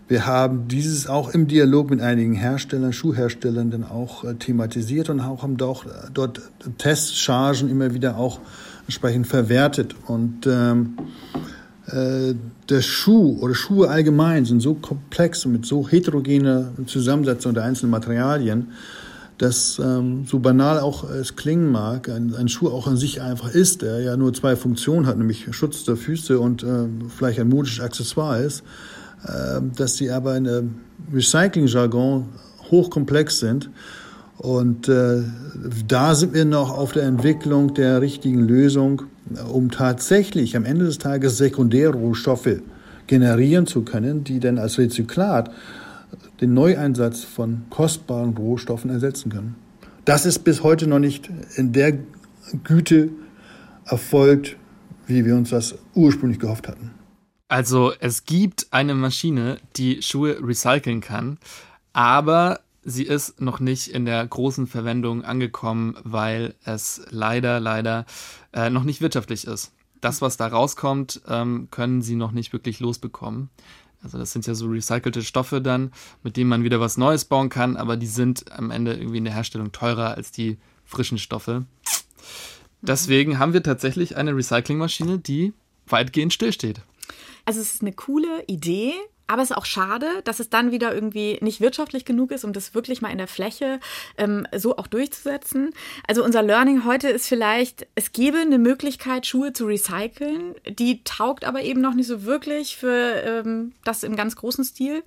Wir 0.08 0.26
haben 0.26 0.68
dieses 0.68 1.08
auch 1.08 1.30
im 1.30 1.48
Dialog 1.48 1.90
mit 1.90 2.02
einigen 2.02 2.34
Herstellern, 2.34 2.92
Schuhherstellern 2.92 3.72
dann 3.72 3.84
auch 3.86 4.26
äh, 4.26 4.34
thematisiert 4.36 5.10
und 5.10 5.22
auch 5.22 5.44
haben 5.44 5.56
dort, 5.56 5.86
dort 6.14 6.42
Testchargen 6.78 7.70
immer 7.70 7.94
wieder 7.94 8.18
auch 8.18 8.40
entsprechend 8.86 9.28
verwertet. 9.28 9.96
Und 10.08 10.46
ähm, 10.46 10.98
äh, 11.88 12.36
der 12.70 12.82
Schuh 12.82 13.38
oder 13.40 13.56
Schuhe 13.56 13.90
allgemein 13.90 14.44
sind 14.44 14.60
so 14.60 14.74
komplex 14.74 15.46
und 15.46 15.54
mit 15.54 15.66
so 15.66 15.88
heterogener 15.88 16.72
Zusammensetzung 16.86 17.54
der 17.54 17.64
einzelnen 17.64 17.92
Materialien, 17.92 18.72
dass 19.38 19.80
ähm, 19.80 20.26
so 20.28 20.40
banal 20.40 20.80
auch 20.80 21.10
es 21.10 21.38
klingen 21.38 21.72
mag, 21.72 22.10
ein, 22.10 22.36
ein, 22.36 22.50
Schuh 22.50 22.68
auch 22.68 22.88
an 22.88 22.98
sich 22.98 23.22
einfach 23.22 23.50
ist, 23.50 23.82
der 23.82 24.02
ja 24.02 24.18
nur 24.18 24.34
zwei 24.34 24.58
Funktionen 24.58 25.08
hat, 25.08 25.18
nämlich 25.18 25.48
Schutz 25.52 25.86
der 25.86 25.96
Füße 25.96 26.40
und 26.40 26.62
äh, 26.64 26.88
vielleicht 27.18 27.40
ein 27.40 27.50
modisches 27.50 27.84
Accessoire 27.84 28.42
ist, 28.42 28.60
äh, 28.62 28.93
dass 29.76 29.96
sie 29.96 30.12
aber 30.12 30.36
in 30.36 30.44
der 30.44 30.64
Recycling-Jargon 31.14 32.26
hochkomplex 32.72 33.40
sind. 33.40 33.70
Und 34.38 34.90
äh, 34.90 35.22
da 35.88 36.16
sind 36.16 36.34
wir 36.34 36.46
noch 36.46 36.76
auf 36.78 36.92
der 36.92 37.04
Entwicklung 37.04 37.74
der 37.74 38.02
richtigen 38.02 38.40
Lösung 38.48 39.04
um 39.52 39.72
tatsächlich 39.72 40.56
am 40.56 40.66
Ende 40.66 40.86
des 40.86 40.98
Tages 40.98 41.38
Sekundärrohstoffe 41.38 42.62
generieren 43.08 43.68
zu 43.68 43.84
können, 43.84 44.24
die 44.24 44.40
dann 44.40 44.58
als 44.58 44.78
Rezyklat 44.78 45.52
den 46.42 46.54
Neueinsatz 46.54 47.24
von 47.24 47.64
kostbaren 47.70 48.36
Rohstoffen 48.36 48.90
ersetzen 48.90 49.32
können. 49.32 49.56
Das 50.06 50.26
ist 50.26 50.40
bis 50.40 50.64
heute 50.64 50.88
noch 50.88 51.00
nicht 51.00 51.30
in 51.56 51.72
der 51.72 51.98
Güte 52.64 53.10
erfolgt, 53.86 54.58
wie 55.08 55.26
wir 55.26 55.36
uns 55.36 55.50
das 55.50 55.76
ursprünglich 55.96 56.40
gehofft 56.40 56.68
hatten. 56.68 56.92
Also 57.54 57.94
es 58.00 58.26
gibt 58.26 58.66
eine 58.72 58.96
Maschine, 58.96 59.60
die 59.76 60.02
Schuhe 60.02 60.40
recyceln 60.42 61.02
kann, 61.02 61.38
aber 61.94 62.62
sie 62.82 63.04
ist 63.04 63.42
noch 63.42 63.60
nicht 63.60 63.90
in 63.90 64.06
der 64.06 64.26
großen 64.26 64.66
Verwendung 64.66 65.24
angekommen, 65.24 65.96
weil 66.04 66.56
es 66.66 67.04
leider, 67.12 67.60
leider 67.60 68.08
äh, 68.54 68.72
noch 68.72 68.84
nicht 68.84 69.02
wirtschaftlich 69.02 69.46
ist. 69.46 69.72
Das, 70.02 70.20
was 70.20 70.36
da 70.36 70.48
rauskommt, 70.48 71.22
ähm, 71.28 71.68
können 71.70 72.02
sie 72.02 72.16
noch 72.16 72.32
nicht 72.32 72.54
wirklich 72.54 72.80
losbekommen. 72.80 73.52
Also 74.02 74.18
das 74.18 74.32
sind 74.32 74.48
ja 74.48 74.56
so 74.56 74.66
recycelte 74.66 75.22
Stoffe 75.22 75.62
dann, 75.62 75.92
mit 76.24 76.38
denen 76.38 76.50
man 76.50 76.64
wieder 76.64 76.80
was 76.80 76.98
Neues 76.98 77.24
bauen 77.24 77.50
kann, 77.50 77.78
aber 77.78 77.98
die 77.98 78.08
sind 78.08 78.52
am 78.52 78.72
Ende 78.72 78.96
irgendwie 78.96 79.20
in 79.20 79.26
der 79.26 79.34
Herstellung 79.36 79.72
teurer 79.72 80.16
als 80.16 80.32
die 80.32 80.58
frischen 80.86 81.20
Stoffe. 81.20 81.68
Deswegen 82.82 83.38
haben 83.38 83.54
wir 83.54 83.62
tatsächlich 83.62 84.18
eine 84.18 84.36
Recyclingmaschine, 84.36 85.20
die 85.20 85.54
weitgehend 85.86 86.34
stillsteht. 86.34 86.82
Also 87.46 87.60
es 87.60 87.74
ist 87.74 87.82
eine 87.82 87.94
coole 87.94 88.44
Idee, 88.48 88.94
aber 89.28 89.42
es 89.42 89.52
ist 89.52 89.58
auch 89.58 89.66
schade, 89.66 90.08
dass 90.26 90.40
es 90.40 90.50
dann 90.50 90.72
wieder 90.72 90.94
irgendwie 90.94 91.38
nicht 91.42 91.62
wirtschaftlich 91.62 92.06
genug 92.06 92.32
ist, 92.32 92.44
um 92.44 92.54
das 92.54 92.76
wirklich 92.76 93.02
mal 93.02 93.10
in 93.10 93.18
der 93.18 93.28
Fläche 93.28 93.80
ähm, 94.18 94.46
so 94.56 94.78
auch 94.78 94.88
durchzusetzen. 94.88 95.72
Also 96.08 96.24
unser 96.24 96.44
Learning 96.44 96.86
heute 96.86 97.10
ist 97.10 97.28
vielleicht, 97.28 97.88
es 97.96 98.12
gäbe 98.12 98.38
eine 98.38 98.60
Möglichkeit, 98.60 99.26
Schuhe 99.26 99.54
zu 99.54 99.66
recyceln. 99.66 100.56
Die 100.68 101.04
taugt 101.04 101.46
aber 101.46 101.64
eben 101.64 101.82
noch 101.82 101.94
nicht 101.94 102.08
so 102.08 102.24
wirklich 102.26 102.78
für 102.78 103.24
ähm, 103.26 103.74
das 103.84 104.04
im 104.04 104.16
ganz 104.16 104.36
großen 104.36 104.66
Stil. 104.66 105.04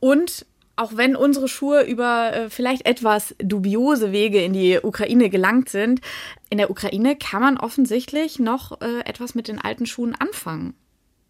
Und 0.00 0.46
auch 0.74 0.96
wenn 0.96 1.14
unsere 1.14 1.46
Schuhe 1.46 1.82
über 1.82 2.32
äh, 2.32 2.50
vielleicht 2.50 2.86
etwas 2.86 3.34
dubiose 3.38 4.10
Wege 4.12 4.42
in 4.42 4.54
die 4.54 4.80
Ukraine 4.82 5.28
gelangt 5.28 5.68
sind, 5.68 6.00
in 6.48 6.58
der 6.58 6.70
Ukraine 6.70 7.16
kann 7.16 7.42
man 7.42 7.58
offensichtlich 7.58 8.38
noch 8.38 8.80
äh, 8.80 9.00
etwas 9.04 9.34
mit 9.34 9.48
den 9.48 9.60
alten 9.60 9.84
Schuhen 9.84 10.14
anfangen 10.14 10.74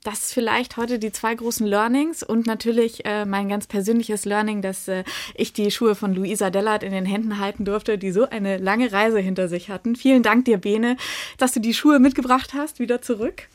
das 0.04 0.32
vielleicht 0.32 0.76
heute 0.76 0.98
die 0.98 1.12
zwei 1.12 1.34
großen 1.34 1.66
Learnings 1.66 2.22
und 2.22 2.46
natürlich 2.46 3.04
äh, 3.04 3.24
mein 3.24 3.48
ganz 3.48 3.66
persönliches 3.66 4.24
Learning, 4.24 4.62
dass 4.62 4.88
äh, 4.88 5.04
ich 5.34 5.52
die 5.52 5.70
Schuhe 5.70 5.94
von 5.94 6.14
Luisa 6.14 6.50
Dellert 6.50 6.82
in 6.82 6.92
den 6.92 7.06
Händen 7.06 7.38
halten 7.38 7.64
durfte, 7.64 7.98
die 7.98 8.10
so 8.10 8.28
eine 8.28 8.58
lange 8.58 8.92
Reise 8.92 9.20
hinter 9.20 9.48
sich 9.48 9.68
hatten. 9.68 9.96
Vielen 9.96 10.22
Dank 10.22 10.44
dir, 10.44 10.58
Bene, 10.58 10.96
dass 11.38 11.52
du 11.52 11.60
die 11.60 11.74
Schuhe 11.74 11.98
mitgebracht 11.98 12.52
hast, 12.54 12.78
wieder 12.78 13.00
zurück. 13.00 13.48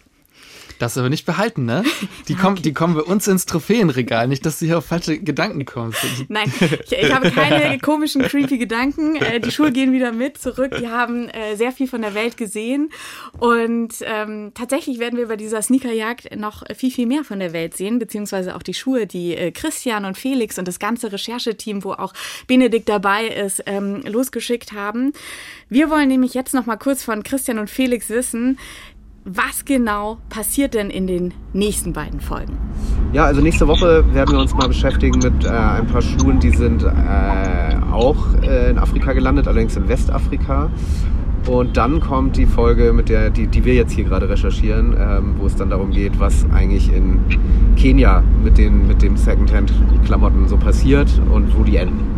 Das 0.80 0.98
aber 0.98 1.10
nicht 1.10 1.26
behalten, 1.26 1.66
ne? 1.66 1.84
Die, 2.28 2.34
okay. 2.34 2.42
kommen, 2.42 2.62
die 2.62 2.74
kommen 2.74 2.96
bei 2.96 3.02
uns 3.02 3.28
ins 3.28 3.46
Trophäenregal, 3.46 4.28
nicht, 4.28 4.46
dass 4.46 4.60
du 4.60 4.66
hier 4.66 4.78
auf 4.78 4.86
falsche 4.86 5.20
Gedanken 5.20 5.66
kommst. 5.66 6.00
Nein, 6.28 6.52
ich, 6.60 6.92
ich 6.92 7.14
habe 7.14 7.32
keine 7.32 7.80
komischen, 7.82 8.22
creepy 8.22 8.58
Gedanken. 8.58 9.16
Äh, 9.16 9.40
die 9.40 9.52
Schuhe 9.52 9.72
gehen 9.72 9.92
wieder 9.92 10.12
mit 10.12 10.38
zurück. 10.38 10.76
Die 10.80 10.88
haben 10.88 11.30
äh, 11.30 11.56
sehr 11.56 11.72
viel 11.72 11.88
von 11.88 12.02
der 12.02 12.14
Welt 12.14 12.38
gesehen. 12.38 12.90
Und 13.40 13.96
ähm, 14.02 14.52
tatsächlich 14.54 15.00
werden 15.00 15.18
wir 15.18 15.28
bei 15.28 15.36
dieser 15.36 15.62
Sneakerjagd 15.62 16.36
noch 16.36 16.64
viel, 16.76 16.92
viel 16.92 17.08
mehr 17.08 17.24
von 17.24 17.40
der 17.40 17.54
Welt 17.54 17.76
sehen, 17.76 18.00
beziehungsweise 18.00 18.56
auch 18.56 18.64
die 18.64 18.74
Schuhe, 18.74 19.08
die 19.08 19.36
äh, 19.36 19.52
Christian 19.52 20.06
und 20.06 20.18
Felix 20.18 20.60
und 20.60 20.68
das 20.68 20.80
ganze 20.80 21.12
Rechercheteam, 21.12 21.84
wo 21.84 21.94
auch 21.94 22.14
Benedikt 22.48 22.90
dabei 22.90 23.28
ist, 23.28 23.64
ähm, 23.66 24.02
losgeschickt 24.06 24.74
haben. 24.74 25.14
Wir 25.70 25.90
wollen 25.90 26.08
nämlich 26.08 26.34
jetzt 26.34 26.54
noch 26.54 26.66
mal 26.66 26.78
kurz 26.78 27.04
von 27.04 27.24
Christian 27.24 27.60
und 27.60 27.70
Felix 27.70 28.10
wissen, 28.10 28.58
was 29.28 29.66
genau 29.66 30.20
passiert 30.30 30.74
denn 30.74 30.90
in 30.90 31.06
den 31.06 31.34
nächsten 31.52 31.92
beiden 31.92 32.22
Folgen? 32.22 32.58
Ja, 33.12 33.26
also 33.26 33.42
nächste 33.42 33.68
Woche 33.68 34.04
werden 34.14 34.32
wir 34.32 34.40
uns 34.40 34.54
mal 34.54 34.70
beschäftigen 34.70 35.20
mit 35.20 35.44
äh, 35.44 35.50
ein 35.50 35.86
paar 35.88 36.02
Schuhen, 36.02 36.40
die 36.40 36.52
sind 36.52 36.84
äh, 36.84 36.88
auch 37.92 38.18
äh, 38.42 38.72
in 38.72 38.80
Afrika 38.80 39.12
gelandet, 39.12 39.48
allerdings 39.48 39.76
in 39.76 39.88
Westafrika. 39.90 40.70
Und 41.46 41.76
dann 41.78 42.00
kommt 42.00 42.38
die 42.38 42.46
Folge, 42.46 42.94
mit 42.94 43.10
der, 43.10 43.30
die, 43.30 43.48
die 43.48 43.64
wir 43.64 43.74
jetzt 43.74 43.94
hier 43.94 44.06
gerade 44.06 44.30
recherchieren, 44.30 44.96
ähm, 44.98 45.36
wo 45.38 45.46
es 45.46 45.56
dann 45.56 45.70
darum 45.70 45.92
geht, 45.92 46.20
was 46.20 46.46
eigentlich 46.54 46.92
in 46.92 47.20
Kenia 47.76 48.24
mit 48.44 48.58
den 48.58 48.88
mit 48.88 49.02
dem 49.02 49.18
Secondhand-Klamotten 49.18 50.48
so 50.48 50.58
passiert 50.58 51.10
und 51.32 51.58
wo 51.58 51.64
die 51.64 51.78
enden. 51.78 52.18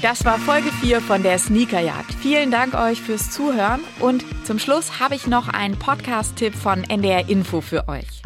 Das 0.00 0.24
war 0.24 0.38
Folge 0.38 0.70
4 0.70 1.00
von 1.00 1.24
der 1.24 1.38
Sneakerjagd. 1.38 2.14
Vielen 2.14 2.52
Dank 2.52 2.74
euch 2.74 3.02
fürs 3.02 3.32
Zuhören 3.32 3.80
und 3.98 4.24
zum 4.44 4.60
Schluss 4.60 5.00
habe 5.00 5.16
ich 5.16 5.26
noch 5.26 5.48
einen 5.48 5.76
Podcast-Tipp 5.76 6.54
von 6.54 6.84
NDR 6.84 7.28
Info 7.28 7.60
für 7.60 7.88
euch. 7.88 8.17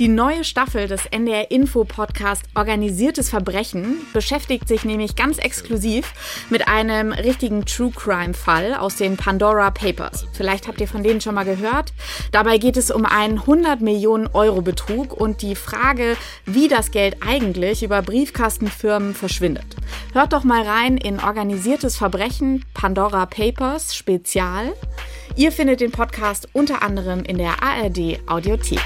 Die 0.00 0.08
neue 0.08 0.44
Staffel 0.44 0.88
des 0.88 1.04
NDR 1.04 1.50
Info 1.50 1.84
Podcast 1.84 2.44
Organisiertes 2.54 3.28
Verbrechen 3.28 3.98
beschäftigt 4.14 4.66
sich 4.66 4.86
nämlich 4.86 5.14
ganz 5.14 5.36
exklusiv 5.36 6.14
mit 6.48 6.68
einem 6.68 7.12
richtigen 7.12 7.66
True 7.66 7.92
Crime 7.94 8.32
Fall 8.32 8.72
aus 8.72 8.96
den 8.96 9.18
Pandora 9.18 9.70
Papers. 9.70 10.26
Vielleicht 10.32 10.68
habt 10.68 10.80
ihr 10.80 10.88
von 10.88 11.02
denen 11.02 11.20
schon 11.20 11.34
mal 11.34 11.44
gehört. 11.44 11.92
Dabei 12.32 12.56
geht 12.56 12.78
es 12.78 12.90
um 12.90 13.04
einen 13.04 13.40
100 13.40 13.82
Millionen 13.82 14.26
Euro 14.28 14.62
Betrug 14.62 15.12
und 15.12 15.42
die 15.42 15.54
Frage, 15.54 16.16
wie 16.46 16.68
das 16.68 16.92
Geld 16.92 17.18
eigentlich 17.20 17.82
über 17.82 18.00
Briefkastenfirmen 18.00 19.14
verschwindet. 19.14 19.76
Hört 20.14 20.32
doch 20.32 20.44
mal 20.44 20.62
rein 20.62 20.96
in 20.96 21.20
Organisiertes 21.20 21.98
Verbrechen 21.98 22.64
Pandora 22.72 23.26
Papers 23.26 23.94
Spezial. 23.94 24.72
Ihr 25.36 25.52
findet 25.52 25.82
den 25.82 25.92
Podcast 25.92 26.48
unter 26.54 26.80
anderem 26.80 27.22
in 27.22 27.36
der 27.36 27.62
ARD 27.62 28.20
Audiothek. 28.26 28.80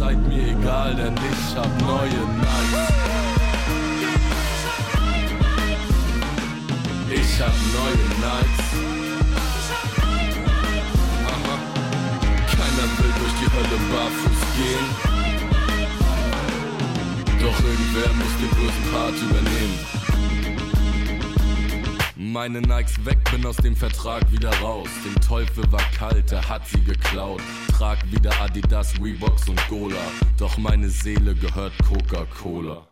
Seid 0.00 0.18
mir 0.28 0.48
egal, 0.48 0.94
denn 0.94 1.14
ich 1.30 1.56
hab 1.56 1.70
neue 1.82 2.22
Nikes. 2.40 2.88
Ich 7.20 7.32
hab 7.42 7.56
neue 7.78 8.04
Nikes. 8.24 8.68
Aha. 11.32 11.54
Keiner 12.56 12.88
will 12.96 13.12
durch 13.20 13.34
die 13.40 13.48
Hölle 13.54 13.78
barfuß 13.92 14.42
gehen. 14.56 14.86
Doch 17.42 17.58
irgendwer 17.70 18.10
muss 18.20 18.34
den 18.40 18.52
bösen 18.56 18.86
Part 18.92 19.16
übernehmen. 19.26 19.99
Meine 22.32 22.60
Nikes 22.60 23.04
weg, 23.04 23.18
bin 23.32 23.44
aus 23.44 23.56
dem 23.56 23.74
Vertrag 23.74 24.30
wieder 24.30 24.52
raus. 24.60 24.88
Dem 25.04 25.20
Teufel 25.20 25.64
war 25.72 25.82
kalt, 25.98 26.30
er 26.30 26.48
hat 26.48 26.64
sie 26.68 26.80
geklaut. 26.80 27.42
Trag 27.72 27.98
wieder 28.12 28.30
Adidas, 28.40 28.94
Reeboks 29.02 29.48
und 29.48 29.60
Gola. 29.68 29.96
Doch 30.38 30.56
meine 30.56 30.88
Seele 30.90 31.34
gehört 31.34 31.72
Coca-Cola. 31.88 32.89